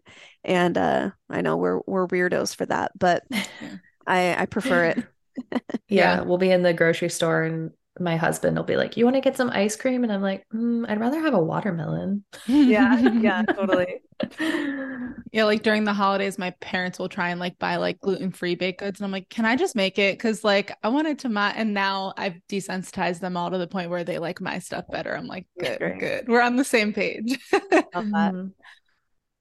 And 0.46 0.78
uh 0.78 1.12
I 1.30 1.42
know 1.42 1.58
we're 1.58 1.82
we're 1.86 2.08
weirdos 2.08 2.56
for 2.56 2.66
that 2.68 2.94
but 2.98 3.26
I 4.08 4.44
I 4.44 4.46
prefer 4.46 4.86
it 4.86 5.06
Yeah, 5.88 6.22
we'll 6.22 6.38
be 6.38 6.52
in 6.52 6.64
the 6.64 6.74
grocery 6.74 7.10
store 7.10 7.44
and 7.44 7.72
my 8.00 8.18
husband 8.18 8.58
will 8.58 8.64
be 8.64 8.76
like, 8.76 8.98
"You 8.98 9.06
want 9.06 9.16
to 9.16 9.22
get 9.22 9.38
some 9.38 9.50
ice 9.52 9.76
cream?" 9.76 10.04
And 10.04 10.12
I'm 10.12 10.22
like, 10.22 10.46
mm, 10.54 10.86
"I'd 10.90 11.00
rather 11.00 11.20
have 11.20 11.34
a 11.34 11.40
watermelon." 11.40 12.24
yeah 12.48 12.98
yeah 13.22 13.44
totally 13.44 14.02
Yeah, 15.32 15.44
like 15.44 15.64
during 15.64 15.84
the 15.84 15.92
holidays, 15.92 16.38
my 16.38 16.52
parents 16.62 16.98
will 16.98 17.10
try 17.10 17.30
and 17.30 17.42
like 17.42 17.60
buy 17.60 17.76
like 17.76 18.00
gluten-free 18.00 18.56
baked 18.56 18.80
goods. 18.80 19.02
And 19.02 19.06
I'm 19.06 19.12
like, 19.12 19.28
can 19.28 19.44
I 19.44 19.58
just 19.58 19.76
make 19.76 20.00
it? 20.00 20.18
Cause 20.18 20.46
like 20.46 20.72
I 20.82 20.88
wanted 20.88 21.20
to 21.20 21.30
my 21.30 21.52
and 21.52 21.74
now 21.74 22.14
I've 22.16 22.40
desensitized 22.48 23.20
them 23.20 23.36
all 23.36 23.52
to 23.52 23.58
the 23.58 23.68
point 23.68 23.90
where 23.90 24.06
they 24.06 24.18
like 24.18 24.40
my 24.40 24.60
stuff 24.60 24.86
better. 24.90 25.14
I'm 25.14 25.28
like, 25.28 25.46
good, 25.60 25.78
great. 25.78 26.00
good. 26.00 26.28
We're 26.30 26.42
on 26.42 26.56
the 26.56 26.64
same 26.64 26.94
page. 26.94 27.38
Love 27.52 28.12
that. 28.12 28.52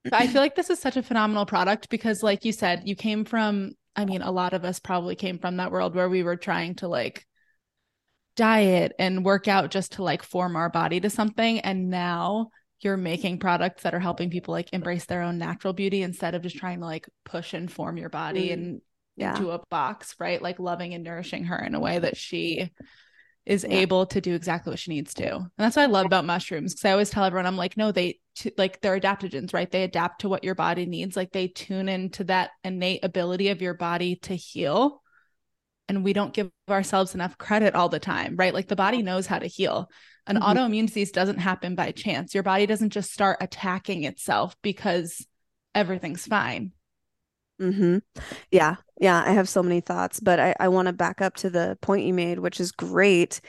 But 0.02 0.14
I 0.14 0.26
feel 0.26 0.42
like 0.42 0.56
this 0.56 0.68
is 0.68 0.80
such 0.80 0.96
a 0.96 1.02
phenomenal 1.02 1.46
product 1.46 1.88
because, 1.88 2.22
like 2.24 2.44
you 2.44 2.52
said, 2.52 2.82
you 2.84 2.96
came 2.96 3.24
from, 3.24 3.72
I 3.96 4.04
mean, 4.04 4.22
a 4.22 4.30
lot 4.30 4.54
of 4.54 4.64
us 4.64 4.78
probably 4.80 5.16
came 5.16 5.38
from 5.38 5.56
that 5.56 5.70
world 5.72 5.94
where 5.94 6.08
we 6.08 6.22
were 6.22 6.36
trying 6.36 6.74
to 6.76 6.88
like 6.88 7.26
diet 8.36 8.92
and 8.98 9.24
work 9.24 9.46
out 9.48 9.70
just 9.70 9.92
to 9.92 10.02
like 10.02 10.22
form 10.22 10.56
our 10.56 10.68
body 10.68 11.00
to 11.00 11.10
something. 11.10 11.60
And 11.60 11.90
now 11.90 12.48
you're 12.80 12.96
making 12.96 13.38
products 13.38 13.84
that 13.84 13.94
are 13.94 14.00
helping 14.00 14.30
people 14.30 14.52
like 14.52 14.72
embrace 14.72 15.04
their 15.06 15.22
own 15.22 15.38
natural 15.38 15.72
beauty 15.72 16.02
instead 16.02 16.34
of 16.34 16.42
just 16.42 16.56
trying 16.56 16.80
to 16.80 16.84
like 16.86 17.08
push 17.24 17.54
and 17.54 17.70
form 17.70 17.96
your 17.96 18.08
body 18.08 18.48
Mm. 18.48 18.52
and 18.52 18.80
Yeah. 19.16 19.36
into 19.36 19.52
a 19.52 19.60
box, 19.70 20.16
right? 20.18 20.42
Like 20.42 20.58
loving 20.58 20.92
and 20.92 21.04
nourishing 21.04 21.44
her 21.44 21.58
in 21.64 21.74
a 21.74 21.80
way 21.80 22.00
that 22.00 22.16
she 22.16 22.72
is 23.46 23.64
Yeah. 23.68 23.76
able 23.78 24.06
to 24.06 24.20
do 24.20 24.34
exactly 24.34 24.70
what 24.70 24.80
she 24.80 24.90
needs 24.90 25.14
to. 25.14 25.36
And 25.36 25.50
that's 25.56 25.76
what 25.76 25.82
I 25.84 25.86
love 25.86 26.06
about 26.06 26.24
mushrooms 26.24 26.74
because 26.74 26.84
I 26.84 26.92
always 26.92 27.10
tell 27.10 27.24
everyone, 27.24 27.46
I'm 27.46 27.56
like, 27.56 27.76
no, 27.76 27.92
they 27.92 28.18
t- 28.34 28.52
like 28.56 28.80
they're 28.80 28.98
adaptogens, 28.98 29.52
right? 29.54 29.70
They 29.70 29.84
adapt 29.84 30.20
to 30.22 30.28
what 30.28 30.44
your 30.44 30.54
body 30.54 30.86
needs. 30.86 31.16
Like 31.16 31.32
they 31.32 31.48
tune 31.48 31.88
into 31.88 32.24
that 32.24 32.50
innate 32.62 33.04
ability 33.04 33.48
of 33.48 33.62
your 33.62 33.74
body 33.74 34.16
to 34.22 34.34
heal. 34.34 35.02
And 35.88 36.02
we 36.02 36.12
don't 36.12 36.32
give 36.32 36.50
ourselves 36.68 37.14
enough 37.14 37.36
credit 37.36 37.74
all 37.74 37.88
the 37.88 37.98
time, 38.00 38.36
right? 38.36 38.54
Like 38.54 38.68
the 38.68 38.76
body 38.76 39.02
knows 39.02 39.26
how 39.26 39.38
to 39.38 39.46
heal. 39.46 39.90
An 40.26 40.36
Mhm. 40.36 40.42
autoimmune 40.42 40.86
disease 40.86 41.12
doesn't 41.12 41.38
happen 41.38 41.74
by 41.74 41.92
chance. 41.92 42.32
Your 42.32 42.42
body 42.42 42.64
doesn't 42.66 42.90
just 42.90 43.12
start 43.12 43.38
attacking 43.40 44.04
itself 44.04 44.56
because 44.62 45.26
everything's 45.74 46.26
fine. 46.26 46.72
Mm-hmm. 47.60 47.98
Yeah. 48.50 48.76
Yeah. 49.00 49.22
I 49.24 49.32
have 49.32 49.48
so 49.48 49.62
many 49.62 49.80
thoughts, 49.80 50.20
but 50.20 50.40
I, 50.40 50.54
I 50.58 50.68
want 50.68 50.86
to 50.86 50.92
back 50.92 51.20
up 51.20 51.36
to 51.36 51.50
the 51.50 51.78
point 51.82 52.06
you 52.06 52.14
made, 52.14 52.38
which 52.38 52.60
is 52.60 52.72
great. 52.72 53.40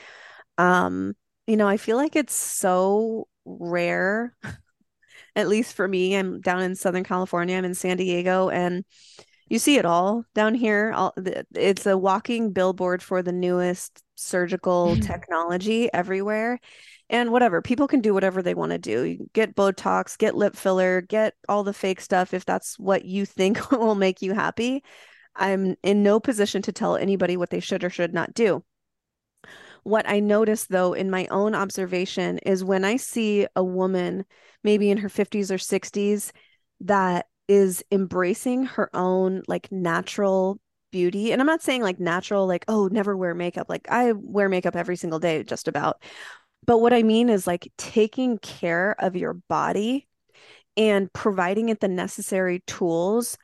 Um, 0.58 1.16
you 1.46 1.56
know, 1.56 1.66
I 1.66 1.76
feel 1.76 1.96
like 1.96 2.16
it's 2.16 2.34
so 2.34 3.28
rare, 3.44 4.36
at 5.36 5.46
least 5.48 5.74
for 5.74 5.86
me. 5.86 6.16
I'm 6.16 6.40
down 6.40 6.62
in 6.62 6.74
Southern 6.74 7.04
California, 7.04 7.56
I'm 7.56 7.64
in 7.64 7.74
San 7.74 7.98
Diego, 7.98 8.48
and 8.48 8.84
you 9.48 9.60
see 9.60 9.76
it 9.76 9.84
all 9.84 10.24
down 10.34 10.54
here. 10.54 10.92
All 10.92 11.14
it's 11.54 11.86
a 11.86 11.96
walking 11.96 12.52
billboard 12.52 13.02
for 13.02 13.22
the 13.22 13.32
newest 13.32 14.02
surgical 14.16 14.96
mm. 14.96 15.06
technology 15.06 15.88
everywhere. 15.92 16.58
and 17.08 17.30
whatever 17.30 17.62
people 17.62 17.86
can 17.86 18.00
do 18.00 18.12
whatever 18.12 18.42
they 18.42 18.54
want 18.54 18.72
to 18.72 18.78
do 18.78 19.16
get 19.32 19.54
botox 19.54 20.18
get 20.18 20.34
lip 20.34 20.56
filler 20.56 21.00
get 21.00 21.34
all 21.48 21.62
the 21.62 21.72
fake 21.72 22.00
stuff 22.00 22.34
if 22.34 22.44
that's 22.44 22.78
what 22.78 23.04
you 23.04 23.24
think 23.24 23.70
will 23.70 23.94
make 23.94 24.22
you 24.22 24.32
happy 24.34 24.82
i'm 25.36 25.76
in 25.82 26.02
no 26.02 26.18
position 26.18 26.62
to 26.62 26.72
tell 26.72 26.96
anybody 26.96 27.36
what 27.36 27.50
they 27.50 27.60
should 27.60 27.84
or 27.84 27.90
should 27.90 28.12
not 28.12 28.34
do 28.34 28.62
what 29.86 30.08
i 30.08 30.20
notice 30.20 30.64
though 30.66 30.92
in 30.92 31.10
my 31.10 31.26
own 31.30 31.54
observation 31.54 32.38
is 32.38 32.64
when 32.64 32.84
i 32.84 32.96
see 32.96 33.46
a 33.56 33.64
woman 33.64 34.24
maybe 34.64 34.90
in 34.90 34.98
her 34.98 35.08
50s 35.08 35.50
or 35.50 35.58
60s 35.58 36.32
that 36.80 37.26
is 37.48 37.84
embracing 37.90 38.64
her 38.64 38.90
own 38.94 39.42
like 39.48 39.70
natural 39.70 40.58
beauty 40.92 41.32
and 41.32 41.40
i'm 41.40 41.46
not 41.46 41.62
saying 41.62 41.82
like 41.82 42.00
natural 42.00 42.46
like 42.46 42.64
oh 42.68 42.88
never 42.88 43.16
wear 43.16 43.34
makeup 43.34 43.66
like 43.68 43.86
i 43.90 44.12
wear 44.12 44.48
makeup 44.48 44.76
every 44.76 44.96
single 44.96 45.18
day 45.18 45.42
just 45.42 45.68
about. 45.68 46.02
But 46.66 46.78
what 46.78 46.92
I 46.92 47.02
mean 47.02 47.28
is 47.28 47.46
like 47.46 47.72
taking 47.78 48.38
care 48.38 48.96
of 48.98 49.16
your 49.16 49.34
body 49.34 50.08
and 50.76 51.12
providing 51.12 51.68
it 51.68 51.80
the 51.80 51.88
necessary 51.88 52.62
tools, 52.66 53.38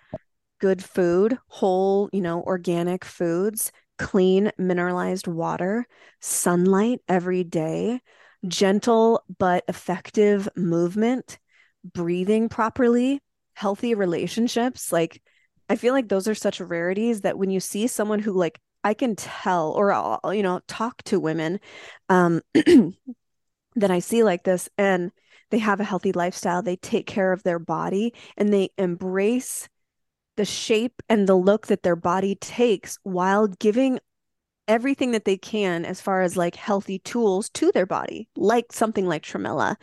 good 0.61 0.83
food, 0.83 1.39
whole, 1.47 2.11
you 2.13 2.21
know, 2.21 2.43
organic 2.43 3.05
foods, 3.05 3.71
clean 4.03 4.51
mineralized 4.59 5.29
water, 5.29 5.87
sunlight 6.21 7.01
every 7.09 7.45
day, 7.45 8.01
gentle 8.49 9.23
but 9.39 9.63
effective 9.69 10.49
movement, 10.57 11.39
breathing 11.85 12.49
properly, 12.49 13.21
healthy 13.55 13.95
relationships. 13.95 14.91
Like, 14.91 15.23
I 15.69 15.77
feel 15.77 15.95
like 15.95 16.09
those 16.09 16.27
are 16.27 16.35
such 16.35 16.61
rarities 16.61 17.21
that 17.21 17.39
when 17.39 17.51
you 17.51 17.61
see 17.61 17.87
someone 17.87 18.19
who, 18.19 18.33
like, 18.33 18.59
I 18.83 18.95
can 18.95 19.15
tell, 19.15 19.71
or 19.71 19.93
I'll, 19.93 20.35
you 20.35 20.43
know, 20.43 20.61
talk 20.67 21.05
to 21.05 21.21
women 21.21 21.61
um, 22.09 22.41
that 22.55 23.91
I 23.91 24.01
see 24.01 24.25
like 24.25 24.43
this, 24.43 24.69
and 24.77 25.13
they 25.53 25.59
have 25.59 25.79
a 25.79 25.85
healthy 25.85 26.11
lifestyle. 26.11 26.63
They 26.63 26.77
take 26.77 27.07
care 27.07 27.33
of 27.33 27.45
their 27.45 27.61
body 27.61 28.15
and 28.37 28.53
they 28.53 28.71
embrace 28.79 29.69
the 30.37 30.45
shape 30.45 31.03
and 31.09 31.29
the 31.29 31.35
look 31.35 31.67
that 31.67 31.83
their 31.83 31.97
body 31.97 32.35
takes 32.37 32.99
while 33.03 33.47
giving 33.47 33.99
everything 34.69 35.11
that 35.13 35.25
they 35.25 35.37
can 35.37 35.85
as 35.85 36.01
far 36.01 36.23
as 36.23 36.37
like 36.37 36.55
healthy 36.55 36.99
tools 37.01 37.51
to 37.51 37.71
their 37.73 37.87
body, 37.87 38.29
like 38.37 38.73
something 38.73 39.07
like 39.07 39.23
Tremella. 39.23 39.77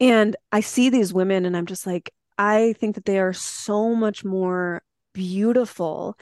And 0.00 0.34
I 0.50 0.60
see 0.60 0.88
these 0.88 1.12
women 1.12 1.44
and 1.44 1.56
I'm 1.56 1.66
just 1.66 1.86
like, 1.86 2.12
I 2.38 2.74
think 2.78 2.94
that 2.94 3.04
they 3.04 3.18
are 3.18 3.34
so 3.34 3.94
much 3.94 4.24
more 4.24 4.82
beautiful 5.12 6.16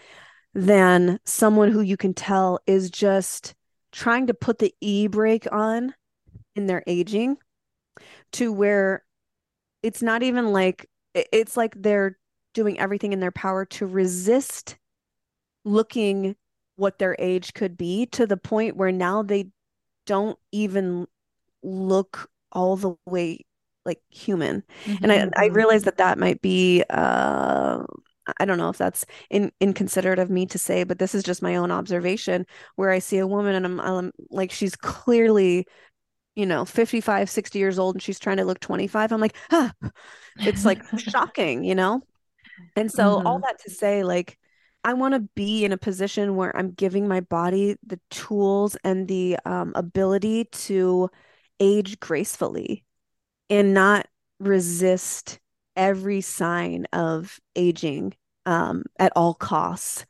than 0.55 1.21
someone 1.25 1.71
who 1.71 1.81
you 1.81 1.97
can 1.97 2.15
tell 2.15 2.59
is 2.67 2.91
just 2.91 3.55
trying 3.93 4.27
to 4.27 4.35
put 4.35 4.59
the 4.59 4.75
e 4.81 5.07
brake 5.07 5.47
on 5.53 5.95
in 6.57 6.67
their 6.67 6.83
aging 6.87 7.37
to 8.33 8.53
where 8.53 9.05
it's 9.83 10.03
not 10.03 10.23
even 10.23 10.53
like 10.53 10.89
it's 11.15 11.57
like 11.57 11.75
they're 11.77 12.19
doing 12.59 12.81
everything 12.81 13.13
in 13.13 13.21
their 13.21 13.31
power 13.31 13.65
to 13.65 13.87
resist 13.87 14.77
looking 15.65 16.35
what 16.75 16.99
their 16.99 17.15
age 17.21 17.55
could 17.55 17.77
be 17.77 18.05
to 18.07 18.27
the 18.27 18.37
point 18.37 18.77
where 18.77 18.91
now 18.91 19.23
they 19.23 19.49
don't 20.07 20.37
even 20.51 21.07
look 21.63 22.29
all 22.51 22.75
the 22.75 22.97
way 23.07 23.39
like 23.85 24.01
human 24.11 24.65
mm-hmm. 24.85 25.05
and 25.05 25.33
I, 25.37 25.45
I 25.45 25.47
realize 25.51 25.85
that 25.85 25.99
that 25.99 26.19
might 26.19 26.43
be 26.43 26.83
uh 26.91 27.85
I 28.41 28.45
don't 28.45 28.59
know 28.59 28.71
if 28.71 28.77
that's 28.77 29.07
in, 29.31 29.53
inconsiderate 29.61 30.19
of 30.19 30.29
me 30.29 30.45
to 30.47 30.59
say, 30.59 30.85
but 30.85 30.99
this 30.99 31.15
is 31.15 31.23
just 31.23 31.41
my 31.41 31.57
own 31.57 31.71
observation 31.71 32.45
where 32.75 32.91
I 32.91 32.99
see 32.99 33.19
a 33.19 33.27
woman 33.27 33.55
and 33.55 33.65
I'm, 33.65 33.81
I'm 33.81 34.13
like, 34.31 34.51
she's 34.51 34.77
clearly, 34.77 35.67
you 36.35 36.45
know, 36.45 36.67
55, 36.67 37.31
60 37.31 37.59
years 37.59 37.79
old 37.79 37.95
and 37.95 38.03
she's 38.03 38.19
trying 38.19 38.37
to 38.39 38.45
look 38.45 38.61
25. 38.61 39.13
I'm 39.13 39.21
like, 39.21 39.37
huh. 39.49 39.71
it's 40.41 40.67
like 40.67 40.83
shocking, 40.99 41.65
you 41.65 41.75
know? 41.75 42.03
And 42.77 42.91
so 42.91 43.17
mm-hmm. 43.17 43.27
all 43.27 43.39
that 43.41 43.61
to 43.65 43.71
say, 43.71 44.05
like, 44.05 44.39
I 44.85 44.95
want 44.95 45.15
to 45.15 45.21
be 45.35 45.65
in 45.65 45.73
a 45.73 45.79
position 45.79 46.37
where 46.37 46.57
I'm 46.57 46.71
giving 46.71 47.09
my 47.09 47.21
body 47.21 47.77
the 47.85 48.01
tools 48.11 48.77
and 48.85 49.09
the 49.09 49.37
um, 49.45 49.73
ability 49.75 50.45
to 50.45 51.11
age 51.61 51.99
gracefully 52.01 52.85
and 53.51 53.75
not 53.75 54.07
resist 54.39 55.41
every 55.77 56.21
sign 56.21 56.87
of 56.93 57.39
aging 57.57 58.15
um, 58.47 58.85
at 58.99 59.13
all 59.17 59.35
costs. 59.35 60.07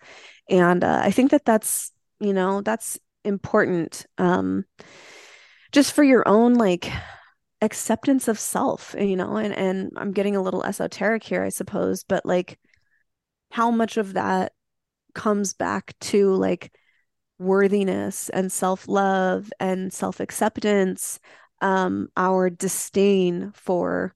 And 0.49 0.85
uh, 0.85 1.01
I 1.03 1.11
think 1.11 1.31
that 1.31 1.45
that's, 1.45 1.93
you 2.21 2.33
know, 2.33 2.61
that's 2.61 2.99
important 3.25 4.07
um, 4.19 4.65
just 5.73 5.93
for 5.93 6.03
your 6.05 6.27
own 6.27 6.55
like 6.55 6.91
acceptance 7.61 8.29
of 8.29 8.39
self, 8.39 8.95
you 8.99 9.17
know, 9.17 9.37
and, 9.37 9.55
and 9.55 9.91
I'm 9.97 10.13
getting 10.13 10.37
a 10.37 10.43
little 10.43 10.65
esoteric 10.65 11.25
here, 11.25 11.43
I 11.43 11.49
suppose, 11.49 12.05
but 12.05 12.25
like 12.25 12.59
how 13.51 13.71
much 13.71 13.97
of 13.97 14.15
that 14.15 14.53
comes 15.15 15.55
back 15.55 15.99
to 16.01 16.35
like 16.35 16.73
worthiness 17.39 18.29
and 18.31 18.51
self-love 18.51 19.51
and 19.61 19.93
self-acceptance 19.93 21.21
um 21.61 22.09
our 22.17 22.51
disdain 22.51 23.53
for 23.55 24.15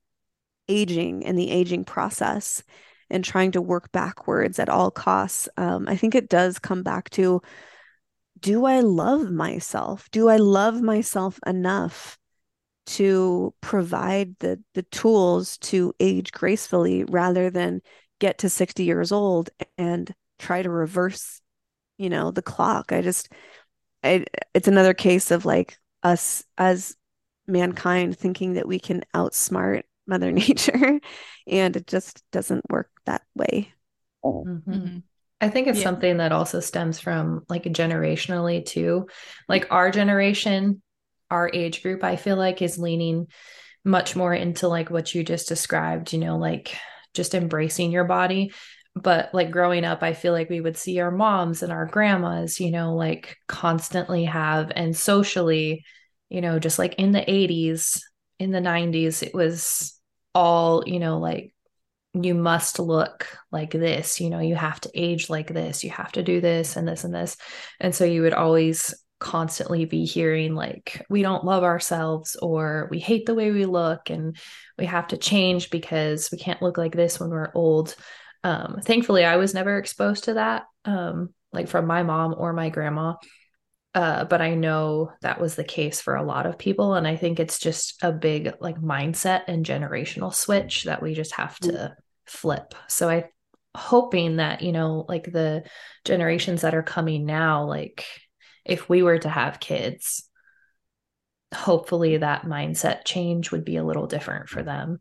aging 0.69 1.25
and 1.25 1.39
the 1.39 1.51
aging 1.51 1.85
process 1.85 2.63
and 3.11 3.25
trying 3.25 3.53
to 3.53 3.61
work 3.61 3.93
backwards 3.93 4.59
at 4.59 4.69
all 4.69 4.91
costs. 4.91 5.49
Um, 5.57 5.87
I 5.87 5.97
think 5.97 6.15
it 6.15 6.29
does 6.29 6.59
come 6.59 6.83
back 6.83 7.11
to 7.11 7.43
do 8.41 8.65
I 8.65 8.81
love 8.81 9.31
myself? 9.31 10.11
Do 10.11 10.29
I 10.29 10.37
love 10.37 10.81
myself 10.81 11.39
enough 11.47 12.19
to 12.85 13.55
provide 13.61 14.37
the 14.41 14.63
the 14.75 14.83
tools 14.83 15.59
to 15.59 15.95
age 16.01 16.33
gracefully 16.33 17.05
rather 17.05 17.51
than 17.51 17.81
get 18.19 18.39
to 18.39 18.49
60 18.49 18.85
years 18.85 19.13
old 19.13 19.51
and 19.79 20.15
try 20.39 20.63
to 20.63 20.71
reverse, 20.71 21.41
you 21.99 22.11
know, 22.11 22.31
the 22.31 22.43
clock. 22.43 22.93
I 22.93 23.03
just 23.03 23.33
I, 24.03 24.25
it's 24.55 24.69
another 24.69 24.95
case 24.95 25.31
of 25.31 25.45
like 25.45 25.77
us 26.03 26.45
as 26.59 26.97
mankind 27.47 28.17
thinking 28.17 28.55
that 28.55 28.67
we 28.67 28.79
can 28.79 29.03
outsmart 29.15 29.83
mother 30.07 30.33
nature 30.33 31.01
and 31.47 31.77
it 31.77 31.87
just 31.87 32.23
doesn't 32.33 32.69
work 32.71 32.91
that 33.07 33.23
way 33.35 33.73
mm-hmm. 34.25 34.71
mm-hmm. 34.71 34.99
i 35.41 35.49
think 35.49 35.69
it's 35.69 35.79
yeah. 35.79 35.85
something 35.85 36.17
that 36.19 36.33
also 36.33 36.61
stems 36.61 36.99
from 37.01 37.45
like 37.49 37.65
generationally 37.65 38.65
too 38.65 39.07
like 39.49 39.67
our 39.71 39.91
generation 39.91 40.83
our 41.33 41.51
age 41.53 41.83
group 41.83 42.05
i 42.05 42.15
feel 42.15 42.37
like 42.37 42.63
is 42.63 42.79
leaning 42.79 43.27
much 43.85 44.15
more 44.15 44.33
into 44.33 44.69
like 44.69 44.91
what 44.91 45.13
you 45.15 45.25
just 45.25 45.49
described 45.49 46.13
you 46.13 46.19
know 46.19 46.37
like 46.37 46.77
just 47.15 47.35
embracing 47.35 47.93
your 47.93 48.05
body. 48.05 48.53
But 48.95 49.33
like 49.33 49.51
growing 49.51 49.87
up 49.87 50.03
i 50.03 50.13
feel 50.13 50.35
like 50.35 50.51
we 50.51 50.61
would 50.61 50.77
see 50.77 51.01
our 51.01 51.11
moms 51.11 51.63
and 51.63 51.73
our 51.73 51.87
grandmas 51.87 52.61
you 52.61 52.71
know 52.71 52.95
like 52.95 53.39
constantly 53.49 54.25
have 54.25 54.71
and 54.77 54.95
socially 54.95 55.83
you 56.29 56.43
know 56.43 56.59
just 56.59 56.79
like 56.79 56.97
in 56.97 57.13
the 57.13 57.21
80s 57.21 58.03
in 58.39 58.51
the 58.51 58.61
90s 58.61 59.23
it 59.23 59.33
was 59.33 59.99
all 60.35 60.85
you 60.87 60.99
know 60.99 61.19
like 61.19 61.55
you 62.13 62.35
must 62.35 62.79
look 62.79 63.27
like 63.51 63.71
this 63.71 64.21
you 64.21 64.29
know 64.29 64.41
you 64.41 64.55
have 64.55 64.79
to 64.83 64.91
age 64.95 65.31
like 65.31 65.49
this 65.49 65.83
you 65.83 65.89
have 65.89 66.13
to 66.13 66.23
do 66.23 66.43
this 66.43 66.77
and 66.77 66.87
this 66.87 67.05
and 67.05 67.15
this. 67.15 67.39
And 67.81 67.95
so 67.95 68.05
you 68.05 68.21
would 68.21 68.35
always 68.35 68.95
constantly 69.23 69.85
be 69.85 70.05
hearing 70.05 70.55
like 70.55 71.07
we 71.09 71.23
don't 71.23 71.45
love 71.45 71.63
ourselves 71.63 72.37
or 72.43 72.89
we 72.91 72.99
hate 72.99 73.25
the 73.25 73.35
way 73.35 73.53
we 73.53 73.65
look 73.65 74.11
and 74.11 74.37
we 74.77 74.85
have 74.85 75.07
to 75.07 75.17
change 75.17 75.71
because 75.71 76.31
we 76.33 76.39
can't 76.39 76.61
look 76.61 76.77
like 76.77 76.93
this 76.93 77.21
when 77.21 77.31
we're 77.31 77.53
old 77.55 77.95
um 78.43 78.81
thankfully 78.83 79.25
i 79.25 79.37
was 79.37 79.55
never 79.55 79.79
exposed 79.79 80.25
to 80.25 80.35
that 80.35 80.65
um 80.85 81.33
like 81.53 81.69
from 81.69 81.87
my 81.87 82.03
mom 82.03 82.35
or 82.37 82.53
my 82.53 82.69
grandma 82.69 83.15
uh, 83.95 84.25
but 84.25 84.41
I 84.41 84.55
know 84.55 85.13
that 85.21 85.39
was 85.39 85.55
the 85.55 85.65
case 85.65 86.01
for 86.01 86.17
a 86.17 86.23
lot 86.23 86.47
of 86.47 86.57
people. 86.57 86.95
And 86.95 87.07
I 87.07 87.17
think 87.17 87.39
it's 87.39 87.59
just 87.59 88.03
a 88.03 88.11
big 88.11 88.55
like 88.59 88.77
mindset 88.77 89.43
and 89.49 89.67
generational 89.67 90.35
switch 90.35 90.85
that 90.85 91.03
we 91.03 91.13
just 91.13 91.35
have 91.35 91.59
to 91.59 91.73
mm-hmm. 91.73 91.93
flip. 92.25 92.75
So 92.89 93.11
I 93.11 93.27
hoping 93.77 94.37
that, 94.37 94.63
you 94.63 94.73
know, 94.73 95.05
like 95.09 95.31
the 95.31 95.65
generations 96.05 96.63
that 96.63 96.75
are 96.75 96.83
coming 96.83 97.27
now, 97.27 97.65
like 97.65 98.07
if 98.65 98.89
we 98.89 99.03
were 99.03 99.19
to 99.19 99.29
have 99.29 99.61
kids, 99.61 100.29
hopefully 101.55 102.17
that 102.17 102.43
mindset 102.43 103.05
change 103.05 103.51
would 103.51 103.65
be 103.65 103.77
a 103.77 103.85
little 103.85 104.07
different 104.07 104.49
for 104.49 104.63
them. 104.63 105.01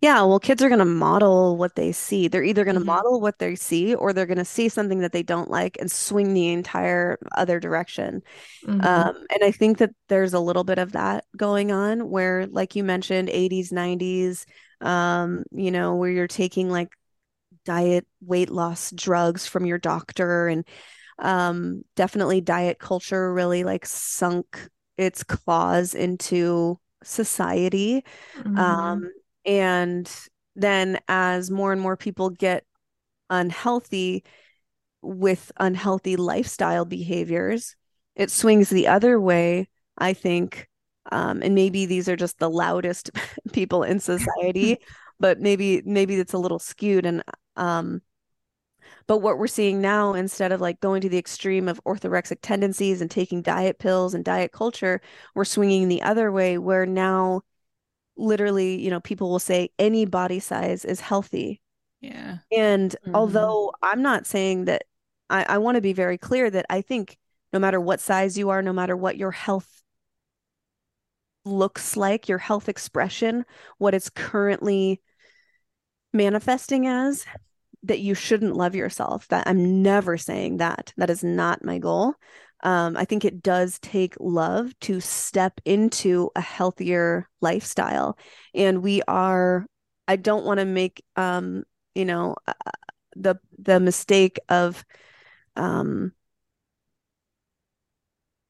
Yeah, 0.00 0.22
well, 0.22 0.40
kids 0.40 0.62
are 0.62 0.68
going 0.68 0.80
to 0.80 0.84
model 0.84 1.56
what 1.56 1.76
they 1.76 1.92
see. 1.92 2.28
They're 2.28 2.42
either 2.42 2.64
going 2.64 2.74
to 2.74 2.80
mm-hmm. 2.80 2.86
model 2.86 3.20
what 3.20 3.38
they 3.38 3.54
see 3.54 3.94
or 3.94 4.12
they're 4.12 4.26
going 4.26 4.38
to 4.38 4.44
see 4.44 4.68
something 4.68 4.98
that 5.00 5.12
they 5.12 5.22
don't 5.22 5.50
like 5.50 5.76
and 5.78 5.90
swing 5.90 6.34
the 6.34 6.48
entire 6.48 7.18
other 7.36 7.60
direction. 7.60 8.22
Mm-hmm. 8.66 8.80
Um, 8.80 9.16
and 9.32 9.44
I 9.44 9.52
think 9.52 9.78
that 9.78 9.90
there's 10.08 10.34
a 10.34 10.40
little 10.40 10.64
bit 10.64 10.78
of 10.78 10.92
that 10.92 11.24
going 11.36 11.70
on 11.70 12.10
where, 12.10 12.46
like 12.48 12.74
you 12.74 12.84
mentioned, 12.84 13.28
80s, 13.28 13.72
90s, 13.72 14.44
um, 14.84 15.44
you 15.52 15.70
know, 15.70 15.94
where 15.94 16.10
you're 16.10 16.26
taking 16.26 16.68
like 16.68 16.90
diet 17.64 18.06
weight 18.20 18.50
loss 18.50 18.90
drugs 18.90 19.46
from 19.46 19.64
your 19.64 19.78
doctor 19.78 20.48
and 20.48 20.66
um, 21.18 21.82
definitely 21.96 22.40
diet 22.40 22.78
culture 22.78 23.32
really 23.32 23.64
like 23.64 23.86
sunk 23.86 24.68
its 24.96 25.22
claws 25.22 25.94
into 25.94 26.78
society. 27.02 28.04
Mhm. 28.36 28.58
Um, 28.58 29.12
and 29.44 30.10
then 30.54 31.00
as 31.08 31.50
more 31.50 31.72
and 31.72 31.80
more 31.80 31.96
people 31.96 32.30
get 32.30 32.64
unhealthy 33.30 34.24
with 35.02 35.50
unhealthy 35.58 36.16
lifestyle 36.16 36.84
behaviors, 36.84 37.76
it 38.14 38.30
swings 38.30 38.70
the 38.70 38.86
other 38.88 39.20
way, 39.20 39.68
I 39.98 40.12
think. 40.12 40.68
Um, 41.10 41.42
and 41.42 41.54
maybe 41.54 41.86
these 41.86 42.08
are 42.08 42.16
just 42.16 42.38
the 42.38 42.50
loudest 42.50 43.10
people 43.52 43.82
in 43.82 43.98
society, 44.00 44.78
but 45.20 45.40
maybe 45.40 45.82
maybe 45.84 46.16
it's 46.16 46.32
a 46.34 46.38
little 46.38 46.58
skewed. 46.60 47.06
And 47.06 47.22
um, 47.56 48.02
but 49.06 49.18
what 49.18 49.38
we're 49.38 49.46
seeing 49.46 49.80
now, 49.80 50.14
instead 50.14 50.52
of 50.52 50.60
like 50.60 50.80
going 50.80 51.00
to 51.02 51.08
the 51.08 51.18
extreme 51.18 51.68
of 51.68 51.82
orthorexic 51.84 52.38
tendencies 52.42 53.00
and 53.00 53.10
taking 53.10 53.42
diet 53.42 53.78
pills 53.78 54.14
and 54.14 54.24
diet 54.24 54.52
culture, 54.52 55.00
we're 55.34 55.44
swinging 55.44 55.88
the 55.88 56.02
other 56.02 56.32
way 56.32 56.58
where 56.58 56.86
now 56.86 57.42
literally, 58.16 58.80
you 58.80 58.90
know, 58.90 59.00
people 59.00 59.30
will 59.30 59.38
say 59.38 59.70
any 59.78 60.04
body 60.04 60.40
size 60.40 60.84
is 60.84 61.00
healthy. 61.00 61.60
Yeah. 62.00 62.38
And 62.50 62.94
Mhm. 63.06 63.14
although 63.14 63.72
I'm 63.82 64.02
not 64.02 64.26
saying 64.26 64.66
that, 64.66 64.84
I, 65.30 65.44
I 65.44 65.58
want 65.58 65.76
to 65.76 65.80
be 65.80 65.92
very 65.94 66.18
clear 66.18 66.50
that 66.50 66.66
I 66.68 66.82
think 66.82 67.18
no 67.52 67.58
matter 67.58 67.80
what 67.80 68.00
size 68.00 68.36
you 68.36 68.50
are, 68.50 68.62
no 68.62 68.72
matter 68.72 68.96
what 68.96 69.16
your 69.16 69.30
health 69.30 69.82
looks 71.44 71.96
like, 71.96 72.28
your 72.28 72.38
health 72.38 72.68
expression, 72.68 73.44
what 73.78 73.94
it's 73.94 74.10
currently 74.10 75.00
manifesting 76.12 76.86
as, 76.86 77.24
that 77.84 78.00
you 78.00 78.14
shouldn't 78.14 78.56
love 78.56 78.74
yourself. 78.74 79.28
That 79.28 79.46
I'm 79.46 79.82
never 79.82 80.16
saying 80.16 80.58
that. 80.58 80.92
That 80.96 81.10
is 81.10 81.24
not 81.24 81.64
my 81.64 81.78
goal. 81.78 82.14
Um, 82.62 82.96
I 82.96 83.04
think 83.04 83.24
it 83.24 83.42
does 83.42 83.78
take 83.80 84.14
love 84.20 84.78
to 84.80 85.00
step 85.00 85.60
into 85.64 86.30
a 86.36 86.40
healthier 86.40 87.28
lifestyle. 87.40 88.16
And 88.54 88.82
we 88.82 89.02
are, 89.08 89.66
I 90.06 90.16
don't 90.16 90.44
want 90.44 90.60
to 90.60 90.64
make, 90.64 91.02
um, 91.16 91.64
you 91.94 92.04
know, 92.04 92.36
uh, 92.46 92.52
the 93.16 93.36
the 93.58 93.78
mistake 93.78 94.38
of 94.48 94.84
um 95.56 96.12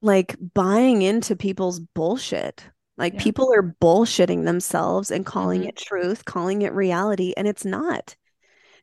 like 0.01 0.37
buying 0.55 1.03
into 1.03 1.37
people's 1.37 1.80
bullshit. 1.80 2.64
Like 2.97 3.14
Yeah. 3.14 3.22
people 3.22 3.53
are 3.55 3.62
bullshitting 3.80 4.45
themselves 4.45 5.11
and 5.11 5.24
calling 5.24 5.62
Mhm. 5.62 5.68
it 5.68 5.76
truth, 5.76 6.24
calling 6.24 6.62
it 6.62 6.72
reality, 6.74 7.33
and 7.37 7.47
it's 7.49 7.64
not. 7.64 8.16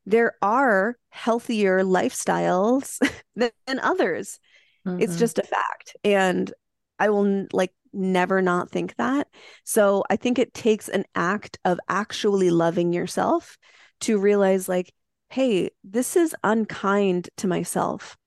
There 0.09 0.33
are 0.41 0.97
healthier 1.09 1.83
lifestyles 1.83 2.97
than, 3.35 3.51
than 3.67 3.79
others. 3.79 4.39
It's 4.85 5.15
Mhm. 5.15 5.19
just 5.19 5.37
a 5.37 5.43
fact. 5.43 5.95
And 6.03 6.51
I 6.97 7.09
will 7.09 7.45
like 7.53 7.73
never 7.93 8.41
not 8.41 8.69
think 8.71 8.95
that. 8.95 9.27
So 9.63 10.03
I 10.09 10.15
think 10.15 10.39
it 10.39 10.53
takes 10.53 10.89
an 10.89 11.05
act 11.15 11.59
of 11.63 11.79
actually 11.87 12.49
loving 12.49 12.91
yourself 12.91 13.57
to 14.01 14.17
realize, 14.17 14.67
like, 14.67 14.91
hey, 15.29 15.69
this 15.83 16.15
is 16.15 16.35
unkind 16.43 17.29
to 17.37 17.47
myself. 17.47 18.17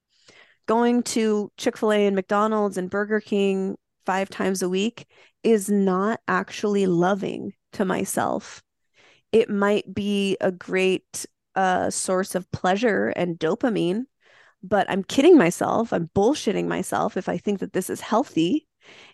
Going 0.66 1.02
to 1.02 1.50
Chick 1.56 1.76
fil 1.76 1.92
A 1.92 2.06
and 2.06 2.14
McDonald's 2.14 2.76
and 2.76 2.88
Burger 2.90 3.20
King 3.20 3.76
five 4.06 4.30
times 4.30 4.62
a 4.62 4.68
week 4.68 5.06
is 5.42 5.68
not 5.68 6.20
actually 6.28 6.86
loving 6.86 7.54
to 7.72 7.84
myself. 7.84 8.62
It 9.32 9.50
might 9.50 9.92
be 9.92 10.36
a 10.40 10.52
great 10.52 11.26
uh, 11.54 11.90
source 11.90 12.34
of 12.34 12.50
pleasure 12.50 13.08
and 13.08 13.38
dopamine, 13.38 14.04
but 14.62 14.88
I'm 14.90 15.04
kidding 15.04 15.36
myself. 15.36 15.92
I'm 15.92 16.10
bullshitting 16.14 16.66
myself 16.66 17.16
if 17.16 17.28
I 17.28 17.38
think 17.38 17.60
that 17.60 17.72
this 17.72 17.90
is 17.90 18.00
healthy. 18.00 18.66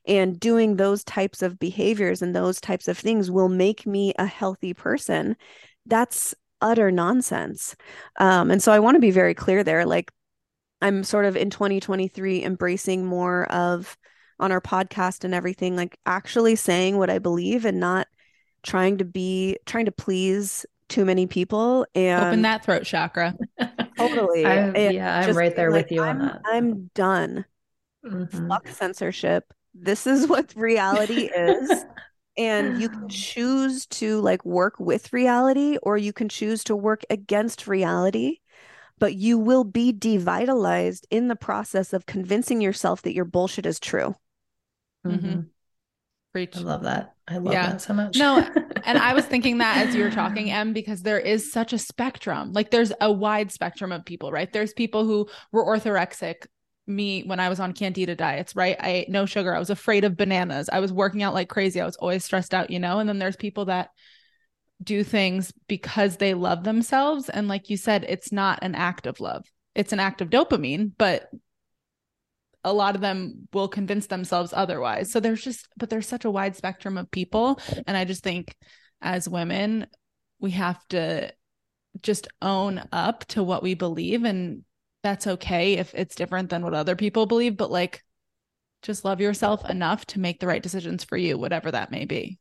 And 0.06 0.40
doing 0.40 0.76
those 0.76 1.04
types 1.04 1.42
of 1.42 1.58
behaviors 1.58 2.22
and 2.22 2.34
those 2.34 2.58
types 2.58 2.88
of 2.88 2.96
things 2.96 3.30
will 3.30 3.50
make 3.50 3.86
me 3.86 4.14
a 4.18 4.24
healthy 4.24 4.72
person. 4.72 5.36
That's 5.84 6.34
utter 6.62 6.90
nonsense. 6.90 7.76
Um, 8.18 8.50
and 8.50 8.62
so 8.62 8.72
I 8.72 8.78
want 8.78 8.94
to 8.96 9.00
be 9.00 9.10
very 9.10 9.34
clear 9.34 9.62
there. 9.62 9.84
Like, 9.84 10.10
I'm 10.80 11.04
sort 11.04 11.24
of 11.24 11.36
in 11.36 11.50
2023 11.50 12.44
embracing 12.44 13.04
more 13.04 13.44
of 13.52 13.96
on 14.40 14.52
our 14.52 14.60
podcast 14.60 15.24
and 15.24 15.34
everything, 15.34 15.76
like 15.76 15.98
actually 16.06 16.56
saying 16.56 16.96
what 16.96 17.10
I 17.10 17.18
believe 17.18 17.64
and 17.64 17.80
not 17.80 18.06
trying 18.62 18.98
to 18.98 19.04
be 19.04 19.58
trying 19.66 19.86
to 19.86 19.92
please 19.92 20.64
too 20.88 21.04
many 21.04 21.26
people 21.26 21.86
and 21.94 22.24
Open 22.26 22.42
that 22.42 22.64
throat 22.64 22.84
chakra. 22.84 23.34
totally. 23.98 24.44
I'm- 24.44 24.74
yeah, 24.74 25.18
I'm 25.18 25.36
right 25.36 25.54
there 25.54 25.70
being 25.70 25.82
with 25.82 25.92
you 25.92 26.02
on 26.02 26.08
I'm, 26.08 26.18
that. 26.26 26.40
I'm 26.46 26.90
done. 26.94 27.44
Mhm. 28.04 28.48
Fuck 28.48 28.68
censorship. 28.68 29.52
This 29.74 30.06
is 30.06 30.26
what 30.26 30.52
reality 30.56 31.30
is. 31.34 31.84
And 32.36 32.80
you 32.80 32.88
can 32.88 33.08
choose 33.08 33.86
to 33.86 34.20
like 34.20 34.44
work 34.44 34.78
with 34.78 35.12
reality 35.12 35.78
or 35.82 35.98
you 35.98 36.12
can 36.12 36.28
choose 36.28 36.64
to 36.64 36.76
work 36.76 37.02
against 37.10 37.66
reality, 37.66 38.38
but 38.98 39.14
you 39.14 39.38
will 39.38 39.64
be 39.64 39.92
devitalized 39.92 41.04
in 41.10 41.28
the 41.28 41.36
process 41.36 41.92
of 41.92 42.06
convincing 42.06 42.60
yourself 42.60 43.02
that 43.02 43.14
your 43.14 43.24
bullshit 43.24 43.66
is 43.66 43.80
true. 43.80 44.14
mm-hmm. 45.06 45.40
Preach. 46.32 46.56
I 46.56 46.60
love 46.60 46.82
that. 46.84 47.14
I 47.28 47.36
love 47.38 47.52
Yeah. 47.52 47.72
that 47.72 47.80
so 47.82 47.94
much. 47.94 48.16
No, 48.16 48.46
And 48.84 48.96
I 48.98 49.12
was 49.12 49.26
thinking 49.26 49.58
that 49.58 49.86
as 49.86 49.94
you 49.94 50.02
were 50.02 50.10
talking, 50.10 50.50
Em, 50.50 50.72
because 50.72 51.02
there 51.02 51.18
is 51.18 51.52
such 51.52 51.72
a 51.72 51.78
spectrum. 51.78 52.52
Like 52.52 52.70
there's 52.70 52.92
a 53.00 53.12
wide 53.12 53.52
spectrum 53.52 53.92
of 53.92 54.04
people, 54.04 54.32
right? 54.32 54.50
There's 54.52 54.72
people 54.72 55.04
who 55.04 55.28
were 55.52 55.64
orthorexic. 55.64 56.46
Me, 56.86 57.22
when 57.24 57.38
I 57.38 57.50
was 57.50 57.60
on 57.60 57.74
candida 57.74 58.14
diets, 58.14 58.56
right? 58.56 58.74
I 58.80 58.88
ate 58.90 59.10
no 59.10 59.26
sugar. 59.26 59.54
I 59.54 59.58
was 59.58 59.68
afraid 59.68 60.04
of 60.04 60.16
bananas. 60.16 60.70
I 60.72 60.80
was 60.80 60.90
working 60.90 61.22
out 61.22 61.34
like 61.34 61.50
crazy. 61.50 61.82
I 61.82 61.84
was 61.84 61.96
always 61.96 62.24
stressed 62.24 62.54
out, 62.54 62.70
you 62.70 62.78
know? 62.78 62.98
And 62.98 63.06
then 63.06 63.18
there's 63.18 63.36
people 63.36 63.66
that 63.66 63.90
do 64.82 65.04
things 65.04 65.52
because 65.66 66.16
they 66.16 66.32
love 66.32 66.64
themselves. 66.64 67.28
And 67.28 67.46
like 67.46 67.68
you 67.68 67.76
said, 67.76 68.06
it's 68.08 68.32
not 68.32 68.60
an 68.62 68.74
act 68.74 69.06
of 69.06 69.20
love, 69.20 69.44
it's 69.74 69.92
an 69.92 70.00
act 70.00 70.22
of 70.22 70.30
dopamine, 70.30 70.92
but 70.96 71.28
a 72.64 72.72
lot 72.72 72.94
of 72.94 73.00
them 73.00 73.48
will 73.52 73.68
convince 73.68 74.06
themselves 74.06 74.52
otherwise. 74.54 75.10
So 75.10 75.20
there's 75.20 75.42
just, 75.42 75.68
but 75.76 75.90
there's 75.90 76.08
such 76.08 76.24
a 76.24 76.30
wide 76.30 76.56
spectrum 76.56 76.98
of 76.98 77.10
people. 77.10 77.60
And 77.86 77.96
I 77.96 78.04
just 78.04 78.22
think 78.22 78.56
as 79.00 79.28
women, 79.28 79.86
we 80.40 80.50
have 80.52 80.86
to 80.88 81.32
just 82.02 82.28
own 82.42 82.82
up 82.92 83.24
to 83.26 83.42
what 83.42 83.62
we 83.62 83.74
believe. 83.74 84.24
And 84.24 84.64
that's 85.02 85.26
okay 85.26 85.74
if 85.74 85.94
it's 85.94 86.16
different 86.16 86.50
than 86.50 86.62
what 86.62 86.74
other 86.74 86.96
people 86.96 87.26
believe, 87.26 87.56
but 87.56 87.70
like 87.70 88.02
just 88.82 89.04
love 89.04 89.20
yourself 89.20 89.68
enough 89.68 90.04
to 90.06 90.20
make 90.20 90.40
the 90.40 90.46
right 90.46 90.62
decisions 90.62 91.04
for 91.04 91.16
you, 91.16 91.38
whatever 91.38 91.70
that 91.70 91.90
may 91.90 92.04
be. 92.04 92.38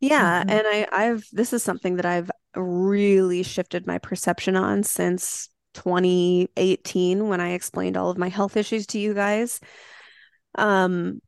Yeah, 0.00 0.42
Mhm. 0.44 0.50
and 0.50 0.62
I, 0.66 0.86
I've 0.90 1.26
this 1.32 1.52
is 1.52 1.62
something 1.62 1.96
that 1.96 2.06
I've 2.06 2.30
really 2.54 3.42
shifted 3.42 3.86
my 3.86 3.98
perception 3.98 4.56
on 4.56 4.82
since 4.82 5.48
2018 5.74 7.28
when 7.28 7.40
I 7.40 7.52
explained 7.52 7.96
all 7.96 8.10
of 8.10 8.18
my 8.18 8.28
health 8.28 8.56
issues 8.56 8.86
to 8.88 8.98
you 8.98 9.14
guys. 9.14 9.60
Um, 10.54 11.20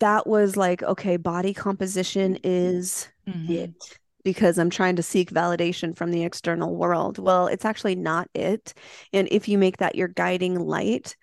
that 0.00 0.26
was 0.26 0.56
like, 0.56 0.82
okay, 0.82 1.16
body 1.16 1.54
composition 1.54 2.38
is 2.42 3.08
Mhm. 3.28 3.50
it 3.50 3.98
because 4.24 4.58
I'm 4.58 4.70
trying 4.70 4.96
to 4.96 5.02
seek 5.02 5.30
validation 5.30 5.96
from 5.96 6.10
the 6.10 6.24
external 6.24 6.74
world. 6.74 7.18
Well, 7.18 7.46
it's 7.46 7.64
actually 7.64 7.94
not 7.94 8.28
it. 8.34 8.74
And 9.12 9.28
if 9.30 9.48
you 9.48 9.58
make 9.58 9.76
that 9.78 9.94
your 9.94 10.08
guiding 10.08 10.58
light, 10.58 11.16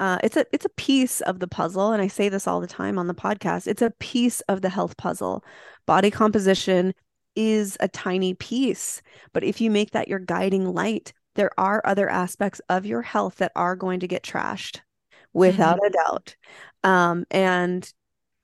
uh, 0.00 0.18
it's 0.24 0.36
a 0.36 0.46
it's 0.52 0.64
a 0.64 0.70
piece 0.70 1.20
of 1.22 1.38
the 1.40 1.46
puzzle, 1.46 1.92
and 1.92 2.02
I 2.02 2.08
say 2.08 2.28
this 2.28 2.46
all 2.46 2.60
the 2.60 2.66
time 2.66 2.98
on 2.98 3.06
the 3.06 3.14
podcast. 3.14 3.66
It's 3.66 3.82
a 3.82 3.92
piece 4.00 4.40
of 4.42 4.62
the 4.62 4.70
health 4.70 4.96
puzzle. 4.96 5.44
Body 5.86 6.10
composition 6.10 6.94
is 7.36 7.76
a 7.80 7.88
tiny 7.88 8.34
piece, 8.34 9.02
but 9.32 9.44
if 9.44 9.60
you 9.60 9.70
make 9.70 9.90
that 9.92 10.08
your 10.08 10.18
guiding 10.18 10.72
light, 10.72 11.12
there 11.40 11.58
are 11.58 11.80
other 11.86 12.06
aspects 12.06 12.60
of 12.68 12.84
your 12.84 13.00
health 13.00 13.36
that 13.36 13.50
are 13.56 13.74
going 13.74 14.00
to 14.00 14.06
get 14.06 14.22
trashed, 14.22 14.80
without 15.32 15.78
a 15.82 15.88
doubt. 15.88 16.36
Um, 16.84 17.24
and 17.30 17.90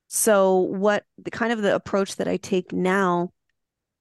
so, 0.09 0.61
what 0.61 1.05
the 1.18 1.30
kind 1.30 1.53
of 1.53 1.61
the 1.61 1.74
approach 1.74 2.16
that 2.16 2.26
I 2.26 2.38
take 2.38 2.72
now 2.72 3.32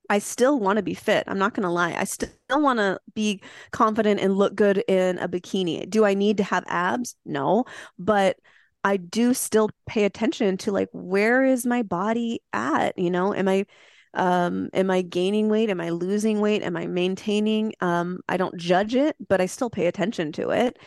I 0.09 0.19
still 0.19 0.59
want 0.59 0.77
to 0.77 0.83
be 0.83 0.93
fit. 0.93 1.25
I'm 1.27 1.39
not 1.39 1.55
going 1.55 1.63
to 1.63 1.69
lie. 1.69 1.93
I 1.93 2.05
still 2.05 2.29
want 2.49 2.79
to 2.79 2.99
be 3.15 3.41
confident 3.71 4.21
and 4.21 4.37
look 4.37 4.55
good 4.55 4.77
in 4.87 5.17
a 5.17 5.27
bikini. 5.27 5.89
Do 5.89 6.05
I 6.05 6.13
need 6.13 6.37
to 6.37 6.43
have 6.43 6.63
abs? 6.67 7.15
No, 7.25 7.65
but 7.99 8.37
I 8.85 8.95
do 8.97 9.33
still 9.33 9.71
pay 9.87 10.05
attention 10.05 10.55
to 10.57 10.71
like 10.71 10.89
where 10.93 11.43
is 11.43 11.65
my 11.65 11.83
body 11.83 12.41
at? 12.53 12.97
You 12.97 13.09
know, 13.09 13.33
am 13.33 13.49
I 13.49 13.65
um 14.15 14.69
am 14.73 14.89
I 14.91 15.01
gaining 15.01 15.49
weight? 15.49 15.69
Am 15.69 15.81
I 15.81 15.89
losing 15.89 16.39
weight? 16.41 16.63
Am 16.63 16.75
I 16.77 16.87
maintaining? 16.87 17.73
Um 17.81 18.19
I 18.27 18.37
don't 18.37 18.57
judge 18.57 18.95
it, 18.95 19.15
but 19.27 19.41
I 19.41 19.45
still 19.45 19.69
pay 19.69 19.87
attention 19.87 20.31
to 20.33 20.49
it. 20.51 20.77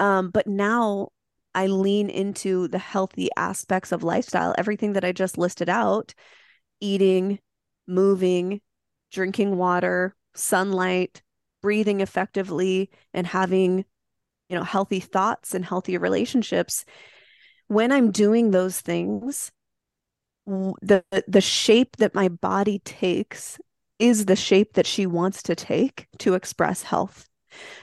Um 0.00 0.30
but 0.30 0.46
now 0.46 1.08
I 1.54 1.66
lean 1.66 2.10
into 2.10 2.68
the 2.68 2.78
healthy 2.78 3.28
aspects 3.36 3.92
of 3.92 4.04
lifestyle, 4.04 4.54
everything 4.56 4.92
that 4.94 5.04
I 5.04 5.12
just 5.12 5.38
listed 5.38 5.68
out, 5.68 6.14
eating, 6.80 7.40
moving, 7.86 8.60
drinking 9.10 9.56
water, 9.56 10.14
sunlight, 10.34 11.22
breathing 11.62 12.00
effectively, 12.00 12.90
and 13.12 13.26
having, 13.26 13.84
you 14.48 14.56
know, 14.56 14.62
healthy 14.64 15.00
thoughts 15.00 15.54
and 15.54 15.64
healthy 15.64 15.98
relationships. 15.98 16.84
When 17.66 17.92
I'm 17.92 18.10
doing 18.10 18.50
those 18.50 18.80
things, 18.80 19.50
the 20.82 21.04
the 21.28 21.42
shape 21.42 21.98
that 21.98 22.14
my 22.16 22.28
body 22.30 22.80
takes 22.80 23.60
is 24.00 24.26
the 24.26 24.36
shape 24.36 24.74
that 24.74 24.86
she 24.86 25.06
wants 25.06 25.42
to 25.44 25.56
take 25.56 26.08
to 26.20 26.34
express 26.34 26.84
health. 26.84 27.29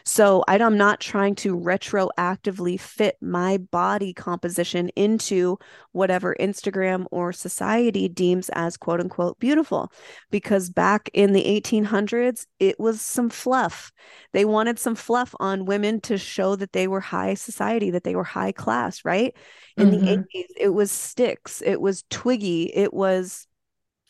So 0.04 0.44
I'm 0.48 0.78
not 0.78 1.00
trying 1.00 1.36
to 1.36 1.58
retroactively 1.58 2.80
fit 2.80 3.18
my 3.22 3.58
body 3.58 4.14
composition 4.14 4.90
into 4.90 5.58
whatever 5.92 6.36
Instagram 6.40 7.06
or 7.12 7.34
society 7.34 8.08
deems 8.08 8.50
as 8.50 8.78
quote 8.78 9.00
unquote 9.00 9.40
beautiful. 9.40 9.92
Because 10.32 10.70
back 10.70 11.10
in 11.14 11.34
the 11.34 11.44
1800s, 11.44 12.46
it 12.60 12.80
was 12.80 13.02
some 13.02 13.30
fluff. 13.30 13.92
They 14.34 14.46
wanted 14.46 14.80
some 14.80 14.96
fluff 14.96 15.34
on 15.40 15.66
women 15.66 16.02
to 16.02 16.18
show 16.18 16.56
that 16.56 16.74
they 16.74 16.88
were 16.88 17.00
high 17.02 17.34
society, 17.34 17.92
that 17.92 18.04
they 18.04 18.16
were 18.16 18.24
high 18.24 18.52
class, 18.52 19.04
right? 19.06 19.36
In 19.78 19.92
mm-hmm. 19.92 20.06
the 20.06 20.18
80s, 20.18 20.46
it 20.58 20.74
was 20.74 20.92
sticks, 20.92 21.62
it 21.62 21.80
was 21.80 22.04
twiggy, 22.10 22.72
it 22.76 22.94
was 22.94 23.48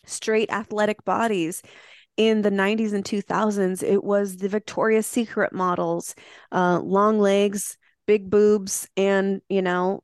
straight 0.06 0.50
athletic 0.52 1.04
bodies 1.04 1.62
in 2.18 2.42
the 2.42 2.52
90s 2.52 2.94
and 2.94 3.06
2000s, 3.06 3.84
it 3.84 4.04
was 4.04 4.38
the 4.38 4.50
Victoria's 4.50 5.08
Secret 5.08 5.54
models, 5.54 6.16
uh, 6.52 6.80
long 6.80 7.20
legs, 7.20 7.78
big 8.08 8.30
boobs, 8.30 8.90
and, 8.98 9.42
you 9.50 9.62
know, 9.62 10.02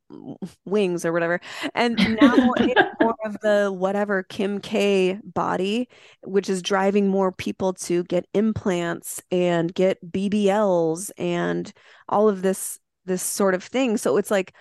wings 0.64 1.04
or 1.04 1.12
whatever. 1.12 1.40
And 1.74 1.96
now 2.20 2.52
it's 2.56 2.80
more 3.00 3.16
of 3.24 3.36
the 3.40 3.72
whatever 3.72 4.22
Kim 4.22 4.60
K 4.60 5.18
body, 5.24 5.88
which 6.22 6.48
is 6.48 6.62
driving 6.62 7.08
more 7.08 7.32
people 7.32 7.72
to 7.74 8.04
get 8.04 8.26
implants 8.32 9.20
and 9.30 9.74
get 9.74 9.98
BBLs 10.12 11.10
and 11.18 11.72
all 12.08 12.28
of 12.28 12.42
this 12.42 12.78
this 13.06 13.22
sort 13.22 13.54
of 13.54 13.62
thing. 13.62 13.96
So 13.98 14.16
it's 14.16 14.30
like 14.30 14.54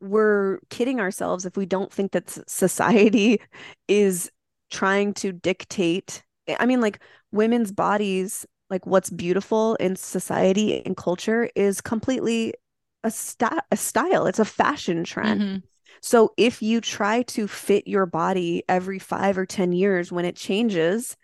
we're 0.00 0.58
kidding 0.70 1.00
ourselves 1.00 1.44
if 1.44 1.56
we 1.56 1.66
don't 1.66 1.92
think 1.92 2.12
that 2.12 2.30
society 2.48 3.40
is 3.88 4.30
trying 4.70 5.12
to 5.14 5.32
dictate 5.32 6.22
i 6.58 6.66
mean 6.66 6.80
like 6.80 7.00
women's 7.32 7.72
bodies 7.72 8.46
like 8.70 8.86
what's 8.86 9.10
beautiful 9.10 9.74
in 9.76 9.96
society 9.96 10.84
and 10.84 10.96
culture 10.96 11.50
is 11.54 11.80
completely 11.80 12.54
a, 13.02 13.10
st- 13.10 13.60
a 13.70 13.76
style 13.76 14.26
it's 14.26 14.38
a 14.38 14.44
fashion 14.44 15.04
trend 15.04 15.40
mm-hmm. 15.40 15.56
so 16.00 16.32
if 16.36 16.62
you 16.62 16.80
try 16.80 17.22
to 17.22 17.48
fit 17.48 17.86
your 17.86 18.06
body 18.06 18.62
every 18.68 18.98
5 18.98 19.38
or 19.38 19.46
10 19.46 19.72
years 19.72 20.12
when 20.12 20.24
it 20.24 20.36
changes 20.36 21.16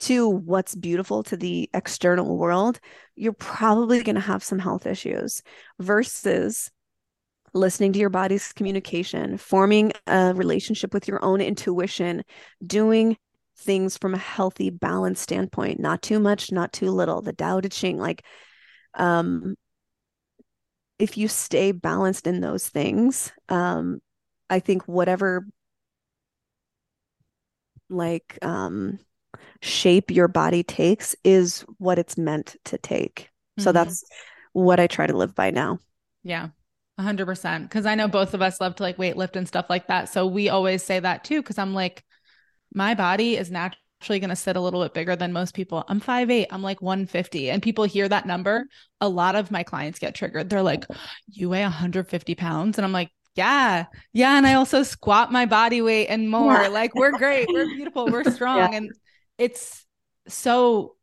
to 0.00 0.28
what's 0.28 0.74
beautiful 0.74 1.22
to 1.22 1.36
the 1.36 1.68
external 1.74 2.38
world 2.38 2.80
you're 3.16 3.32
probably 3.34 4.02
going 4.02 4.14
to 4.14 4.20
have 4.20 4.42
some 4.42 4.58
health 4.58 4.86
issues 4.86 5.42
versus 5.78 6.70
listening 7.52 7.92
to 7.92 7.98
your 7.98 8.10
body's 8.10 8.52
communication, 8.52 9.36
forming 9.36 9.92
a 10.06 10.32
relationship 10.34 10.94
with 10.94 11.08
your 11.08 11.24
own 11.24 11.40
intuition, 11.40 12.22
doing 12.64 13.16
things 13.58 13.98
from 13.98 14.14
a 14.14 14.18
healthy, 14.18 14.70
balanced 14.70 15.22
standpoint, 15.22 15.80
not 15.80 16.02
too 16.02 16.18
much, 16.18 16.52
not 16.52 16.72
too 16.72 16.90
little. 16.90 17.22
The 17.22 17.32
Tao 17.32 17.60
Te 17.60 17.68
Ching, 17.68 17.98
like, 17.98 18.24
um, 18.94 19.56
if 20.98 21.16
you 21.16 21.28
stay 21.28 21.72
balanced 21.72 22.26
in 22.26 22.40
those 22.40 22.68
things, 22.68 23.32
um, 23.48 24.00
I 24.48 24.60
think 24.60 24.86
whatever 24.86 25.46
like 27.92 28.38
um 28.42 29.00
shape 29.60 30.12
your 30.12 30.28
body 30.28 30.62
takes 30.62 31.16
is 31.24 31.64
what 31.78 31.98
it's 31.98 32.16
meant 32.16 32.56
to 32.64 32.78
take. 32.78 33.30
Mm-hmm. 33.58 33.64
So 33.64 33.72
that's 33.72 34.04
what 34.52 34.78
I 34.78 34.86
try 34.86 35.06
to 35.06 35.16
live 35.16 35.34
by 35.34 35.50
now. 35.50 35.78
Yeah 36.22 36.50
hundred 37.00 37.26
percent. 37.26 37.70
Cause 37.70 37.86
I 37.86 37.94
know 37.94 38.08
both 38.08 38.34
of 38.34 38.42
us 38.42 38.60
love 38.60 38.76
to 38.76 38.82
like 38.82 38.98
weight 38.98 39.16
lift 39.16 39.36
and 39.36 39.46
stuff 39.46 39.66
like 39.68 39.86
that. 39.88 40.08
So 40.08 40.26
we 40.26 40.48
always 40.48 40.82
say 40.82 41.00
that 41.00 41.24
too. 41.24 41.42
Cause 41.42 41.58
I'm 41.58 41.74
like, 41.74 42.04
my 42.74 42.94
body 42.94 43.36
is 43.36 43.50
naturally 43.50 44.20
going 44.20 44.30
to 44.30 44.36
sit 44.36 44.56
a 44.56 44.60
little 44.60 44.82
bit 44.82 44.94
bigger 44.94 45.16
than 45.16 45.32
most 45.32 45.54
people. 45.54 45.84
I'm 45.88 46.00
5'8, 46.00 46.46
I'm 46.50 46.62
like 46.62 46.80
150. 46.80 47.50
And 47.50 47.62
people 47.62 47.84
hear 47.84 48.08
that 48.08 48.26
number. 48.26 48.64
A 49.00 49.08
lot 49.08 49.34
of 49.34 49.50
my 49.50 49.62
clients 49.62 49.98
get 49.98 50.14
triggered. 50.14 50.48
They're 50.48 50.62
like, 50.62 50.86
you 51.26 51.50
weigh 51.50 51.62
150 51.62 52.34
pounds. 52.36 52.78
And 52.78 52.84
I'm 52.84 52.92
like, 52.92 53.10
yeah, 53.34 53.86
yeah. 54.12 54.36
And 54.36 54.46
I 54.46 54.54
also 54.54 54.82
squat 54.82 55.32
my 55.32 55.46
body 55.46 55.82
weight 55.82 56.08
and 56.08 56.30
more. 56.30 56.68
Like, 56.70 56.94
we're 56.94 57.12
great. 57.12 57.48
We're 57.48 57.66
beautiful. 57.66 58.06
We're 58.06 58.24
strong. 58.32 58.58
Yeah. 58.58 58.78
And 58.78 58.90
it's 59.38 59.84
so 60.28 60.96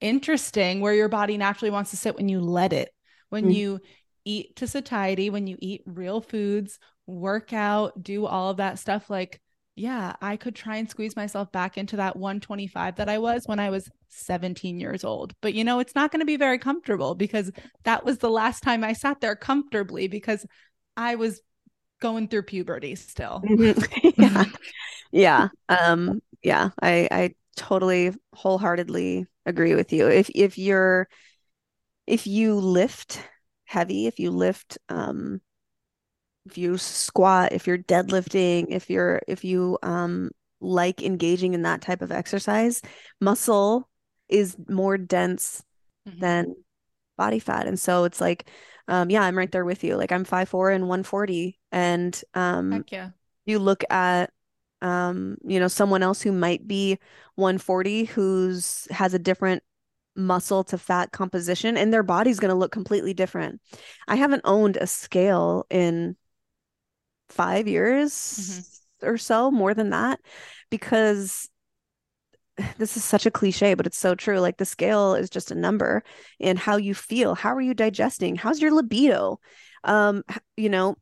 interesting 0.00 0.80
where 0.80 0.94
your 0.94 1.08
body 1.08 1.38
naturally 1.38 1.70
wants 1.70 1.90
to 1.90 1.96
sit 1.96 2.16
when 2.16 2.28
you 2.28 2.40
let 2.40 2.72
it 2.72 2.90
when 3.34 3.46
mm. 3.46 3.54
you 3.54 3.80
eat 4.24 4.56
to 4.56 4.66
satiety, 4.66 5.30
when 5.30 5.46
you 5.46 5.56
eat 5.60 5.82
real 5.86 6.20
foods, 6.20 6.78
work 7.06 7.52
out, 7.52 8.02
do 8.02 8.26
all 8.26 8.50
of 8.50 8.56
that 8.58 8.78
stuff, 8.78 9.10
like, 9.10 9.40
yeah, 9.76 10.14
I 10.22 10.36
could 10.36 10.54
try 10.54 10.76
and 10.76 10.88
squeeze 10.88 11.16
myself 11.16 11.50
back 11.50 11.76
into 11.76 11.96
that 11.96 12.16
125 12.16 12.96
that 12.96 13.08
I 13.08 13.18
was 13.18 13.46
when 13.46 13.58
I 13.58 13.70
was 13.70 13.88
17 14.08 14.78
years 14.78 15.02
old. 15.04 15.34
But 15.40 15.54
you 15.54 15.64
know, 15.64 15.80
it's 15.80 15.96
not 15.96 16.12
going 16.12 16.20
to 16.20 16.26
be 16.26 16.36
very 16.36 16.58
comfortable 16.58 17.14
because 17.14 17.50
that 17.82 18.04
was 18.04 18.18
the 18.18 18.30
last 18.30 18.62
time 18.62 18.84
I 18.84 18.92
sat 18.92 19.20
there 19.20 19.34
comfortably 19.34 20.06
because 20.06 20.46
I 20.96 21.16
was 21.16 21.40
going 22.00 22.28
through 22.28 22.42
puberty 22.42 22.94
still. 22.94 23.42
Mm-hmm. 23.44 24.10
yeah. 24.22 24.44
yeah. 25.10 25.48
Um 25.68 26.22
yeah, 26.42 26.70
I 26.80 27.08
I 27.10 27.34
totally 27.56 28.12
wholeheartedly 28.32 29.26
agree 29.46 29.74
with 29.74 29.92
you. 29.92 30.08
If 30.08 30.30
if 30.34 30.58
you're 30.58 31.08
if 32.06 32.26
you 32.26 32.54
lift 32.54 33.20
heavy, 33.74 34.06
if 34.06 34.20
you 34.20 34.30
lift, 34.30 34.78
um, 34.88 35.40
if 36.46 36.56
you 36.56 36.78
squat, 36.78 37.52
if 37.52 37.66
you're 37.66 37.78
deadlifting, 37.78 38.66
if 38.68 38.88
you're 38.88 39.20
if 39.26 39.44
you 39.44 39.78
um 39.82 40.30
like 40.60 41.02
engaging 41.02 41.54
in 41.54 41.62
that 41.62 41.82
type 41.82 42.00
of 42.00 42.12
exercise, 42.12 42.80
muscle 43.20 43.88
is 44.28 44.56
more 44.68 44.96
dense 44.96 45.62
mm-hmm. 46.08 46.20
than 46.20 46.54
body 47.18 47.40
fat. 47.40 47.66
And 47.66 47.78
so 47.78 48.04
it's 48.04 48.20
like, 48.20 48.48
um, 48.88 49.10
yeah, 49.10 49.22
I'm 49.22 49.36
right 49.36 49.50
there 49.50 49.64
with 49.64 49.82
you. 49.82 49.96
Like 49.96 50.12
I'm 50.12 50.24
five 50.24 50.48
four 50.48 50.70
and 50.70 50.84
140. 50.84 51.58
And 51.72 52.20
um 52.34 52.70
Heck 52.70 52.92
yeah. 52.92 53.10
you 53.44 53.58
look 53.58 53.82
at 53.90 54.30
um, 54.82 55.38
you 55.42 55.58
know, 55.58 55.68
someone 55.68 56.02
else 56.02 56.20
who 56.20 56.30
might 56.30 56.68
be 56.68 56.98
140 57.36 58.04
who's 58.04 58.86
has 58.90 59.14
a 59.14 59.18
different 59.18 59.62
muscle 60.16 60.64
to 60.64 60.78
fat 60.78 61.12
composition 61.12 61.76
and 61.76 61.92
their 61.92 62.02
body's 62.02 62.40
going 62.40 62.50
to 62.50 62.58
look 62.58 62.72
completely 62.72 63.14
different. 63.14 63.60
I 64.06 64.16
haven't 64.16 64.42
owned 64.44 64.76
a 64.76 64.86
scale 64.86 65.66
in 65.70 66.16
5 67.30 67.68
years 67.68 68.12
mm-hmm. 68.12 69.08
or 69.08 69.18
so, 69.18 69.50
more 69.50 69.74
than 69.74 69.90
that 69.90 70.20
because 70.70 71.48
this 72.78 72.96
is 72.96 73.04
such 73.04 73.26
a 73.26 73.30
cliche, 73.30 73.74
but 73.74 73.86
it's 73.86 73.98
so 73.98 74.14
true. 74.14 74.40
Like 74.40 74.56
the 74.56 74.64
scale 74.64 75.14
is 75.14 75.30
just 75.30 75.50
a 75.50 75.56
number 75.56 76.02
and 76.40 76.58
how 76.58 76.76
you 76.76 76.94
feel. 76.94 77.34
How 77.34 77.54
are 77.54 77.60
you 77.60 77.74
digesting? 77.74 78.36
How's 78.36 78.60
your 78.60 78.72
libido? 78.72 79.40
Um, 79.84 80.22
you 80.56 80.68
know, 80.68 80.96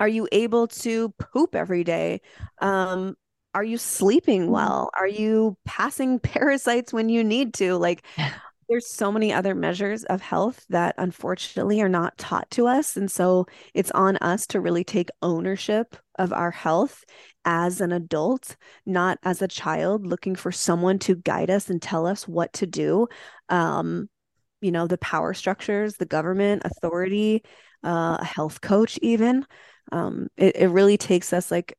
are 0.00 0.08
you 0.08 0.28
able 0.32 0.68
to 0.68 1.14
poop 1.18 1.54
every 1.54 1.84
day? 1.84 2.20
Um, 2.60 3.16
are 3.54 3.64
you 3.64 3.78
sleeping 3.78 4.42
mm-hmm. 4.42 4.52
well? 4.52 4.90
Are 4.98 5.08
you 5.08 5.56
passing 5.64 6.18
parasites 6.20 6.92
when 6.92 7.08
you 7.08 7.24
need 7.24 7.54
to? 7.54 7.76
Like 7.76 8.04
there's 8.68 8.86
so 8.86 9.12
many 9.12 9.32
other 9.32 9.54
measures 9.54 10.04
of 10.04 10.20
health 10.20 10.64
that 10.70 10.94
unfortunately 10.98 11.80
are 11.80 11.88
not 11.88 12.16
taught 12.18 12.50
to 12.50 12.66
us 12.66 12.96
and 12.96 13.10
so 13.10 13.46
it's 13.74 13.90
on 13.90 14.16
us 14.18 14.46
to 14.46 14.60
really 14.60 14.84
take 14.84 15.10
ownership 15.22 15.96
of 16.18 16.32
our 16.32 16.50
health 16.50 17.04
as 17.44 17.80
an 17.80 17.92
adult 17.92 18.56
not 18.86 19.18
as 19.22 19.42
a 19.42 19.48
child 19.48 20.06
looking 20.06 20.34
for 20.34 20.50
someone 20.50 20.98
to 20.98 21.14
guide 21.14 21.50
us 21.50 21.68
and 21.68 21.82
tell 21.82 22.06
us 22.06 22.26
what 22.26 22.52
to 22.52 22.66
do. 22.66 23.06
Um 23.48 24.08
you 24.60 24.72
know 24.72 24.86
the 24.86 24.98
power 24.98 25.34
structures 25.34 25.96
the 25.96 26.06
government 26.06 26.62
authority 26.64 27.42
uh, 27.84 28.16
a 28.18 28.24
health 28.24 28.60
coach 28.60 28.98
even. 29.02 29.44
Um 29.92 30.28
it, 30.36 30.56
it 30.56 30.68
really 30.68 30.96
takes 30.96 31.32
us 31.32 31.50
like 31.50 31.76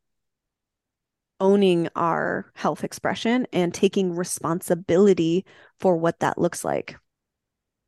owning 1.40 1.90
our 1.96 2.52
health 2.56 2.84
expression 2.84 3.48
and 3.52 3.74
taking 3.74 4.16
responsibility 4.16 5.46
for 5.80 5.98
what 5.98 6.20
that 6.20 6.38
looks 6.38 6.64
like. 6.64 6.96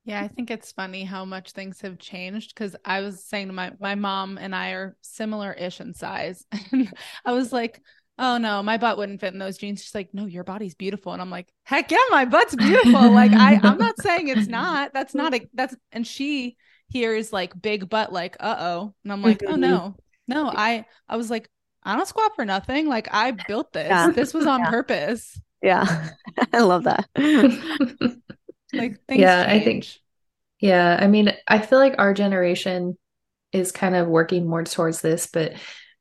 Yeah, 0.06 0.22
I 0.22 0.30
think 0.30 0.50
it's 0.50 0.72
funny 0.72 1.04
how 1.04 1.26
much 1.26 1.52
things 1.52 1.82
have 1.82 2.00
changed 2.00 2.54
because 2.54 2.78
I 2.86 3.02
was 3.02 3.26
saying 3.26 3.48
to 3.48 3.54
my 3.54 3.74
my 3.78 3.96
mom 3.96 4.38
and 4.38 4.56
I 4.56 4.70
are 4.72 4.96
similar-ish 5.02 5.82
in 5.82 5.94
size. 5.94 6.46
And 6.72 6.94
I 7.26 7.34
was 7.34 7.52
like, 7.52 7.82
oh 8.18 8.38
no, 8.38 8.64
my 8.64 8.78
butt 8.78 8.98
wouldn't 8.98 9.20
fit 9.20 9.34
in 9.34 9.40
those 9.40 9.58
jeans. 9.58 9.84
She's 9.84 9.94
like, 9.94 10.14
no, 10.14 10.26
your 10.26 10.46
body's 10.46 10.76
beautiful. 10.76 11.12
And 11.12 11.22
I'm 11.22 11.30
like, 11.30 11.52
heck 11.64 11.92
yeah, 11.92 11.98
my 12.10 12.24
butt's 12.24 12.56
beautiful. 12.56 13.12
like 13.12 13.34
I, 13.34 13.60
I'm 13.62 13.78
not 13.78 13.98
saying 14.02 14.30
it's 14.30 14.48
not. 14.48 14.94
That's 14.94 15.14
not 15.14 15.34
a 15.34 15.42
that's 15.54 15.76
and 15.92 16.08
she 16.08 16.56
hears 16.88 17.34
like 17.34 17.60
big 17.62 17.90
butt, 17.90 18.14
like, 18.14 18.38
uh-oh. 18.40 18.94
And 19.04 19.12
I'm 19.12 19.22
like, 19.22 19.44
oh 19.46 19.52
mm-hmm. 19.52 19.60
no, 19.60 19.96
no. 20.28 20.50
I 20.50 20.86
I 21.10 21.18
was 21.18 21.30
like, 21.30 21.50
I 21.88 21.96
don't 21.96 22.08
squat 22.08 22.36
for 22.36 22.46
nothing. 22.46 22.88
Like 22.88 23.08
I 23.12 23.32
built 23.32 23.74
this. 23.74 23.88
Yeah. 23.88 24.12
This 24.12 24.34
was 24.34 24.46
on 24.46 24.60
yeah. 24.60 24.70
purpose. 24.70 25.40
Yeah. 25.62 26.10
I 26.54 26.60
love 26.60 26.84
that. 26.84 27.08
like 28.74 29.00
thanks. 29.08 29.22
Yeah, 29.22 29.46
change. 29.46 29.62
I 29.62 29.64
think 29.64 29.86
yeah, 30.60 30.98
I 31.00 31.08
mean, 31.08 31.34
I 31.48 31.60
feel 31.60 31.80
like 31.80 31.96
our 31.98 32.14
generation 32.14 32.98
is 33.52 33.72
kind 33.72 33.96
of 33.96 34.08
working 34.08 34.48
more 34.48 34.64
towards 34.64 35.02
this, 35.02 35.28
but 35.28 35.54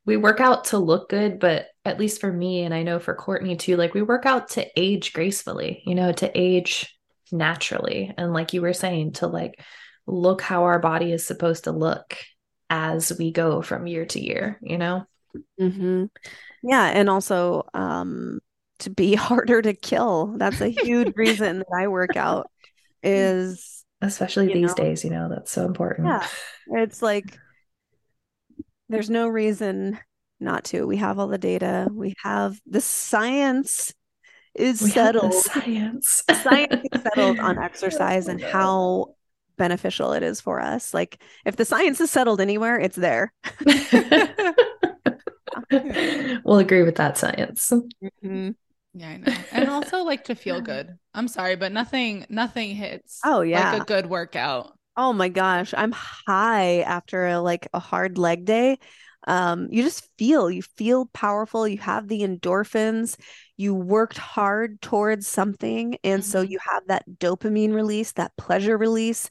we 0.05 0.17
work 0.17 0.39
out 0.39 0.65
to 0.65 0.79
look 0.79 1.09
good, 1.09 1.39
but 1.39 1.67
at 1.85 1.99
least 1.99 2.21
for 2.21 2.31
me, 2.31 2.63
and 2.63 2.73
I 2.73 2.83
know 2.83 2.99
for 2.99 3.13
Courtney 3.13 3.55
too, 3.55 3.77
like 3.77 3.93
we 3.93 4.01
work 4.01 4.25
out 4.25 4.49
to 4.49 4.67
age 4.75 5.13
gracefully, 5.13 5.83
you 5.85 5.95
know, 5.95 6.11
to 6.11 6.31
age 6.33 6.97
naturally. 7.31 8.13
And 8.17 8.33
like 8.33 8.53
you 8.53 8.61
were 8.61 8.73
saying, 8.73 9.13
to 9.13 9.27
like 9.27 9.61
look 10.07 10.41
how 10.41 10.63
our 10.63 10.79
body 10.79 11.11
is 11.11 11.25
supposed 11.25 11.65
to 11.65 11.71
look 11.71 12.17
as 12.69 13.13
we 13.17 13.31
go 13.31 13.61
from 13.61 13.85
year 13.85 14.05
to 14.05 14.19
year, 14.19 14.59
you 14.61 14.77
know? 14.77 15.05
Mm-hmm. 15.59 16.05
Yeah. 16.63 16.85
And 16.85 17.09
also 17.09 17.63
um, 17.73 18.39
to 18.79 18.89
be 18.89 19.15
harder 19.15 19.61
to 19.61 19.73
kill. 19.73 20.35
That's 20.37 20.61
a 20.61 20.69
huge 20.69 21.15
reason 21.15 21.59
that 21.59 21.77
I 21.77 21.87
work 21.87 22.15
out 22.15 22.49
is 23.03 23.85
especially 24.01 24.53
these 24.53 24.69
know, 24.69 24.83
days, 24.83 25.03
you 25.03 25.09
know, 25.09 25.29
that's 25.29 25.51
so 25.51 25.65
important. 25.65 26.07
Yeah. 26.07 26.27
It's 26.83 27.01
like 27.01 27.37
there's 28.89 29.09
no 29.09 29.27
reason 29.27 29.99
not 30.39 30.65
to. 30.65 30.85
We 30.85 30.97
have 30.97 31.19
all 31.19 31.27
the 31.27 31.37
data. 31.37 31.87
We 31.91 32.13
have 32.23 32.59
the 32.65 32.81
science 32.81 33.93
is 34.55 34.81
we 34.81 34.89
settled. 34.89 35.33
science. 35.33 36.23
science 36.31 36.87
is 36.91 37.01
settled 37.01 37.39
on 37.39 37.57
exercise 37.59 38.27
and 38.27 38.41
how 38.41 39.15
beneficial 39.57 40.13
it 40.13 40.23
is 40.23 40.41
for 40.41 40.61
us. 40.61 40.93
Like 40.93 41.21
if 41.45 41.55
the 41.55 41.65
science 41.65 41.99
is 42.01 42.11
settled 42.11 42.41
anywhere, 42.41 42.79
it's 42.79 42.95
there. 42.95 43.33
we'll 46.43 46.59
agree 46.59 46.83
with 46.83 46.95
that 46.95 47.17
science. 47.17 47.71
Mm-hmm. 47.71 48.51
Yeah, 48.93 49.09
I 49.09 49.17
know. 49.17 49.33
And 49.51 49.69
also 49.69 50.03
like 50.03 50.23
to 50.25 50.35
feel 50.35 50.61
good. 50.61 50.97
I'm 51.13 51.27
sorry, 51.27 51.55
but 51.55 51.71
nothing 51.71 52.25
nothing 52.29 52.75
hits. 52.75 53.19
Oh 53.23 53.41
yeah. 53.41 53.73
Like 53.73 53.81
a 53.83 53.85
good 53.85 54.05
workout. 54.07 54.73
Oh 54.95 55.13
my 55.13 55.29
gosh, 55.29 55.73
I'm 55.77 55.91
high 55.91 56.81
after 56.81 57.27
a, 57.27 57.39
like 57.39 57.67
a 57.73 57.79
hard 57.79 58.17
leg 58.17 58.45
day. 58.45 58.79
Um, 59.27 59.67
you 59.69 59.83
just 59.83 60.09
feel 60.17 60.49
you 60.49 60.61
feel 60.61 61.05
powerful. 61.07 61.67
You 61.67 61.77
have 61.79 62.07
the 62.07 62.21
endorphins. 62.21 63.17
You 63.57 63.75
worked 63.75 64.17
hard 64.17 64.81
towards 64.81 65.27
something, 65.27 65.97
and 66.03 66.23
mm-hmm. 66.23 66.31
so 66.31 66.41
you 66.41 66.57
have 66.71 66.87
that 66.87 67.03
dopamine 67.19 67.73
release, 67.73 68.13
that 68.13 68.35
pleasure 68.37 68.77
release. 68.77 69.29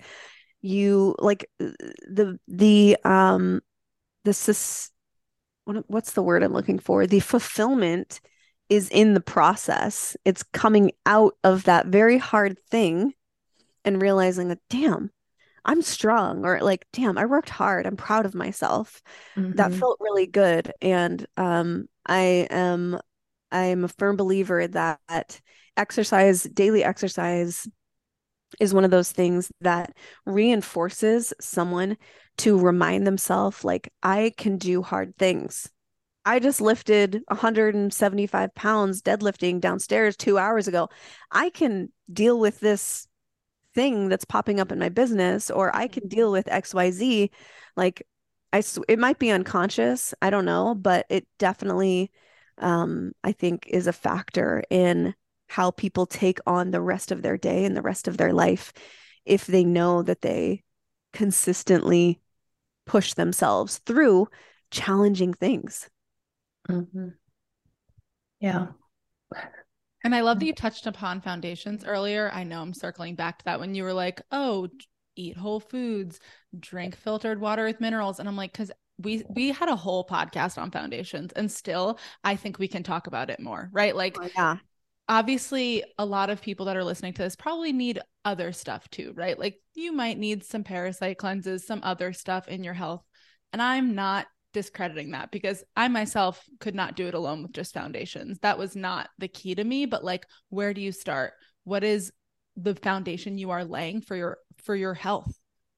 You 0.61 1.17
like 1.19 1.49
uh, 1.61 1.71
the 2.09 2.39
the 2.47 2.99
um 3.05 3.63
the 4.25 4.35
sus- 4.35 4.91
what's 5.67 6.13
the 6.13 6.23
word 6.23 6.43
I'm 6.43 6.53
looking 6.53 6.79
for? 6.79 7.07
The 7.07 7.21
fulfillment 7.21 8.21
is 8.69 8.89
in 8.89 9.15
the 9.15 9.21
process. 9.21 10.17
It's 10.25 10.43
coming 10.43 10.93
out 11.05 11.35
of 11.45 11.65
that 11.65 11.87
very 11.87 12.19
hard 12.19 12.59
thing 12.71 13.15
and 13.85 14.03
realizing 14.03 14.49
that, 14.49 14.59
damn, 14.71 15.11
I'm 15.65 15.83
strong, 15.83 16.45
or 16.45 16.61
like, 16.61 16.87
damn, 16.93 17.19
I 17.19 17.27
worked 17.27 17.51
hard. 17.51 17.87
I'm 17.87 17.97
proud 17.97 18.27
of 18.27 18.35
myself. 18.35 19.03
Mm-hmm. 19.37 19.53
That 19.57 19.73
felt 19.73 19.99
really 20.01 20.27
good. 20.27 20.73
And 20.81 21.27
um, 21.37 21.89
I 22.07 22.47
am 22.51 22.99
I 23.51 23.67
am 23.67 23.85
a 23.85 23.89
firm 23.89 24.17
believer 24.17 24.67
that 24.67 25.41
exercise, 25.77 26.43
daily 26.43 26.85
exercise 26.85 27.69
is 28.61 28.75
one 28.75 28.85
of 28.85 28.91
those 28.91 29.13
things 29.13 29.51
that 29.61 29.97
reinforces 30.25 31.33
someone 31.41 31.97
to 32.39 32.59
remind 32.59 33.07
themselves 33.07 33.65
like 33.65 33.93
I 34.03 34.33
can 34.37 34.59
do 34.59 34.83
hard 34.83 35.17
things. 35.17 35.71
I 36.25 36.41
just 36.41 36.61
lifted 36.61 37.23
175 37.29 38.55
pounds 38.55 39.01
deadlifting 39.01 39.61
downstairs 39.61 40.17
two 40.17 40.39
hours 40.39 40.67
ago. 40.67 40.89
I 41.31 41.51
can 41.51 41.93
deal 42.13 42.39
with 42.41 42.59
this 42.59 43.07
thing 43.75 44.09
that's 44.09 44.25
popping 44.25 44.59
up 44.59 44.73
in 44.73 44.79
my 44.81 44.89
business, 44.89 45.51
or 45.51 45.75
I 45.75 45.87
can 45.87 46.09
deal 46.09 46.33
with 46.33 46.49
XYZ. 46.49 47.31
Like, 47.77 48.05
I, 48.53 48.63
it 48.89 48.99
might 48.99 49.21
be 49.21 49.31
unconscious. 49.31 50.15
I 50.21 50.31
don't 50.31 50.45
know, 50.47 50.75
but 50.75 51.07
it 51.11 51.29
definitely, 51.39 52.11
um, 52.59 53.13
I 53.23 53.31
think, 53.33 53.67
is 53.69 53.87
a 53.87 53.93
factor 53.93 54.65
in 54.69 55.15
how 55.47 55.71
people 55.71 56.07
take 56.07 56.39
on 56.47 56.71
the 56.71 56.81
rest 56.81 57.13
of 57.13 57.23
their 57.23 57.37
day 57.37 57.65
and 57.65 57.77
the 57.77 57.83
rest 57.83 58.09
of 58.09 58.17
their 58.17 58.33
life 58.33 58.73
if 59.25 59.47
they 59.47 59.65
know 59.65 60.03
that 60.03 60.23
they 60.23 60.63
consistently 61.13 62.21
push 62.85 63.15
themselves 63.15 63.79
through 63.79 64.29
challenging 64.71 65.33
things. 65.33 65.89
Mm-hmm. 66.69 67.09
Yeah. 68.41 68.67
And 70.05 70.15
I 70.15 70.21
love 70.21 70.39
that 70.39 70.47
you 70.47 70.55
touched 70.55 70.87
upon 70.87 71.21
foundations 71.21 71.85
earlier. 71.85 72.31
I 72.33 72.45
know 72.45 72.63
I'm 72.63 72.75
circling 72.75 73.17
back 73.17 73.39
to 73.39 73.45
that 73.47 73.59
when 73.59 73.75
you 73.75 73.83
were 73.83 73.93
like, 73.93 74.23
oh, 74.31 74.69
eat 75.17 75.37
whole 75.37 75.59
foods, 75.59 76.21
drink 76.59 76.97
filtered 76.97 77.41
water 77.41 77.65
with 77.65 77.81
minerals. 77.81 78.21
And 78.21 78.29
I'm 78.29 78.37
like, 78.37 78.53
because 78.53 78.71
we 78.99 79.25
we 79.29 79.49
had 79.49 79.69
a 79.69 79.77
whole 79.77 80.07
podcast 80.07 80.59
on 80.59 80.71
foundations 80.71 81.33
and 81.33 81.51
still 81.53 81.99
I 82.25 82.37
think 82.37 82.59
we 82.59 82.69
can 82.69 82.83
talk 82.83 83.07
about 83.07 83.31
it 83.31 83.41
more, 83.41 83.69
right? 83.73 83.95
Like 83.95 84.17
oh, 84.21 84.29
yeah. 84.35 84.57
Obviously, 85.09 85.85
a 85.99 86.05
lot 86.05 86.31
of 86.31 86.43
people 86.43 86.67
that 86.67 86.77
are 86.77 86.85
listening 86.85 87.13
to 87.15 87.23
this 87.23 87.37
probably 87.37 87.73
need 87.73 88.01
other 88.25 88.53
stuff 88.53 88.89
too, 88.91 89.13
right? 89.15 89.39
Like 89.39 89.61
you 89.75 89.93
might 89.93 90.19
need 90.19 90.45
some 90.45 90.65
parasite 90.65 91.19
cleanses, 91.19 91.67
some 91.67 91.81
other 91.85 92.13
stuff 92.13 92.49
in 92.49 92.65
your 92.65 92.75
health. 92.75 93.05
And 93.53 93.63
I'm 93.63 93.95
not 93.95 94.27
discrediting 94.53 95.11
that 95.11 95.31
because 95.31 95.63
I 95.77 95.87
myself 95.89 96.43
could 96.61 96.75
not 96.75 96.97
do 96.97 97.07
it 97.07 97.15
alone 97.15 97.43
with 97.43 97.53
just 97.53 97.75
foundations. 97.75 98.39
That 98.41 98.59
was 98.59 98.75
not 98.75 99.09
the 99.19 99.29
key 99.29 99.55
to 99.55 99.63
me, 99.63 99.87
but 99.87 100.03
like 100.03 100.27
where 100.49 100.75
do 100.75 100.81
you 100.81 100.93
start? 100.93 101.35
What 101.65 101.85
is 101.85 102.11
the 102.57 102.75
foundation 102.75 103.39
you 103.39 103.51
are 103.51 103.65
laying 103.65 104.01
for 104.01 104.17
your 104.17 104.39
for 104.65 104.75
your 104.75 104.95
health? 104.95 105.31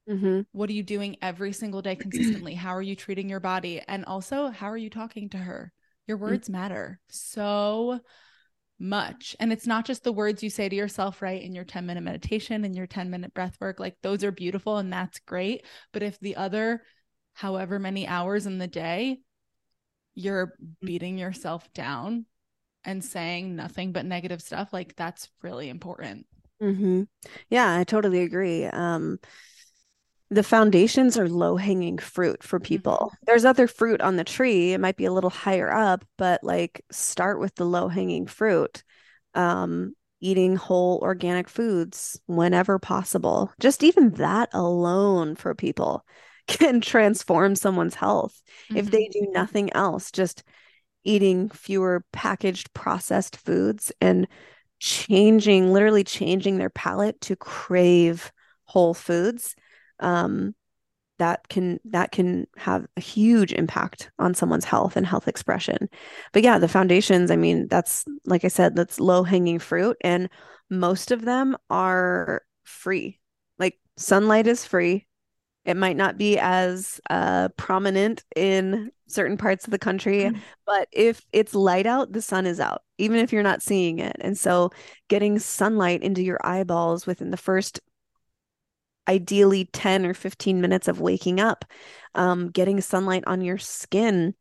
Mm-hmm. 0.08 0.42
What 0.52 0.70
are 0.70 0.74
you 0.74 0.84
doing 0.84 1.16
every 1.20 1.52
single 1.52 1.82
day 1.82 1.96
consistently? 1.96 2.54
how 2.54 2.70
are 2.70 2.82
you 2.82 2.96
treating 2.96 3.28
your 3.28 3.40
body? 3.40 3.82
And 3.86 4.04
also, 4.04 4.48
how 4.48 4.70
are 4.70 4.76
you 4.76 4.90
talking 4.90 5.28
to 5.30 5.38
her? 5.38 5.72
Your 6.06 6.16
mm. 6.16 6.22
words 6.22 6.48
mm-hmm. 6.48 6.60
matter 6.60 7.00
so 7.08 8.00
much. 8.78 9.34
And 9.40 9.52
it's 9.52 9.66
not 9.66 9.84
just 9.84 10.04
the 10.04 10.12
words 10.12 10.42
you 10.42 10.50
say 10.50 10.68
to 10.68 10.76
yourself, 10.76 11.20
right? 11.20 11.42
In 11.42 11.54
your 11.54 11.64
10 11.64 11.86
minute 11.86 12.02
meditation 12.02 12.64
and 12.64 12.74
your 12.74 12.86
10 12.86 13.10
minute 13.10 13.34
breath 13.34 13.56
work. 13.60 13.80
Like 13.80 13.96
those 14.02 14.22
are 14.24 14.32
beautiful 14.32 14.78
and 14.78 14.92
that's 14.92 15.18
great. 15.20 15.64
But 15.92 16.02
if 16.02 16.18
the 16.20 16.36
other 16.36 16.82
however 17.38 17.78
many 17.78 18.06
hours 18.06 18.46
in 18.46 18.58
the 18.58 18.66
day 18.66 19.20
you're 20.14 20.54
beating 20.80 21.16
yourself 21.16 21.72
down 21.72 22.26
and 22.84 23.04
saying 23.04 23.54
nothing 23.54 23.92
but 23.92 24.04
negative 24.04 24.42
stuff 24.42 24.72
like 24.72 24.96
that's 24.96 25.28
really 25.40 25.68
important 25.68 26.26
mm-hmm. 26.60 27.02
yeah 27.48 27.76
i 27.76 27.84
totally 27.84 28.22
agree 28.22 28.64
um 28.64 29.18
the 30.30 30.42
foundations 30.42 31.16
are 31.16 31.28
low 31.28 31.56
hanging 31.56 31.98
fruit 31.98 32.42
for 32.42 32.60
people. 32.60 33.12
Mm-hmm. 33.12 33.24
There's 33.26 33.44
other 33.44 33.66
fruit 33.66 34.00
on 34.00 34.16
the 34.16 34.24
tree. 34.24 34.72
It 34.72 34.80
might 34.80 34.96
be 34.96 35.06
a 35.06 35.12
little 35.12 35.30
higher 35.30 35.72
up, 35.72 36.04
but 36.16 36.44
like 36.44 36.84
start 36.90 37.40
with 37.40 37.54
the 37.54 37.64
low 37.64 37.88
hanging 37.88 38.26
fruit. 38.26 38.82
Um, 39.34 39.94
eating 40.20 40.56
whole 40.56 40.98
organic 41.02 41.48
foods 41.48 42.20
whenever 42.26 42.78
possible. 42.78 43.52
Just 43.60 43.84
even 43.84 44.10
that 44.12 44.48
alone 44.52 45.36
for 45.36 45.54
people 45.54 46.04
can 46.48 46.80
transform 46.80 47.54
someone's 47.54 47.94
health 47.94 48.42
mm-hmm. 48.64 48.76
if 48.76 48.90
they 48.90 49.04
mm-hmm. 49.04 49.26
do 49.26 49.32
nothing 49.32 49.72
else 49.74 50.10
just 50.10 50.42
eating 51.04 51.48
fewer 51.48 52.04
packaged 52.12 52.72
processed 52.74 53.36
foods 53.36 53.92
and 54.00 54.26
changing 54.80 55.72
literally 55.72 56.04
changing 56.04 56.58
their 56.58 56.70
palate 56.70 57.20
to 57.20 57.36
crave 57.36 58.32
whole 58.64 58.94
foods 58.94 59.54
um, 60.00 60.54
that 61.18 61.48
can 61.48 61.80
that 61.84 62.12
can 62.12 62.46
have 62.56 62.86
a 62.96 63.00
huge 63.00 63.52
impact 63.52 64.10
on 64.18 64.34
someone's 64.34 64.64
health 64.64 64.96
and 64.96 65.06
health 65.06 65.28
expression 65.28 65.88
but 66.32 66.42
yeah 66.42 66.58
the 66.58 66.68
foundations 66.68 67.30
i 67.30 67.36
mean 67.36 67.66
that's 67.68 68.04
like 68.24 68.44
i 68.44 68.48
said 68.48 68.76
that's 68.76 69.00
low 69.00 69.22
hanging 69.24 69.58
fruit 69.58 69.96
and 70.00 70.28
most 70.70 71.10
of 71.10 71.24
them 71.24 71.56
are 71.70 72.42
free 72.64 73.18
like 73.58 73.78
sunlight 73.96 74.46
is 74.46 74.64
free 74.64 75.06
it 75.68 75.76
might 75.76 75.98
not 75.98 76.16
be 76.16 76.38
as 76.38 76.98
uh, 77.10 77.48
prominent 77.58 78.24
in 78.34 78.90
certain 79.06 79.36
parts 79.36 79.66
of 79.66 79.70
the 79.70 79.78
country, 79.78 80.20
mm-hmm. 80.20 80.38
but 80.64 80.88
if 80.92 81.26
it's 81.30 81.54
light 81.54 81.84
out, 81.84 82.10
the 82.10 82.22
sun 82.22 82.46
is 82.46 82.58
out, 82.58 82.82
even 82.96 83.18
if 83.18 83.34
you're 83.34 83.42
not 83.42 83.60
seeing 83.60 83.98
it. 83.98 84.16
And 84.20 84.38
so, 84.38 84.70
getting 85.08 85.38
sunlight 85.38 86.02
into 86.02 86.22
your 86.22 86.38
eyeballs 86.42 87.06
within 87.06 87.30
the 87.30 87.36
first 87.36 87.80
ideally 89.08 89.66
10 89.72 90.06
or 90.06 90.14
15 90.14 90.60
minutes 90.60 90.88
of 90.88 91.00
waking 91.00 91.40
up, 91.40 91.64
um, 92.14 92.50
getting 92.50 92.80
sunlight 92.80 93.24
on 93.26 93.40
your 93.40 93.58
skin, 93.58 94.34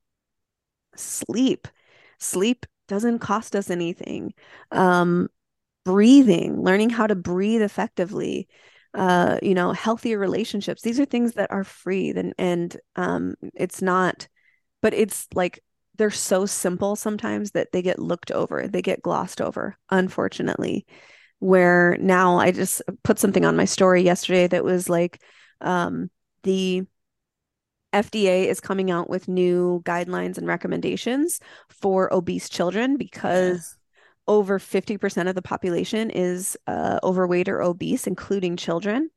sleep. 0.95 1.67
Sleep 2.19 2.65
doesn't 2.87 3.19
cost 3.19 3.55
us 3.55 3.69
anything. 3.69 4.33
Um, 4.71 5.27
breathing, 5.85 6.61
learning 6.63 6.91
how 6.91 7.07
to 7.07 7.15
breathe 7.15 7.61
effectively 7.61 8.47
uh, 8.93 9.39
you 9.43 9.53
know, 9.53 9.73
healthier 9.73 10.17
relationships. 10.17 10.81
These 10.81 10.99
are 10.99 11.05
things 11.05 11.33
that 11.33 11.51
are 11.51 11.63
free 11.63 12.11
and 12.11 12.33
and 12.39 12.77
um, 12.95 13.35
it's 13.53 13.81
not, 13.81 14.27
but 14.81 14.93
it's 14.93 15.27
like 15.35 15.63
they're 15.97 16.11
so 16.11 16.45
simple 16.47 16.95
sometimes 16.95 17.51
that 17.51 17.71
they 17.71 17.81
get 17.83 17.99
looked 17.99 18.31
over, 18.31 18.67
they 18.67 18.81
get 18.81 19.03
glossed 19.03 19.41
over, 19.41 19.77
unfortunately. 19.91 20.87
Where 21.39 21.97
now 21.99 22.39
I 22.39 22.51
just 22.51 22.81
put 23.03 23.19
something 23.19 23.45
on 23.45 23.55
my 23.55 23.65
story 23.65 24.01
yesterday 24.01 24.47
that 24.47 24.63
was 24.63 24.89
like 24.89 25.21
um, 25.61 26.09
the 26.43 26.83
FDA 27.93 28.45
is 28.47 28.59
coming 28.59 28.91
out 28.91 29.09
with 29.09 29.27
new 29.27 29.81
guidelines 29.85 30.37
and 30.37 30.47
recommendations 30.47 31.39
for 31.69 32.13
obese 32.13 32.49
children 32.49 32.97
because 32.97 33.77
yeah. 34.27 34.33
over 34.33 34.59
50% 34.59 35.29
of 35.29 35.35
the 35.35 35.41
population 35.41 36.09
is 36.09 36.57
uh, 36.67 36.99
overweight 37.03 37.49
or 37.49 37.61
obese, 37.61 38.07
including 38.07 38.57
children. 38.57 39.09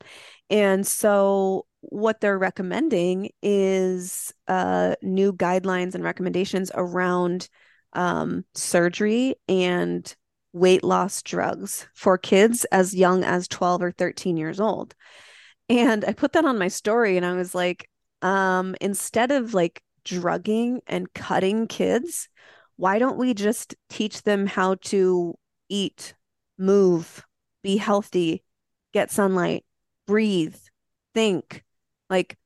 And 0.48 0.86
so, 0.86 1.66
what 1.82 2.20
they're 2.20 2.38
recommending 2.38 3.30
is 3.42 4.34
uh, 4.48 4.94
new 5.02 5.32
guidelines 5.32 5.94
and 5.94 6.04
recommendations 6.04 6.70
around 6.74 7.48
um, 7.94 8.44
surgery 8.54 9.34
and 9.48 10.14
weight 10.52 10.82
loss 10.82 11.22
drugs 11.22 11.86
for 11.94 12.18
kids 12.18 12.64
as 12.66 12.94
young 12.94 13.24
as 13.24 13.48
12 13.48 13.82
or 13.82 13.90
13 13.92 14.36
years 14.36 14.60
old. 14.60 14.94
And 15.68 16.04
I 16.04 16.12
put 16.12 16.32
that 16.32 16.44
on 16.44 16.58
my 16.58 16.68
story 16.68 17.16
and 17.16 17.24
I 17.24 17.34
was 17.34 17.54
like, 17.54 17.88
um, 18.22 18.74
instead 18.80 19.30
of 19.30 19.54
like 19.54 19.82
drugging 20.04 20.80
and 20.86 21.12
cutting 21.14 21.66
kids, 21.68 22.28
why 22.76 22.98
don't 22.98 23.18
we 23.18 23.34
just 23.34 23.74
teach 23.88 24.22
them 24.22 24.46
how 24.46 24.76
to 24.86 25.38
eat, 25.68 26.14
move, 26.58 27.24
be 27.62 27.76
healthy, 27.76 28.42
get 28.92 29.10
sunlight, 29.10 29.64
breathe, 30.06 30.56
think? 31.14 31.64
Like, 32.08 32.36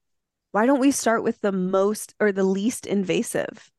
why 0.53 0.67
don't 0.67 0.81
we 0.81 0.91
start 0.91 1.23
with 1.23 1.41
the 1.41 1.53
most 1.53 2.15
or 2.21 2.31
the 2.31 2.45
least 2.45 2.87
invasive? 2.87 3.71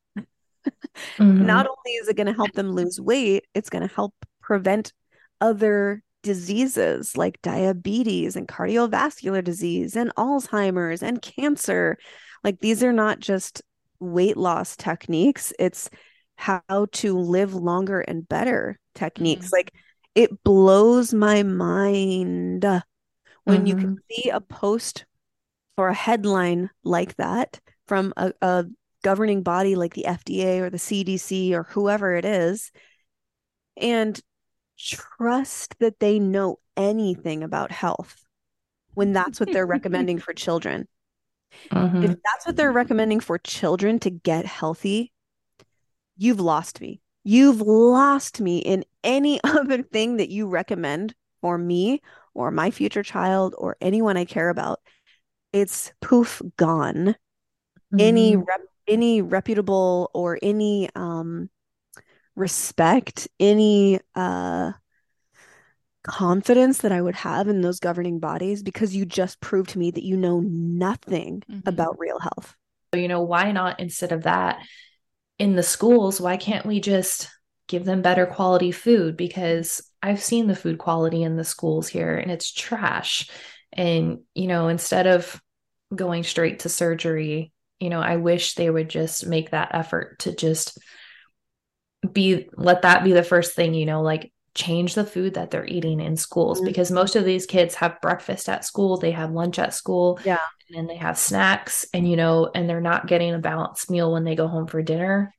Mm-hmm. 1.18 1.46
Not 1.46 1.66
only 1.66 1.96
is 1.96 2.08
it 2.08 2.16
going 2.16 2.26
to 2.26 2.32
help 2.32 2.52
them 2.52 2.72
lose 2.72 3.00
weight, 3.00 3.44
it's 3.54 3.70
going 3.70 3.86
to 3.86 3.94
help 3.94 4.14
prevent 4.40 4.92
other 5.40 6.02
diseases 6.22 7.16
like 7.16 7.40
diabetes 7.42 8.34
and 8.34 8.48
cardiovascular 8.48 9.44
disease 9.44 9.94
and 9.94 10.14
Alzheimer's 10.16 11.02
and 11.02 11.22
cancer. 11.22 11.96
Like 12.42 12.60
these 12.60 12.82
are 12.82 12.92
not 12.92 13.20
just 13.20 13.62
weight 14.00 14.36
loss 14.36 14.76
techniques, 14.76 15.52
it's 15.58 15.88
how 16.36 16.86
to 16.92 17.18
live 17.18 17.54
longer 17.54 18.00
and 18.00 18.28
better 18.28 18.78
techniques. 18.94 19.46
Mm-hmm. 19.46 19.56
Like 19.56 19.72
it 20.14 20.42
blows 20.42 21.14
my 21.14 21.42
mind 21.42 22.64
when 23.44 23.58
mm-hmm. 23.58 23.66
you 23.66 23.76
can 23.76 23.96
mm-hmm. 23.96 24.22
see 24.22 24.30
a 24.30 24.40
post 24.40 25.06
or 25.76 25.88
a 25.88 25.94
headline 25.94 26.70
like 26.82 27.16
that 27.16 27.60
from 27.86 28.12
a, 28.16 28.32
a 28.42 28.64
governing 29.06 29.44
body 29.44 29.76
like 29.76 29.94
the 29.94 30.04
FDA 30.08 30.58
or 30.60 30.68
the 30.68 30.78
CDC 30.78 31.52
or 31.52 31.62
whoever 31.62 32.16
it 32.16 32.24
is 32.24 32.72
and 33.76 34.20
trust 34.76 35.78
that 35.78 36.00
they 36.00 36.18
know 36.18 36.58
anything 36.76 37.44
about 37.44 37.70
health 37.70 38.24
when 38.94 39.12
that's 39.12 39.38
what 39.38 39.52
they're 39.52 39.64
recommending 39.64 40.18
for 40.18 40.32
children. 40.32 40.88
Mm-hmm. 41.70 42.02
If 42.02 42.10
that's 42.10 42.46
what 42.46 42.56
they're 42.56 42.72
recommending 42.72 43.20
for 43.20 43.38
children 43.38 44.00
to 44.00 44.10
get 44.10 44.44
healthy, 44.44 45.12
you've 46.16 46.40
lost 46.40 46.80
me. 46.80 47.00
You've 47.22 47.60
lost 47.60 48.40
me 48.40 48.58
in 48.58 48.84
any 49.04 49.38
other 49.44 49.84
thing 49.84 50.16
that 50.16 50.30
you 50.30 50.48
recommend 50.48 51.14
for 51.40 51.56
me 51.56 52.02
or 52.34 52.50
my 52.50 52.72
future 52.72 53.04
child 53.04 53.54
or 53.56 53.76
anyone 53.80 54.16
I 54.16 54.24
care 54.24 54.48
about. 54.48 54.80
It's 55.52 55.92
poof 56.02 56.42
gone. 56.56 57.14
Mm-hmm. 57.94 58.00
Any 58.00 58.36
rep- 58.36 58.62
any 58.88 59.22
reputable 59.22 60.10
or 60.14 60.38
any 60.42 60.88
um 60.94 61.50
respect, 62.36 63.26
any 63.40 63.98
uh, 64.14 64.72
confidence 66.04 66.78
that 66.78 66.92
I 66.92 67.02
would 67.02 67.16
have 67.16 67.48
in 67.48 67.62
those 67.62 67.80
governing 67.80 68.20
bodies 68.20 68.62
because 68.62 68.94
you 68.94 69.04
just 69.04 69.40
proved 69.40 69.70
to 69.70 69.78
me 69.78 69.90
that 69.90 70.04
you 70.04 70.16
know 70.16 70.40
nothing 70.40 71.42
mm-hmm. 71.50 71.68
about 71.68 71.98
real 71.98 72.20
health. 72.20 72.54
You 72.92 73.08
know, 73.08 73.22
why 73.22 73.50
not 73.52 73.80
instead 73.80 74.12
of 74.12 74.22
that 74.22 74.64
in 75.38 75.56
the 75.56 75.62
schools, 75.62 76.20
why 76.20 76.36
can't 76.36 76.64
we 76.64 76.80
just 76.80 77.28
give 77.66 77.84
them 77.84 78.02
better 78.02 78.26
quality 78.26 78.70
food? 78.70 79.16
Because 79.16 79.82
I've 80.02 80.22
seen 80.22 80.46
the 80.46 80.54
food 80.54 80.78
quality 80.78 81.22
in 81.22 81.36
the 81.36 81.44
schools 81.44 81.88
here 81.88 82.16
and 82.16 82.30
it's 82.30 82.52
trash. 82.52 83.28
And, 83.72 84.20
you 84.34 84.46
know, 84.46 84.68
instead 84.68 85.06
of 85.06 85.40
going 85.94 86.22
straight 86.22 86.60
to 86.60 86.68
surgery, 86.68 87.52
you 87.80 87.90
know, 87.90 88.00
I 88.00 88.16
wish 88.16 88.54
they 88.54 88.70
would 88.70 88.88
just 88.88 89.26
make 89.26 89.50
that 89.50 89.70
effort 89.72 90.20
to 90.20 90.34
just 90.34 90.78
be 92.12 92.48
let 92.56 92.82
that 92.82 93.04
be 93.04 93.12
the 93.12 93.22
first 93.22 93.54
thing 93.54 93.74
you 93.74 93.86
know 93.86 94.02
like 94.02 94.32
change 94.54 94.94
the 94.94 95.04
food 95.04 95.34
that 95.34 95.50
they're 95.50 95.66
eating 95.66 96.00
in 96.00 96.16
schools 96.16 96.58
mm-hmm. 96.58 96.66
because 96.66 96.90
most 96.90 97.14
of 97.14 97.24
these 97.24 97.46
kids 97.46 97.74
have 97.74 98.00
breakfast 98.00 98.48
at 98.48 98.64
school 98.64 98.96
they 98.96 99.10
have 99.10 99.30
lunch 99.30 99.58
at 99.58 99.74
school 99.74 100.18
yeah 100.24 100.38
and 100.68 100.78
then 100.78 100.86
they 100.86 100.96
have 100.96 101.18
snacks 101.18 101.86
and 101.92 102.08
you 102.08 102.16
know 102.16 102.50
and 102.54 102.68
they're 102.68 102.80
not 102.80 103.06
getting 103.06 103.34
a 103.34 103.38
balanced 103.38 103.90
meal 103.90 104.12
when 104.12 104.24
they 104.24 104.34
go 104.34 104.48
home 104.48 104.66
for 104.66 104.82
dinner 104.82 105.34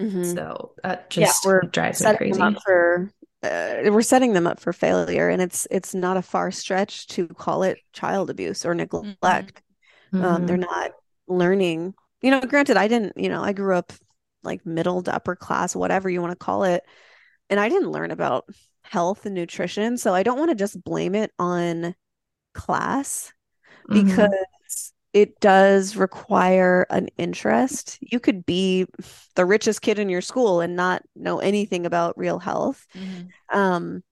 mm-hmm. 0.00 0.24
so 0.24 0.72
that 0.82 1.08
just 1.08 1.44
yeah, 1.44 1.48
we're 1.48 1.60
drives 1.62 2.02
me 2.02 2.16
crazy 2.16 2.56
for 2.64 3.12
uh, 3.42 3.76
we're 3.84 4.02
setting 4.02 4.32
them 4.32 4.46
up 4.46 4.58
for 4.58 4.72
failure 4.72 5.28
and 5.28 5.40
it's 5.40 5.68
it's 5.70 5.94
not 5.94 6.16
a 6.16 6.22
far 6.22 6.50
stretch 6.50 7.06
to 7.06 7.28
call 7.28 7.62
it 7.62 7.78
child 7.92 8.28
abuse 8.28 8.64
or 8.66 8.74
neglect 8.74 9.62
mm-hmm. 10.12 10.24
um, 10.24 10.46
they're 10.46 10.56
mm-hmm. 10.56 10.62
not 10.62 10.90
learning 11.28 11.94
you 12.22 12.30
know 12.30 12.40
granted 12.40 12.76
i 12.76 12.88
didn't 12.88 13.12
you 13.16 13.28
know 13.28 13.42
i 13.42 13.52
grew 13.52 13.74
up 13.74 13.92
like 14.46 14.64
middle 14.64 15.02
to 15.02 15.14
upper 15.14 15.36
class, 15.36 15.76
whatever 15.76 16.08
you 16.08 16.22
want 16.22 16.30
to 16.30 16.44
call 16.44 16.64
it. 16.64 16.84
And 17.50 17.60
I 17.60 17.68
didn't 17.68 17.90
learn 17.90 18.10
about 18.10 18.48
health 18.82 19.26
and 19.26 19.34
nutrition. 19.34 19.98
So 19.98 20.14
I 20.14 20.22
don't 20.22 20.38
want 20.38 20.50
to 20.50 20.54
just 20.54 20.82
blame 20.82 21.14
it 21.14 21.32
on 21.38 21.94
class 22.54 23.32
mm-hmm. 23.90 24.06
because 24.06 24.28
mm-hmm. 24.28 25.20
it 25.20 25.40
does 25.40 25.96
require 25.96 26.86
an 26.88 27.08
interest. 27.18 27.98
You 28.00 28.20
could 28.20 28.46
be 28.46 28.86
the 29.34 29.44
richest 29.44 29.82
kid 29.82 29.98
in 29.98 30.08
your 30.08 30.22
school 30.22 30.60
and 30.60 30.76
not 30.76 31.02
know 31.14 31.40
anything 31.40 31.84
about 31.84 32.16
real 32.16 32.38
health. 32.38 32.86
Mm-hmm. 32.94 33.58
Um, 33.58 34.02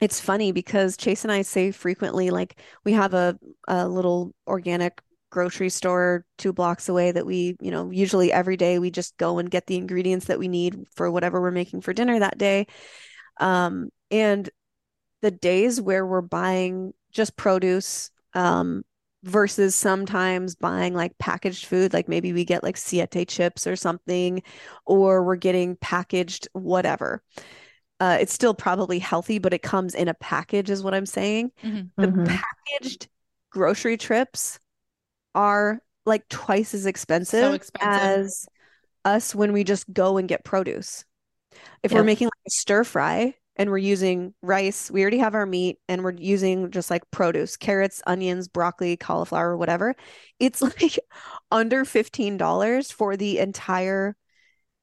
it's 0.00 0.20
funny 0.20 0.52
because 0.52 0.96
Chase 0.96 1.24
and 1.24 1.32
I 1.32 1.42
say 1.42 1.72
frequently, 1.72 2.30
like 2.30 2.60
we 2.84 2.92
have 2.92 3.14
a, 3.14 3.36
a 3.66 3.88
little 3.88 4.32
organic 4.46 5.02
grocery 5.30 5.68
store 5.68 6.24
two 6.38 6.52
blocks 6.52 6.88
away 6.88 7.12
that 7.12 7.26
we, 7.26 7.56
you 7.60 7.70
know, 7.70 7.90
usually 7.90 8.32
every 8.32 8.56
day 8.56 8.78
we 8.78 8.90
just 8.90 9.16
go 9.16 9.38
and 9.38 9.50
get 9.50 9.66
the 9.66 9.76
ingredients 9.76 10.26
that 10.26 10.38
we 10.38 10.48
need 10.48 10.84
for 10.94 11.10
whatever 11.10 11.40
we're 11.40 11.50
making 11.50 11.80
for 11.80 11.92
dinner 11.92 12.18
that 12.18 12.38
day. 12.38 12.66
Um, 13.38 13.90
and 14.10 14.48
the 15.22 15.30
days 15.30 15.80
where 15.80 16.06
we're 16.06 16.20
buying 16.20 16.92
just 17.12 17.36
produce 17.36 18.10
um, 18.34 18.84
versus 19.24 19.74
sometimes 19.74 20.54
buying 20.54 20.94
like 20.94 21.18
packaged 21.18 21.66
food, 21.66 21.92
like 21.92 22.08
maybe 22.08 22.32
we 22.32 22.44
get 22.44 22.62
like 22.62 22.76
Siete 22.76 23.28
chips 23.28 23.66
or 23.66 23.76
something, 23.76 24.42
or 24.86 25.24
we're 25.24 25.36
getting 25.36 25.76
packaged 25.76 26.48
whatever. 26.52 27.22
Uh, 28.00 28.16
it's 28.20 28.32
still 28.32 28.54
probably 28.54 29.00
healthy, 29.00 29.38
but 29.38 29.52
it 29.52 29.62
comes 29.62 29.94
in 29.94 30.06
a 30.08 30.14
package, 30.14 30.70
is 30.70 30.84
what 30.84 30.94
I'm 30.94 31.06
saying. 31.06 31.50
Mm-hmm. 31.64 32.00
The 32.00 32.08
mm-hmm. 32.08 32.24
packaged 32.24 33.08
grocery 33.50 33.96
trips 33.96 34.60
are 35.34 35.80
like 36.06 36.28
twice 36.28 36.74
as 36.74 36.86
expensive, 36.86 37.40
so 37.40 37.52
expensive, 37.52 37.90
as 37.90 38.46
us 39.04 39.34
when 39.34 39.52
we 39.52 39.64
just 39.64 39.92
go 39.92 40.16
and 40.16 40.28
get 40.28 40.44
produce. 40.44 41.04
If 41.82 41.92
we're 41.92 42.04
making 42.04 42.26
like 42.26 42.46
a 42.46 42.50
stir 42.50 42.84
fry 42.84 43.34
and 43.56 43.70
we're 43.70 43.78
using 43.78 44.34
rice, 44.42 44.90
we 44.90 45.02
already 45.02 45.18
have 45.18 45.34
our 45.34 45.46
meat 45.46 45.78
and 45.88 46.04
we're 46.04 46.14
using 46.14 46.70
just 46.70 46.90
like 46.90 47.08
produce, 47.10 47.56
carrots, 47.56 48.02
onions, 48.06 48.48
broccoli, 48.48 48.96
cauliflower, 48.96 49.56
whatever. 49.56 49.94
It's 50.38 50.62
like 50.62 50.98
under 51.50 51.84
$15 51.84 52.92
for 52.92 53.16
the 53.16 53.38
entire 53.38 54.16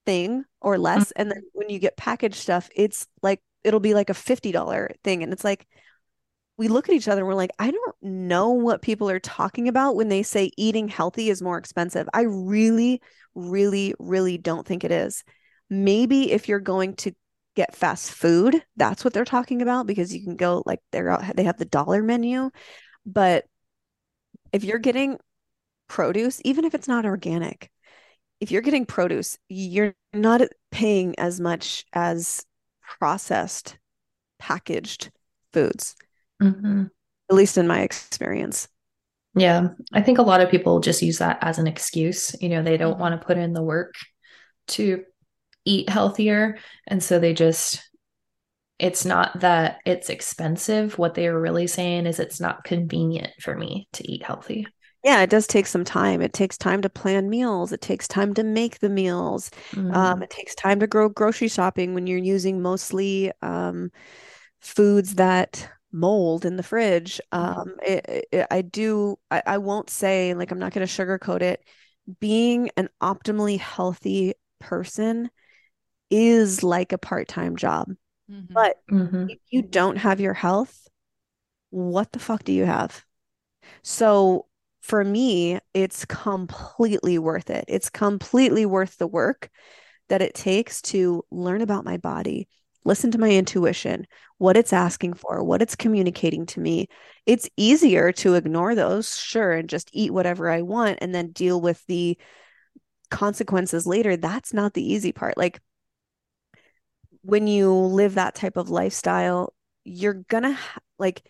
thing 0.06 0.44
or 0.62 0.78
less. 0.78 1.06
Mm-hmm. 1.06 1.22
And 1.22 1.32
then 1.32 1.44
when 1.54 1.70
you 1.70 1.80
get 1.80 1.98
packaged 1.98 2.36
stuff, 2.36 2.70
it's 2.76 3.08
like 3.22 3.42
it'll 3.64 3.80
be 3.80 3.94
like 3.94 4.10
a 4.10 4.14
$50 4.14 4.96
thing. 5.04 5.24
And 5.24 5.34
it's 5.34 5.44
like, 5.44 5.68
we 6.58 6.68
look 6.68 6.88
at 6.88 6.96
each 6.96 7.08
other 7.08 7.22
and 7.22 7.28
we're 7.28 7.34
like, 7.34 7.52
I 7.60 7.72
don't 7.72 7.96
know 8.02 8.52
what 8.52 8.82
people 8.82 9.10
are 9.10 9.20
talking 9.20 9.68
about 9.68 9.96
when 9.96 10.08
they 10.08 10.24
say 10.24 10.52
eating 10.58 10.88
healthy 10.88 11.30
is 11.30 11.42
more 11.42 11.58
expensive. 11.58 12.08
I 12.14 12.22
really, 12.22 13.02
really, 13.34 13.94
really 14.00 14.38
don't 14.38 14.66
think 14.66 14.84
it 14.84 14.92
is. 14.92 15.24
Maybe 15.70 16.32
if 16.32 16.48
you're 16.48 16.60
going 16.60 16.96
to 16.98 17.12
get 17.56 17.76
fast 17.76 18.12
food, 18.12 18.64
that's 18.78 19.04
what 19.04 19.14
they're 19.14 19.26
talking 19.26 19.62
about 19.62 19.88
because 19.88 20.14
you 20.14 20.24
can 20.24 20.36
go 20.36 20.64
like 20.66 20.80
they're 20.92 21.10
out, 21.10 21.36
they 21.36 21.44
have 21.44 21.58
the 21.58 21.66
dollar 21.66 22.02
menu. 22.02 22.52
But 23.06 23.46
if 24.54 24.64
you're 24.64 24.80
getting 24.80 25.18
produce, 25.88 26.42
even 26.46 26.64
if 26.64 26.74
it's 26.74 26.88
not 26.88 27.06
organic, 27.06 27.70
if 28.40 28.52
you're 28.52 28.62
getting 28.62 28.86
produce, 28.86 29.38
you're 29.50 29.96
not 30.14 30.42
paying 30.72 31.16
as 31.18 31.40
much 31.40 31.86
as 31.94 32.46
processed 33.00 33.78
packaged 34.40 35.12
foods 35.52 35.96
mm-hmm. 36.42 36.86
at 37.30 37.36
least 37.36 37.58
in 37.58 37.68
my 37.68 37.82
experience. 37.82 38.68
Yeah, 39.38 39.70
I 39.92 40.02
think 40.02 40.18
a 40.18 40.24
lot 40.24 40.42
of 40.42 40.50
people 40.50 40.80
just 40.80 41.02
use 41.02 41.18
that 41.18 41.40
as 41.42 41.60
an 41.60 41.68
excuse. 41.68 42.36
You 42.42 42.50
know, 42.50 42.64
they 42.64 42.78
don't 42.78 42.94
mm-hmm. 42.94 43.02
want 43.02 43.20
to 43.20 43.26
put 43.26 43.38
in 43.38 43.54
the 43.54 43.64
work 43.64 43.94
to 44.68 45.04
eat 45.66 45.90
healthier. 45.90 46.58
And 46.88 47.04
so 47.04 47.20
they 47.20 47.34
just, 47.34 47.82
it's 48.80 49.04
not 49.06 49.40
that 49.42 49.80
it's 49.86 50.10
expensive. 50.10 50.98
What 50.98 51.16
they 51.16 51.28
are 51.28 51.40
really 51.40 51.68
saying 51.68 52.06
is 52.06 52.20
it's 52.20 52.40
not 52.40 52.64
convenient 52.64 53.32
for 53.42 53.56
me 53.56 53.88
to 53.94 54.10
eat 54.10 54.24
healthy. 54.24 54.68
Yeah, 55.04 55.22
it 55.22 55.30
does 55.30 55.46
take 55.46 55.68
some 55.68 55.84
time. 55.84 56.22
It 56.22 56.34
takes 56.34 56.58
time 56.58 56.82
to 56.82 56.90
plan 56.90 57.30
meals. 57.30 57.72
It 57.72 57.82
takes 57.82 58.08
time 58.08 58.34
to 58.36 58.44
make 58.44 58.80
the 58.80 58.90
meals. 58.90 59.52
Um, 59.76 59.92
Mhm. 59.92 60.24
it 60.24 60.30
takes 60.32 60.56
time 60.56 60.80
to 60.80 60.88
grow 60.88 61.10
grocery 61.10 61.48
shopping 61.48 61.94
when 61.94 62.08
you're 62.08 62.18
using 62.18 62.62
mostly 62.62 63.32
um, 63.44 63.92
foods 64.62 65.16
that 65.16 65.70
mold 65.96 66.46
in 66.46 66.58
the 66.58 66.64
fridge. 66.64 67.22
Mhm. 67.34 67.58
Um, 67.58 67.76
it, 67.86 68.28
it, 68.32 68.48
I 68.52 68.62
do, 68.62 69.18
I, 69.32 69.42
I 69.46 69.58
won't 69.60 69.90
say, 69.90 70.34
like, 70.34 70.52
I'm 70.52 70.60
not 70.60 70.74
going 70.74 70.86
to 70.86 70.94
sugarcoat 70.94 71.42
it. 71.42 71.64
Being 72.20 72.70
an 72.78 72.90
optimally 73.02 73.60
healthy 73.60 74.34
person 74.60 75.30
is 76.12 76.64
like 76.64 76.92
a 76.92 76.98
part-time 76.98 77.56
job. 77.56 77.92
Mhm. 78.30 78.48
But 78.54 78.78
Mhm. 78.92 79.30
if 79.30 79.40
you 79.50 79.62
don't 79.64 79.98
have 79.98 80.20
your 80.20 80.34
health, 80.34 80.88
what 81.72 82.12
the 82.12 82.20
fuck 82.20 82.44
do 82.44 82.54
you 82.54 82.66
have? 82.66 83.04
So 83.84 84.48
for 84.82 85.04
me, 85.04 85.60
it's 85.74 86.06
completely 86.06 87.18
worth 87.18 87.50
it. 87.50 87.66
It's 87.68 87.90
completely 87.90 88.66
worth 88.66 88.98
the 88.98 89.08
work 89.08 89.50
that 90.10 90.22
it 90.22 90.36
takes 90.36 90.82
to 90.84 91.26
learn 91.32 91.62
about 91.62 91.86
my 91.86 91.98
body, 91.98 92.48
listen 92.86 93.12
to 93.12 93.18
my 93.18 93.32
intuition, 93.32 94.08
what 94.38 94.58
it's 94.58 94.74
asking 94.74 95.16
for, 95.16 95.44
what 95.44 95.62
it's 95.62 95.76
communicating 95.76 96.46
to 96.48 96.60
me. 96.60 96.88
It's 97.26 97.50
easier 97.58 98.12
to 98.14 98.36
ignore 98.36 98.76
those, 98.76 99.18
sure, 99.18 99.54
and 99.54 99.70
just 99.70 99.90
eat 99.94 100.14
whatever 100.14 100.50
I 100.50 100.62
want 100.62 101.00
and 101.02 101.14
then 101.14 101.32
deal 101.32 101.60
with 101.60 101.86
the 101.88 102.18
consequences 103.12 103.86
later. 103.88 104.18
That's 104.18 104.54
not 104.54 104.74
the 104.74 104.94
easy 104.94 105.12
part. 105.12 105.38
Like 105.38 105.60
when 107.22 107.48
you 107.48 107.72
live 107.74 108.16
that 108.16 108.36
type 108.36 108.58
of 108.58 108.70
lifestyle, 108.70 109.54
you're 109.84 110.24
gonna 110.30 110.54
ha- 110.54 110.80
like 111.00 111.24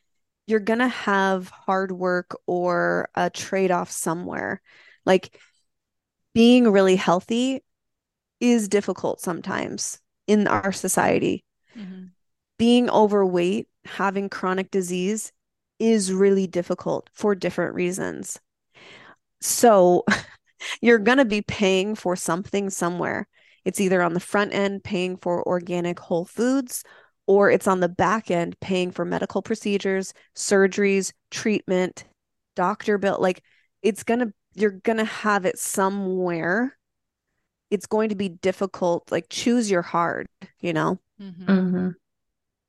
you're 0.47 0.59
gonna 0.59 0.87
have 0.87 1.49
hard 1.49 1.91
work 1.91 2.35
or 2.45 3.09
a 3.15 3.29
trade-off 3.29 3.91
somewhere. 3.91 4.61
Like 5.05 5.39
being 6.33 6.69
really 6.71 6.95
healthy 6.97 7.63
is 8.41 8.67
difficult 8.67 9.21
sometimes 9.21 9.99
in 10.27 10.47
our 10.47 10.71
society. 10.71 11.44
Being 12.57 12.89
overweight, 12.89 13.69
having 13.85 14.29
chronic 14.29 14.71
disease 14.71 15.31
is 15.79 16.11
really 16.13 16.47
difficult 16.47 17.09
for 17.13 17.35
different 17.35 17.75
reasons. 17.75 18.39
So 19.41 20.03
you're 20.81 20.99
going 20.99 21.17
to 21.17 21.25
be 21.25 21.41
paying 21.41 21.95
for 21.95 22.15
something 22.15 22.69
somewhere. 22.69 23.27
It's 23.63 23.81
either 23.81 24.01
on 24.01 24.13
the 24.13 24.19
front 24.19 24.53
end 24.53 24.83
paying 24.83 25.17
for 25.17 25.45
organic 25.47 25.99
whole 25.99 26.25
foods, 26.25 26.83
or 27.27 27.49
it's 27.49 27.67
on 27.67 27.79
the 27.79 27.89
back 27.89 28.29
end 28.29 28.59
paying 28.59 28.91
for 28.91 29.05
medical 29.05 29.41
procedures, 29.41 30.13
surgeries, 30.35 31.11
treatment, 31.31 32.05
doctor 32.55 32.97
bill. 32.97 33.17
Like 33.19 33.43
it's 33.81 34.03
going 34.03 34.19
to, 34.19 34.33
you're 34.53 34.71
going 34.71 34.97
to 34.97 35.05
have 35.05 35.45
it 35.45 35.57
somewhere. 35.57 36.77
It's 37.71 37.87
going 37.87 38.09
to 38.09 38.15
be 38.15 38.29
difficult. 38.29 39.11
Like 39.11 39.27
choose 39.29 39.71
your 39.71 39.81
hard, 39.81 40.27
you 40.61 40.73
know? 40.73 40.99
Mhm. 41.19 41.45
Mhm. 41.47 41.95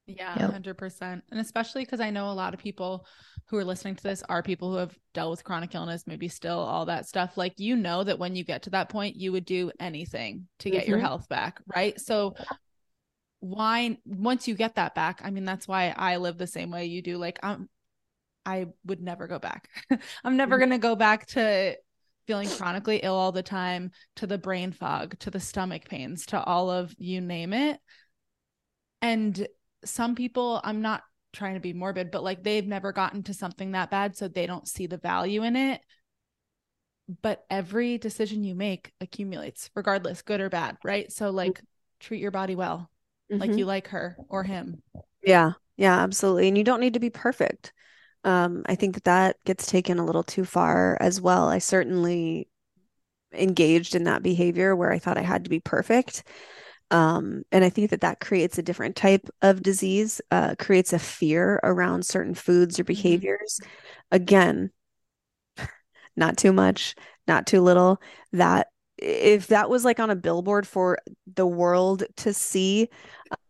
Yeah, 0.07 0.39
Yep. 0.39 0.45
100%. 0.45 1.25
And 1.31 1.41
especially 1.41 1.85
because 1.85 2.01
I 2.01 2.11
know 2.11 2.31
a 2.31 2.33
lot 2.33 2.55
of 2.55 2.61
people 2.61 3.07
who 3.49 3.57
are 3.57 3.65
listening 3.65 3.97
to 3.97 4.03
this 4.03 4.23
are 4.29 4.43
people 4.43 4.71
who 4.71 4.77
have 4.79 4.97
dealt 5.15 5.31
with 5.31 5.45
chronic 5.45 5.75
illness, 5.75 6.05
maybe 6.07 6.29
still 6.29 6.59
all 6.59 6.87
that 6.87 7.09
stuff. 7.09 7.37
Like, 7.37 7.55
you 7.59 7.77
know, 7.77 8.05
that 8.05 8.19
when 8.19 8.37
you 8.37 8.45
get 8.45 8.63
to 8.63 8.71
that 8.71 8.89
point, 8.89 9.17
you 9.17 9.33
would 9.33 9.45
do 9.45 9.71
anything 9.81 10.47
to 10.61 10.71
get 10.71 10.87
your 10.87 10.99
Mhm. 10.99 10.99
health 10.99 11.29
back, 11.29 11.61
right? 11.75 11.99
So, 12.01 12.35
why, 13.41 13.99
once 14.05 14.49
you 14.49 14.55
get 14.55 14.77
that 14.77 14.95
back, 14.95 15.21
I 15.23 15.31
mean, 15.31 15.45
that's 15.45 15.69
why 15.69 15.95
I 15.97 16.17
live 16.17 16.39
the 16.39 16.47
same 16.47 16.71
way 16.71 16.87
you 16.87 17.03
do. 17.03 17.19
Like, 17.19 17.39
I'm, 17.43 17.69
I 18.47 18.67
would 18.85 19.01
never 19.03 19.27
go 19.27 19.39
back. 19.39 19.69
I'm 20.25 20.37
never 20.37 20.59
Mhm. 20.59 20.61
going 20.61 20.71
to 20.71 20.79
go 20.79 20.97
back 20.97 21.27
to 21.29 21.77
feeling 22.27 22.51
chronically 22.51 22.99
ill 22.99 23.15
all 23.15 23.33
the 23.33 23.43
time, 23.43 23.93
to 24.17 24.27
the 24.27 24.39
brain 24.39 24.73
fog, 24.73 25.19
to 25.21 25.31
the 25.31 25.41
stomach 25.41 25.89
pains, 25.89 26.27
to 26.27 26.43
all 26.43 26.71
of 26.71 26.95
you 26.99 27.21
name 27.21 27.53
it. 27.53 27.81
And 29.03 29.47
some 29.89 30.15
people, 30.15 30.61
I'm 30.65 30.83
not 30.83 31.03
trying 31.33 31.55
to 31.55 31.61
be 31.61 31.73
morbid, 31.73 32.11
but 32.11 32.23
like 32.23 32.43
they've 32.43 32.67
never 32.67 32.93
gotten 32.93 33.23
to 33.25 33.35
something 33.35 33.73
that 33.73 33.91
bad, 33.91 34.17
so 34.17 34.29
they 34.29 34.47
don't 34.47 34.69
see 34.69 34.87
the 34.87 34.97
value 34.99 35.43
in 35.43 35.57
it. 35.57 35.81
But 37.23 37.45
every 37.51 37.99
decision 37.99 38.43
you 38.43 38.55
make 38.55 38.93
accumulates, 39.01 39.71
regardless, 39.77 40.23
good 40.23 40.41
or 40.41 40.49
bad, 40.49 40.77
right? 40.83 41.11
So, 41.13 41.31
like, 41.31 41.63
treat 42.01 42.21
your 42.21 42.33
body 42.33 42.57
well, 42.57 42.91
like 43.39 43.51
Mhm. 43.51 43.59
you 43.59 43.65
like 43.65 43.89
her 43.89 44.17
or 44.29 44.43
him. 44.43 44.83
Yeah, 45.23 45.53
yeah, 45.77 45.99
absolutely. 46.01 46.49
And 46.49 46.59
you 46.59 46.65
don't 46.65 46.81
need 46.81 46.95
to 46.95 47.01
be 47.01 47.11
perfect. 47.11 47.73
Um, 48.25 48.65
I 48.67 48.75
think 48.75 48.95
that 48.95 49.05
that 49.05 49.37
gets 49.45 49.67
taken 49.67 49.99
a 49.99 50.05
little 50.05 50.25
too 50.25 50.45
far 50.45 50.97
as 51.01 51.21
well. 51.21 51.49
I 51.49 51.59
certainly 51.59 52.49
engaged 53.33 53.95
in 53.95 54.05
that 54.05 54.23
behavior 54.23 54.77
where 54.77 54.93
I 54.93 54.99
thought 54.99 55.19
I 55.19 55.23
had 55.23 55.45
to 55.45 55.51
be 55.51 55.61
perfect. 55.61 56.25
Um, 56.91 57.43
and 57.53 57.65
I 57.65 57.69
think 57.71 57.91
that 57.91 58.03
that 58.03 58.21
creates 58.21 58.59
a 58.59 58.63
different 58.63 58.97
type 58.97 59.29
of 59.43 59.63
disease, 59.63 60.21
uh, 60.31 60.55
creates 60.59 60.93
a 60.93 60.99
fear 60.99 61.61
around 61.65 62.05
certain 62.07 62.35
foods 62.35 62.79
or 62.79 62.85
Mhm. 62.85 62.87
behaviors. 62.89 63.61
Again, 64.13 64.71
not 66.17 66.37
too 66.37 66.53
much, 66.53 66.95
not 67.29 67.47
too 67.47 67.61
little. 67.61 68.01
That 68.33 68.69
if 68.99 69.49
that 69.49 69.71
was 69.71 69.85
like 69.85 70.01
on 70.01 70.11
a 70.11 70.17
billboard 70.17 70.67
for 70.67 70.99
the 71.35 71.47
world 71.47 72.05
to 72.19 72.33
see, 72.33 72.89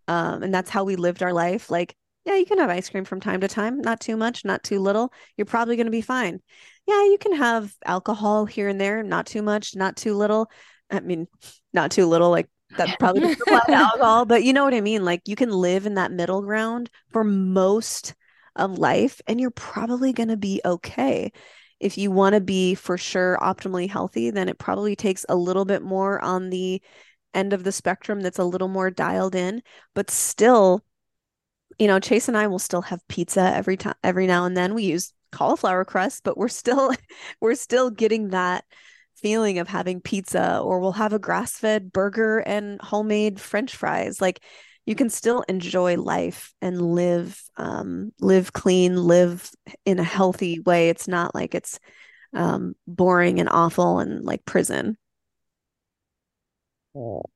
um, 0.08 0.42
and 0.42 0.54
that's 0.54 0.70
how 0.70 0.84
we 0.84 0.96
lived 0.96 1.22
our 1.22 1.32
life, 1.32 1.70
like, 1.70 1.96
yeah, 2.24 2.36
you 2.36 2.46
can 2.46 2.58
have 2.58 2.70
ice 2.70 2.88
cream 2.90 3.04
from 3.04 3.20
time 3.20 3.40
to 3.40 3.48
time, 3.48 3.80
not 3.80 4.00
too 4.00 4.16
much, 4.16 4.44
not 4.44 4.62
too 4.64 4.80
little. 4.80 5.12
You're 5.36 5.44
probably 5.46 5.76
going 5.76 5.86
to 5.86 5.90
be 5.92 6.00
fine. 6.00 6.40
Yeah, 6.86 7.04
you 7.04 7.18
can 7.20 7.34
have 7.36 7.74
alcohol 7.84 8.46
here 8.46 8.68
and 8.68 8.80
there, 8.80 9.02
not 9.02 9.26
too 9.26 9.42
much, 9.42 9.76
not 9.76 9.96
too 9.96 10.14
little. 10.14 10.50
I 10.90 11.00
mean, 11.00 11.28
not 11.72 11.90
too 11.92 12.06
little, 12.06 12.30
like 12.30 12.48
that 12.76 12.98
probably 12.98 13.36
alcohol, 13.68 14.24
but 14.24 14.44
you 14.44 14.52
know 14.52 14.64
what 14.64 14.74
I 14.74 14.80
mean? 14.80 15.04
Like 15.04 15.22
you 15.26 15.36
can 15.36 15.50
live 15.50 15.86
in 15.86 15.94
that 15.94 16.12
middle 16.12 16.42
ground 16.42 16.90
for 17.10 17.24
most 17.24 18.14
of 18.54 18.78
life, 18.78 19.20
and 19.26 19.40
you're 19.40 19.50
probably 19.50 20.12
going 20.12 20.28
to 20.28 20.36
be 20.36 20.60
okay. 20.64 21.32
If 21.78 21.98
you 21.98 22.10
want 22.10 22.34
to 22.34 22.40
be 22.40 22.74
for 22.74 22.96
sure 22.96 23.38
optimally 23.40 23.88
healthy, 23.88 24.30
then 24.30 24.48
it 24.48 24.58
probably 24.58 24.96
takes 24.96 25.26
a 25.28 25.36
little 25.36 25.64
bit 25.64 25.82
more 25.82 26.22
on 26.22 26.50
the 26.50 26.80
end 27.34 27.52
of 27.52 27.64
the 27.64 27.72
spectrum 27.72 28.20
that's 28.20 28.38
a 28.38 28.44
little 28.44 28.68
more 28.68 28.90
dialed 28.90 29.34
in, 29.34 29.62
but 29.94 30.10
still, 30.10 30.82
you 31.78 31.86
know, 31.86 32.00
Chase 32.00 32.28
and 32.28 32.36
I 32.36 32.46
will 32.46 32.58
still 32.58 32.82
have 32.82 33.06
pizza 33.08 33.42
every 33.54 33.76
time, 33.76 33.94
every 34.02 34.26
now 34.26 34.46
and 34.46 34.56
then. 34.56 34.74
We 34.74 34.84
use 34.84 35.12
cauliflower 35.32 35.84
crust, 35.84 36.24
but 36.24 36.38
we're 36.38 36.48
still 36.48 36.92
we're 37.40 37.54
still 37.54 37.90
getting 37.90 38.30
that 38.30 38.64
feeling 39.16 39.58
of 39.58 39.68
having 39.68 40.00
pizza, 40.00 40.58
or 40.58 40.80
we'll 40.80 40.92
have 40.92 41.12
a 41.12 41.18
grass-fed 41.18 41.92
burger 41.92 42.38
and 42.38 42.80
homemade 42.80 43.40
French 43.40 43.74
fries. 43.76 44.20
Like 44.20 44.42
you 44.84 44.94
can 44.94 45.10
still 45.10 45.42
enjoy 45.48 45.96
life 45.96 46.54
and 46.62 46.80
live 46.80 47.40
um, 47.56 48.12
live 48.20 48.52
clean, 48.52 48.96
live 48.96 49.50
in 49.84 49.98
a 49.98 50.04
healthy 50.04 50.60
way. 50.60 50.88
It's 50.90 51.08
not 51.08 51.34
like 51.34 51.54
it's 51.54 51.80
um, 52.34 52.74
boring 52.86 53.40
and 53.40 53.48
awful 53.50 53.98
and 53.98 54.24
like 54.24 54.44
prison. 54.44 54.96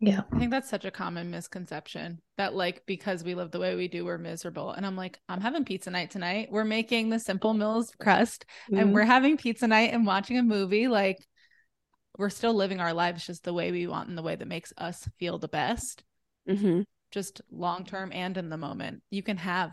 Yeah. 0.01 0.23
I 0.33 0.39
think 0.39 0.51
that's 0.51 0.71
such 0.71 0.87
a 0.87 0.91
common 0.91 1.31
misconception 1.31 2.23
that 2.39 2.55
like 2.55 2.83
because 2.87 3.23
we 3.23 3.35
live 3.35 3.51
the 3.51 3.59
way 3.59 3.75
we 3.75 3.89
do, 3.89 4.07
we're 4.07 4.17
miserable. 4.17 4.71
And 4.73 4.87
I'm 4.87 4.97
like, 4.97 5.19
I'm 5.29 5.43
having 5.43 5.67
pizza 5.67 5.91
night 5.91 6.11
tonight. 6.11 6.49
We're 6.51 6.65
making 6.65 7.11
the 7.11 7.19
Simple 7.19 7.53
Mills 7.53 7.93
crust 8.01 8.47
and 8.73 8.89
Mhm. 8.89 8.93
we're 8.93 9.05
having 9.05 9.37
pizza 9.37 9.67
night 9.67 9.93
and 9.93 10.07
watching 10.07 10.39
a 10.39 10.43
movie. 10.43 10.89
Like 10.89 11.19
we're 12.21 12.29
still 12.29 12.53
living 12.53 12.81
our 12.81 12.93
lives 12.93 13.27
just 13.27 13.45
the 13.45 13.53
way 13.55 13.73
we 13.73 13.87
want 13.87 14.09
and 14.09 14.19
the 14.19 14.23
way 14.23 14.37
that 14.37 14.47
makes 14.47 14.75
us 14.77 15.09
feel 15.19 15.39
the 15.39 15.49
best, 15.49 16.05
Mhm. 16.47 16.85
just 17.11 17.41
long 17.51 17.87
term 17.87 18.13
and 18.13 18.37
in 18.37 18.51
the 18.51 18.59
moment. 18.59 19.03
You 19.11 19.23
can 19.23 19.39
have 19.39 19.73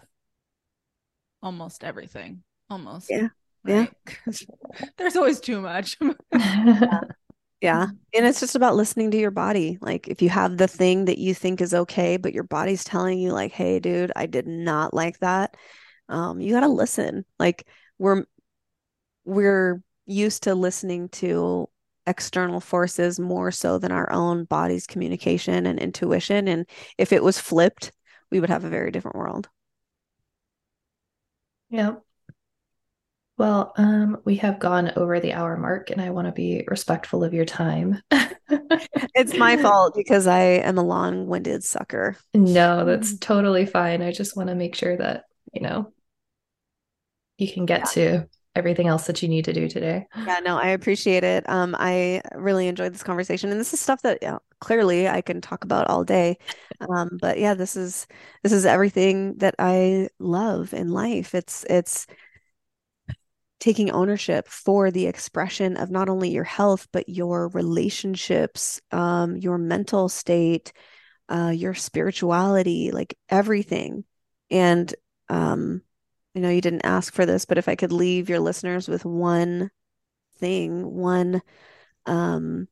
almost 1.43 1.83
everything. 1.83 2.43
Almost. 2.69 3.09
Yeah. 3.09 3.27
Yeah. 3.65 3.87
There's 4.97 5.17
always 5.17 5.41
too 5.41 5.61
much. 5.61 5.97
Yeah. 7.59 7.87
And 8.13 8.25
it's 8.25 8.39
just 8.39 8.55
about 8.55 8.75
listening 8.75 9.09
to 9.09 9.17
your 9.17 9.31
body. 9.31 9.79
Like 9.81 10.07
if 10.07 10.21
you 10.21 10.29
have 10.29 10.57
the 10.57 10.67
thing 10.67 11.05
that 11.05 11.17
you 11.17 11.33
think 11.33 11.59
is 11.59 11.73
okay, 11.73 12.17
but 12.17 12.31
your 12.31 12.43
body's 12.43 12.83
telling 12.83 13.17
you 13.17 13.31
like, 13.31 13.51
"Hey, 13.51 13.79
dude, 13.79 14.11
I 14.15 14.27
did 14.27 14.45
not 14.45 14.93
like 14.93 15.17
that." 15.21 15.57
Um, 16.07 16.39
you 16.39 16.53
got 16.53 16.59
to 16.59 16.67
listen. 16.67 17.25
Like 17.39 17.65
we're 17.97 18.25
we're 19.25 19.81
used 20.05 20.43
to 20.43 20.53
listening 20.53 21.09
to 21.09 21.67
external 22.07 22.59
forces 22.59 23.19
more 23.19 23.51
so 23.51 23.77
than 23.77 23.91
our 23.91 24.11
own 24.11 24.45
body's 24.45 24.87
communication 24.87 25.65
and 25.65 25.77
intuition. 25.77 26.47
And 26.47 26.65
if 26.97 27.13
it 27.13 27.23
was 27.23 27.39
flipped, 27.39 27.91
we 28.31 28.39
would 28.39 28.49
have 28.49 28.63
a 28.63 28.69
very 28.69 28.91
different 28.91 29.17
world. 29.17 29.49
Yep. 31.69 32.01
Well, 33.37 33.73
um, 33.77 34.17
we 34.25 34.37
have 34.37 34.57
gone 34.57 34.93
over 34.95 35.19
the 35.19 35.33
hour 35.33 35.57
mark, 35.57 35.91
and 35.91 36.01
I 36.01 36.09
want 36.09 36.25
to 36.25 36.31
be 36.31 36.63
respectful 36.67 37.23
of 37.23 37.33
your 37.33 37.45
time. 37.45 38.01
It's 39.13 39.35
my 39.35 39.57
fault 39.57 39.93
because 39.95 40.27
I 40.27 40.41
am 40.41 40.77
a 40.77 40.83
long-winded 40.83 41.63
sucker. 41.63 42.17
No, 42.33 42.85
that's 42.85 43.17
totally 43.17 43.65
fine. 43.65 44.01
I 44.01 44.11
just 44.11 44.37
want 44.37 44.49
to 44.49 44.55
make 44.55 44.75
sure 44.75 44.95
that, 44.95 45.25
you 45.53 45.61
know, 45.61 45.91
you 47.37 47.51
can 47.51 47.65
get 47.65 47.89
to 47.91 48.29
everything 48.57 48.87
else 48.87 49.07
that 49.07 49.21
you 49.21 49.29
need 49.29 49.45
to 49.45 49.53
do 49.53 49.69
today. 49.69 50.07
Yeah, 50.25 50.39
no, 50.39 50.57
I 50.57 50.69
appreciate 50.69 51.23
it. 51.23 51.47
Um, 51.47 51.75
I 51.77 52.21
really 52.35 52.67
enjoyed 52.67 52.93
this 52.93 53.03
conversation, 53.03 53.51
and 53.51 53.59
this 53.59 53.73
is 53.73 53.79
stuff 53.79 54.01
that 54.01 54.19
yeah, 54.21 54.39
clearly 54.59 55.07
I 55.07 55.21
can 55.21 55.39
talk 55.39 55.63
about 55.63 55.87
all 55.87 56.03
day. 56.03 56.37
Um, 56.89 57.17
but 57.21 57.39
yeah, 57.39 57.53
this 57.53 57.75
is 57.75 58.07
this 58.43 58.51
is 58.51 58.65
everything 58.65 59.35
that 59.37 59.55
I 59.59 60.09
love 60.19 60.73
in 60.73 60.89
life. 60.89 61.35
It's 61.35 61.63
it's 61.69 62.07
taking 63.59 63.91
ownership 63.91 64.47
for 64.47 64.91
the 64.91 65.07
expression 65.07 65.77
of 65.77 65.89
not 65.89 66.09
only 66.09 66.29
your 66.29 66.43
health 66.43 66.87
but 66.91 67.09
your 67.09 67.49
relationships, 67.49 68.81
um, 68.91 69.37
your 69.37 69.57
mental 69.57 70.09
state, 70.09 70.73
uh, 71.29 71.51
your 71.53 71.73
spirituality, 71.73 72.91
like 72.91 73.17
everything. 73.29 74.03
And 74.49 74.93
um, 75.29 75.81
I 76.37 76.39
know 76.39 76.49
you 76.49 76.61
didn't 76.61 76.85
ask 76.85 77.11
for 77.13 77.25
this, 77.25 77.45
but 77.45 77.57
if 77.57 77.67
I 77.67 77.75
could 77.75 77.91
leave 77.91 78.29
your 78.29 78.39
listeners 78.39 78.87
with 78.87 79.03
one 79.03 79.71
thing, 80.37 80.93
one 80.93 81.41
um, 82.05 82.67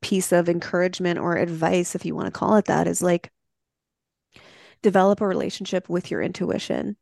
piece 0.00 0.30
of 0.30 0.48
encouragement 0.48 1.18
or 1.18 1.36
advice, 1.36 1.96
if 1.96 2.04
you 2.04 2.14
want 2.14 2.26
to 2.26 2.30
call 2.30 2.54
it 2.54 2.66
that, 2.66 2.86
is 2.86 3.02
like 3.02 3.32
develop 4.82 5.20
a 5.20 5.26
relationship 5.26 5.88
with 5.88 6.08
your 6.12 6.22
intuition 6.22 6.96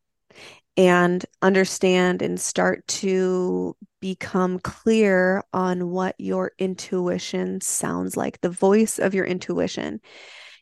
and 0.78 1.26
understand 1.42 2.22
and 2.22 2.40
start 2.40 2.86
to 2.86 3.76
become 4.00 4.60
clear 4.60 5.42
on 5.52 5.90
what 5.90 6.14
your 6.16 6.52
intuition 6.58 7.60
sounds 7.60 8.16
like. 8.16 8.40
The 8.40 8.48
voice 8.48 8.98
of 8.98 9.12
your 9.12 9.26
intuition 9.26 10.00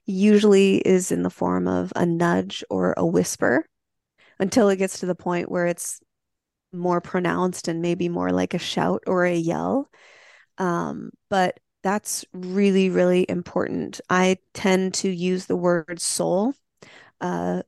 usually 0.07 0.79
is 0.79 1.13
in 1.13 1.23
the 1.23 1.31
form 1.31 1.69
of 1.69 1.93
a 1.95 2.05
nudge 2.05 2.65
or 2.69 2.95
a 2.97 3.07
whisper 3.07 3.65
until 4.39 4.69
it 4.69 4.77
gets 4.77 5.01
to 5.01 5.07
the 5.07 5.15
point 5.15 5.51
where 5.51 5.67
it's 5.67 6.01
more 6.73 7.01
pronounced 7.01 7.69
and 7.69 7.81
maybe 7.81 8.09
more 8.09 8.31
like 8.31 8.55
a 8.55 8.59
shout 8.59 9.03
or 9.07 9.25
a 9.25 9.35
yell. 9.35 9.89
Um, 10.59 11.11
but 11.29 11.59
that's 11.83 12.25
really, 12.33 12.91
really 12.91 13.27
important. 13.29 14.01
I 14.11 14.39
tend 14.55 14.95
to 14.95 15.09
use 15.09 15.47
the 15.47 15.57
word 15.57 16.01
soul. 16.01 16.55
Uh, 17.21 17.63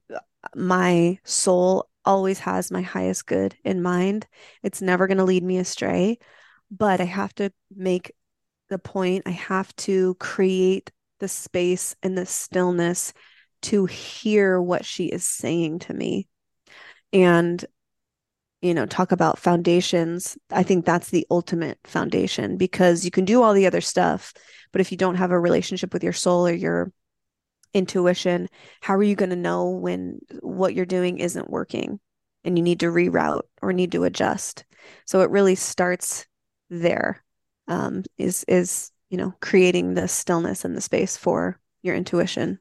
my 0.54 1.18
soul 1.24 1.88
always 2.04 2.40
has 2.40 2.70
my 2.70 2.82
highest 2.82 3.26
good 3.26 3.54
in 3.64 3.82
mind. 3.82 4.26
It's 4.62 4.82
never 4.82 5.06
going 5.06 5.18
to 5.18 5.24
lead 5.24 5.42
me 5.42 5.58
astray, 5.58 6.18
but 6.70 7.00
I 7.00 7.04
have 7.04 7.34
to 7.36 7.52
make 7.74 8.12
the 8.70 8.78
point, 8.78 9.22
I 9.26 9.30
have 9.30 9.74
to 9.76 10.14
create 10.14 10.90
the 11.20 11.28
space 11.28 11.96
and 12.02 12.16
the 12.16 12.26
stillness 12.26 13.12
to 13.62 13.86
hear 13.86 14.60
what 14.60 14.84
she 14.84 15.06
is 15.06 15.26
saying 15.26 15.80
to 15.80 15.94
me 15.94 16.28
and 17.12 17.64
you 18.60 18.74
know 18.74 18.86
talk 18.86 19.12
about 19.12 19.39
foundations 19.39 20.36
i 20.51 20.62
think 20.62 20.85
that's 20.85 21.10
the 21.10 21.26
ultimate 21.30 21.78
foundation 21.85 22.56
because 22.56 23.05
you 23.05 23.10
can 23.10 23.24
do 23.24 23.43
all 23.43 23.55
the 23.55 23.66
other 23.66 23.80
stuff 23.80 24.32
but 24.72 24.80
if 24.80 24.90
you 24.90 24.98
don't 24.98 25.16
have 25.16 25.30
a 25.30 25.39
relationship 25.39 25.93
with 25.93 26.02
your 26.02 26.12
soul 26.12 26.47
or 26.47 26.52
your 26.52 26.93
intuition 27.74 28.48
how 28.80 28.94
are 28.94 29.02
you 29.02 29.14
going 29.14 29.30
to 29.30 29.36
know 29.36 29.70
when 29.70 30.18
what 30.40 30.74
you're 30.74 30.86
doing 30.86 31.18
isn't 31.18 31.51
working 31.51 32.01
and 32.44 32.56
you 32.56 32.64
need 32.64 32.80
to 32.80 32.86
reroute 32.86 33.43
or 33.62 33.72
need 33.72 33.93
to 33.93 34.05
adjust 34.05 34.64
so 35.05 35.20
it 35.20 35.30
really 35.30 35.55
starts 35.55 36.26
there. 36.70 37.22
Um, 37.66 38.05
is 38.16 38.44
is 38.48 38.90
you 39.10 39.18
know 39.18 39.35
creating 39.40 39.94
the 39.94 40.09
stillness 40.09 40.64
and 40.64 40.76
the 40.76 40.80
space 40.80 41.16
for 41.16 41.60
your 41.82 41.94
intuition 41.94 42.59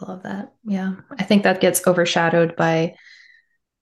I 0.00 0.06
love 0.06 0.22
that. 0.24 0.52
Yeah. 0.64 0.94
I 1.18 1.22
think 1.24 1.42
that 1.42 1.60
gets 1.60 1.86
overshadowed 1.86 2.56
by 2.56 2.94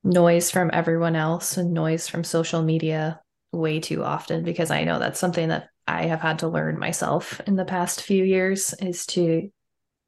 noise 0.04 0.50
from 0.50 0.70
everyone 0.72 1.16
else 1.16 1.56
and 1.56 1.72
noise 1.72 2.08
from 2.08 2.24
social 2.24 2.62
media 2.62 3.20
way 3.52 3.80
too 3.80 4.02
often 4.02 4.44
because 4.44 4.70
I 4.70 4.84
know 4.84 4.98
that's 4.98 5.20
something 5.20 5.48
that 5.48 5.68
I 5.86 6.06
have 6.06 6.20
had 6.20 6.40
to 6.40 6.48
learn 6.48 6.78
myself 6.78 7.40
in 7.46 7.56
the 7.56 7.64
past 7.64 8.02
few 8.02 8.24
years 8.24 8.74
is 8.74 9.06
to, 9.06 9.50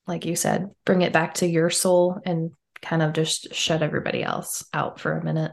like 0.06 0.24
you 0.24 0.36
said, 0.36 0.70
bring 0.84 1.02
it 1.02 1.12
back 1.12 1.34
to 1.34 1.46
your 1.46 1.70
soul 1.70 2.20
and 2.24 2.52
kind 2.80 3.02
of 3.02 3.12
just 3.12 3.54
shut 3.54 3.82
everybody 3.82 4.22
else 4.22 4.64
out 4.72 5.00
for 5.00 5.16
a 5.16 5.24
minute. 5.24 5.52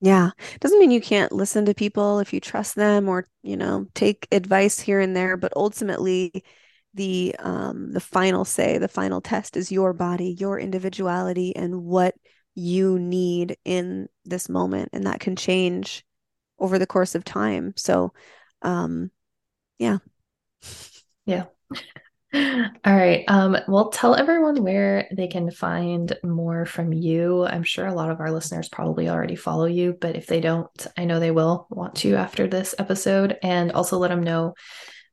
Yeah. 0.00 0.30
Doesn't 0.60 0.78
mean 0.78 0.90
you 0.90 1.00
can't 1.00 1.32
listen 1.32 1.64
to 1.66 1.74
people 1.74 2.18
if 2.18 2.32
you 2.32 2.40
trust 2.40 2.74
them 2.74 3.08
or, 3.08 3.28
you 3.42 3.56
know, 3.56 3.86
take 3.94 4.28
advice 4.30 4.78
here 4.78 5.00
and 5.00 5.16
there, 5.16 5.36
but 5.36 5.52
ultimately 5.56 6.44
the 6.96 7.36
um 7.38 7.92
the 7.92 8.00
final 8.00 8.44
say 8.44 8.78
the 8.78 8.88
final 8.88 9.20
test 9.20 9.56
is 9.56 9.70
your 9.70 9.92
body 9.92 10.34
your 10.38 10.58
individuality 10.58 11.54
and 11.54 11.84
what 11.84 12.14
you 12.54 12.98
need 12.98 13.56
in 13.66 14.08
this 14.24 14.48
moment. 14.48 14.88
And 14.94 15.06
that 15.06 15.20
can 15.20 15.36
change 15.36 16.04
over 16.58 16.78
the 16.78 16.86
course 16.86 17.14
of 17.14 17.22
time. 17.22 17.74
So 17.76 18.12
um 18.62 19.10
yeah. 19.78 19.98
Yeah. 21.26 21.44
All 22.34 22.72
right. 22.86 23.24
Um 23.28 23.58
well 23.68 23.90
tell 23.90 24.14
everyone 24.14 24.62
where 24.62 25.06
they 25.14 25.28
can 25.28 25.50
find 25.50 26.16
more 26.24 26.64
from 26.64 26.94
you. 26.94 27.44
I'm 27.44 27.62
sure 27.62 27.86
a 27.86 27.94
lot 27.94 28.10
of 28.10 28.20
our 28.20 28.32
listeners 28.32 28.70
probably 28.70 29.10
already 29.10 29.36
follow 29.36 29.66
you 29.66 29.96
but 30.00 30.16
if 30.16 30.26
they 30.26 30.40
don't 30.40 30.86
i 30.96 31.04
know 31.04 31.20
they 31.20 31.30
will 31.30 31.66
want 31.68 31.94
to 31.96 32.14
after 32.14 32.46
this 32.46 32.74
episode. 32.78 33.36
And 33.42 33.72
also 33.72 33.98
let 33.98 34.08
them 34.08 34.22
know 34.22 34.54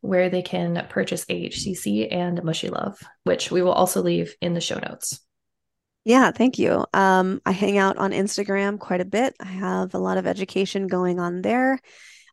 where 0.04 0.30
they 0.30 0.42
can 0.42 0.86
purchase 0.90 1.24
AHCC 1.26 2.14
and 2.14 2.38
MushyLove, 2.40 3.02
which 3.24 3.50
we 3.50 3.62
will 3.62 3.72
also 3.72 4.02
leave 4.02 4.36
in 4.42 4.54
the 4.54 4.60
show 4.60 4.78
notes. 4.78 5.22
Yeah, 6.04 6.32
thank 6.32 6.60
you. 6.60 6.86
Um, 6.94 7.42
I 7.46 7.54
hang 7.54 7.78
out 7.78 7.98
on 7.98 8.12
Instagram 8.12 8.78
quite 8.78 9.00
a 9.00 9.06
bit. 9.06 9.34
I 9.40 9.46
have 9.46 9.94
a 9.94 10.00
lot 10.00 10.18
of 10.18 10.28
education 10.28 10.88
going 10.88 11.22
on 11.22 11.42
there. 11.42 11.80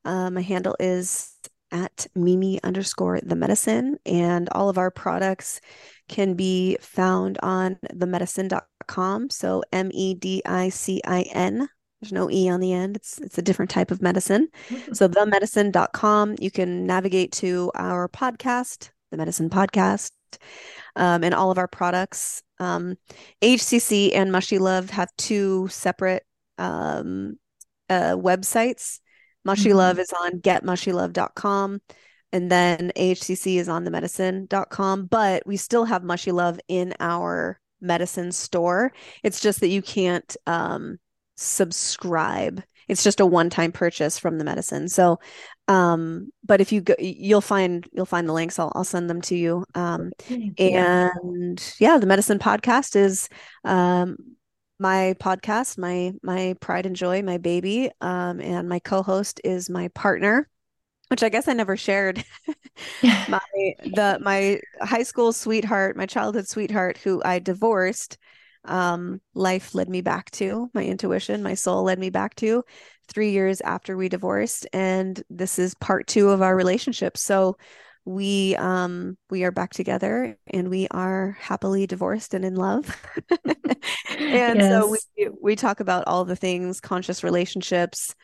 Uh, 0.05 0.31
my 0.31 0.43
handle 0.43 0.75
is 0.81 1.33
at 1.71 2.09
Mimi 2.17 2.61
underscore 2.65 3.21
the 3.21 3.37
medicin, 3.37 3.95
and 4.05 4.49
all 4.51 4.69
of 4.69 4.77
our 4.77 4.91
products 4.91 5.61
can 6.09 6.35
be 6.35 6.77
found 6.81 7.39
on 7.41 7.77
themedicin.com. 7.95 9.31
So 9.31 9.63
M 9.73 9.91
E 9.95 10.15
D 10.15 10.43
I 10.45 10.71
C 10.71 11.01
I 11.07 11.23
N 11.33 11.69
there's 12.01 12.13
no 12.13 12.31
E 12.31 12.49
on 12.49 12.61
the 12.61 12.73
end. 12.73 12.97
It's 12.97 13.19
it's 13.19 13.39
a 13.39 13.43
different 13.43 13.71
type 13.71 13.91
of 13.91 14.03
medicine. 14.03 14.49
Mm-hmm. 14.69 14.93
So 14.95 15.09
themedicin.com, 15.09 16.37
you 16.41 16.51
can 16.51 16.87
navigate 16.87 17.33
to 17.33 17.71
our 17.75 18.09
podcast, 18.09 18.91
the 19.11 19.19
Medicin 19.19 19.49
podcast, 19.49 20.13
um, 20.97 21.23
and 21.23 21.35
all 21.35 21.51
of 21.51 21.59
our 21.59 21.69
products. 21.69 22.43
Um, 22.59 22.97
AHCC 23.43 24.15
and 24.15 24.31
MushyLove 24.31 24.91
have 24.91 25.11
two 25.17 25.69
separate 25.69 26.25
um, 26.59 27.39
uh, 27.89 28.17
websites. 28.17 29.01
Mushy 29.45 29.71
mm-hmm. 29.71 29.79
Love 29.79 29.99
is 29.99 30.13
on 30.13 30.41
getmushylove.com 30.41 31.81
and 32.33 32.51
then 32.51 32.93
AHCC 32.97 33.57
is 33.57 33.69
on 33.69 33.85
the 33.85 33.91
medicin.com, 33.91 35.07
but 35.07 35.47
we 35.47 35.57
still 35.57 35.85
have 35.85 36.03
MushyLove 36.03 36.59
in 36.69 36.95
our 37.01 37.61
Medicin 37.83 38.33
store. 38.33 38.93
It's 39.23 39.41
just 39.41 39.61
that 39.61 39.69
you 39.69 39.83
can't 39.83 40.37
um, 40.47 40.99
subscribe. 41.41 42.63
It's 42.89 43.05
just 43.05 43.21
a 43.21 43.27
one-time 43.27 43.73
purchase 43.73 44.19
from 44.19 44.39
the 44.39 44.45
Medicin. 44.45 44.91
So, 44.91 45.21
um, 45.69 46.31
but 46.45 46.61
if 46.61 46.73
you 46.73 46.81
go, 46.81 46.95
you'll 46.99 47.41
find 47.41 47.87
you'll 47.93 48.05
find 48.05 48.29
the 48.29 48.33
links. 48.33 48.59
I'll 48.59 48.73
I'll 48.75 48.85
send 48.85 49.09
them 49.09 49.21
to 49.23 49.37
you. 49.37 49.65
Um, 49.75 50.11
and 50.59 51.75
yeah, 51.79 51.99
the 51.99 52.07
Medicin 52.07 52.39
podcast 52.39 52.97
is 52.97 53.29
um 53.65 54.17
my 54.81 55.15
podcast, 55.21 55.79
my 55.79 56.13
my 56.23 56.57
pride 56.61 56.87
and 56.87 56.97
joy, 56.97 57.23
my 57.23 57.39
baby. 57.39 57.91
Um, 58.01 58.41
and 58.41 58.69
my 58.69 58.81
co-host 58.81 59.41
is 59.45 59.71
my 59.71 59.89
partner, 59.89 60.49
which 61.09 61.23
I 61.23 61.29
guess 61.29 61.47
I 61.47 61.53
never 61.53 61.77
shared. 61.77 62.25
my 63.03 63.41
the 63.85 64.19
my 64.21 64.61
high 64.81 65.05
school 65.05 65.33
sweetheart, 65.33 65.97
my 65.97 66.07
childhood 66.07 66.49
sweetheart, 66.49 66.99
who 66.99 67.23
I 67.25 67.39
divorced 67.39 68.19
um, 68.65 69.21
life 69.35 69.75
led 69.75 69.89
me 69.89 70.01
back 70.01 70.31
to, 70.33 70.71
my 70.75 70.85
intuition, 70.85 71.43
my 71.43 71.55
soul 71.55 71.85
led 71.85 71.99
me 71.99 72.11
back 72.11 72.35
to 72.37 72.65
three 73.09 73.31
years 73.31 73.61
after 73.61 73.97
we 73.97 74.09
divorced. 74.09 74.67
And 74.73 75.23
this 75.31 75.59
is 75.59 75.75
part 75.75 76.07
two 76.07 76.31
of 76.31 76.43
our 76.43 76.55
relationship. 76.55 77.17
So 77.17 77.57
we 78.05 78.57
um 78.57 79.17
we 79.29 79.45
are 79.45 79.51
back 79.51 79.73
together 79.73 80.37
and 80.47 80.71
we 80.71 80.89
are 80.91 81.37
happily 81.39 81.87
divorced 81.87 82.33
and 82.33 82.45
in 82.45 82.55
love 82.55 82.97
and 84.19 84.61
yes. 84.61 84.73
so 84.73 84.89
we 84.89 85.29
we 85.41 85.55
talk 85.55 85.81
about 85.81 86.05
all 86.07 86.25
the 86.25 86.35
things 86.35 86.81
conscious 86.81 87.23
relationships 87.23 88.15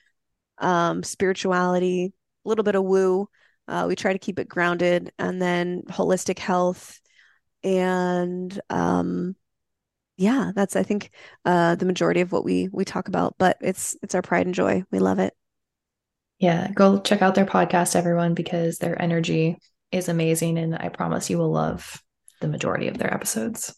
um 0.59 1.03
spirituality 1.03 2.13
a 2.45 2.49
little 2.49 2.65
bit 2.65 2.75
of 2.75 2.85
woo 2.85 3.29
uh, 3.69 3.85
we 3.87 3.95
try 3.97 4.13
to 4.13 4.19
keep 4.19 4.39
it 4.39 4.49
grounded 4.49 5.13
and 5.19 5.43
then 5.43 5.83
holistic 5.91 6.39
health 6.39 6.99
and 7.63 8.59
um 8.71 9.37
yeah, 10.17 10.53
that's 10.55 10.77
I 10.77 10.83
think 10.83 11.11
uh 11.45 11.75
the 11.75 11.87
majority 11.87 12.21
of 12.21 12.33
what 12.33 12.45
we 12.45 12.69
we 12.73 12.85
talk 12.85 13.09
about, 13.09 13.35
but 13.39 13.59
it's 13.61 13.97
it's 14.03 14.15
our 14.15 14.23
pride 14.23 14.47
and 14.47 14.55
joy. 14.55 14.85
We 14.91 14.99
love 14.99 15.19
it. 15.19 15.35
Yeah, 16.39 16.71
go 16.73 17.01
check 17.01 17.23
out 17.23 17.35
their 17.35 17.47
podcast 17.47 17.97
everyone 17.97 18.35
because 18.35 18.79
their 18.79 19.01
energy 19.01 19.59
is 19.93 20.09
amazing 20.09 20.59
and 20.59 20.75
I 20.75 20.89
promise 20.89 21.31
you 21.31 21.39
will 21.39 21.53
love 21.53 22.03
the 22.41 22.49
majority 22.49 22.89
of 22.89 22.99
their 22.99 23.13
episodes. 23.13 23.75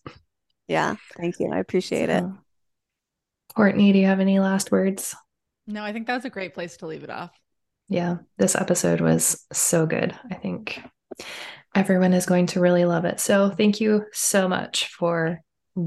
Yeah, 0.67 0.97
thank 1.17 1.39
you. 1.39 1.51
I 1.53 1.59
appreciate 1.59 2.09
so, 2.09 2.17
it. 2.17 2.25
Courtney, 3.55 3.93
do 3.93 3.99
you 3.99 4.07
have 4.07 4.21
any 4.21 4.41
last 4.41 4.71
words? 4.71 5.15
No, 5.67 5.83
I 5.83 5.93
think 5.93 6.07
that 6.07 6.15
was 6.15 6.25
a 6.25 6.31
great 6.31 6.55
place 6.55 6.77
to 6.79 6.87
leave 6.87 7.05
it 7.05 7.11
off. 7.11 7.31
Yeah, 7.89 8.19
this 8.37 8.55
episode 8.55 9.01
was 9.01 9.47
so 9.53 9.87
good. 9.87 10.15
I 10.31 10.35
think 10.35 10.81
everyone 11.75 12.13
is 12.13 12.27
going 12.27 12.47
to 12.49 12.61
really 12.61 12.85
love 12.85 13.05
it. 13.05 13.19
So, 13.21 13.51
thank 13.51 13.81
you 13.81 14.05
so 14.13 14.49
much 14.49 14.89
for 14.89 15.41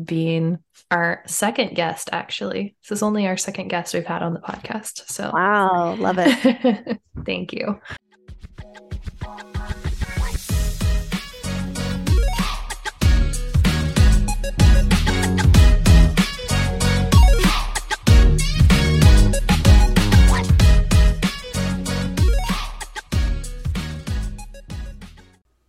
being 0.04 0.60
our 0.90 1.24
second 1.26 1.76
guest, 1.76 2.10
actually. 2.12 2.76
This 2.84 2.98
is 2.98 3.04
only 3.04 3.28
our 3.28 3.38
second 3.38 3.70
guest 3.70 3.94
we've 3.94 4.06
had 4.06 4.24
on 4.24 4.34
the 4.34 4.40
podcast. 4.40 5.10
So, 5.10 5.32
wow, 5.34 5.96
love 5.96 6.18
it. 6.20 7.00
thank 7.26 7.54
you. 7.54 7.80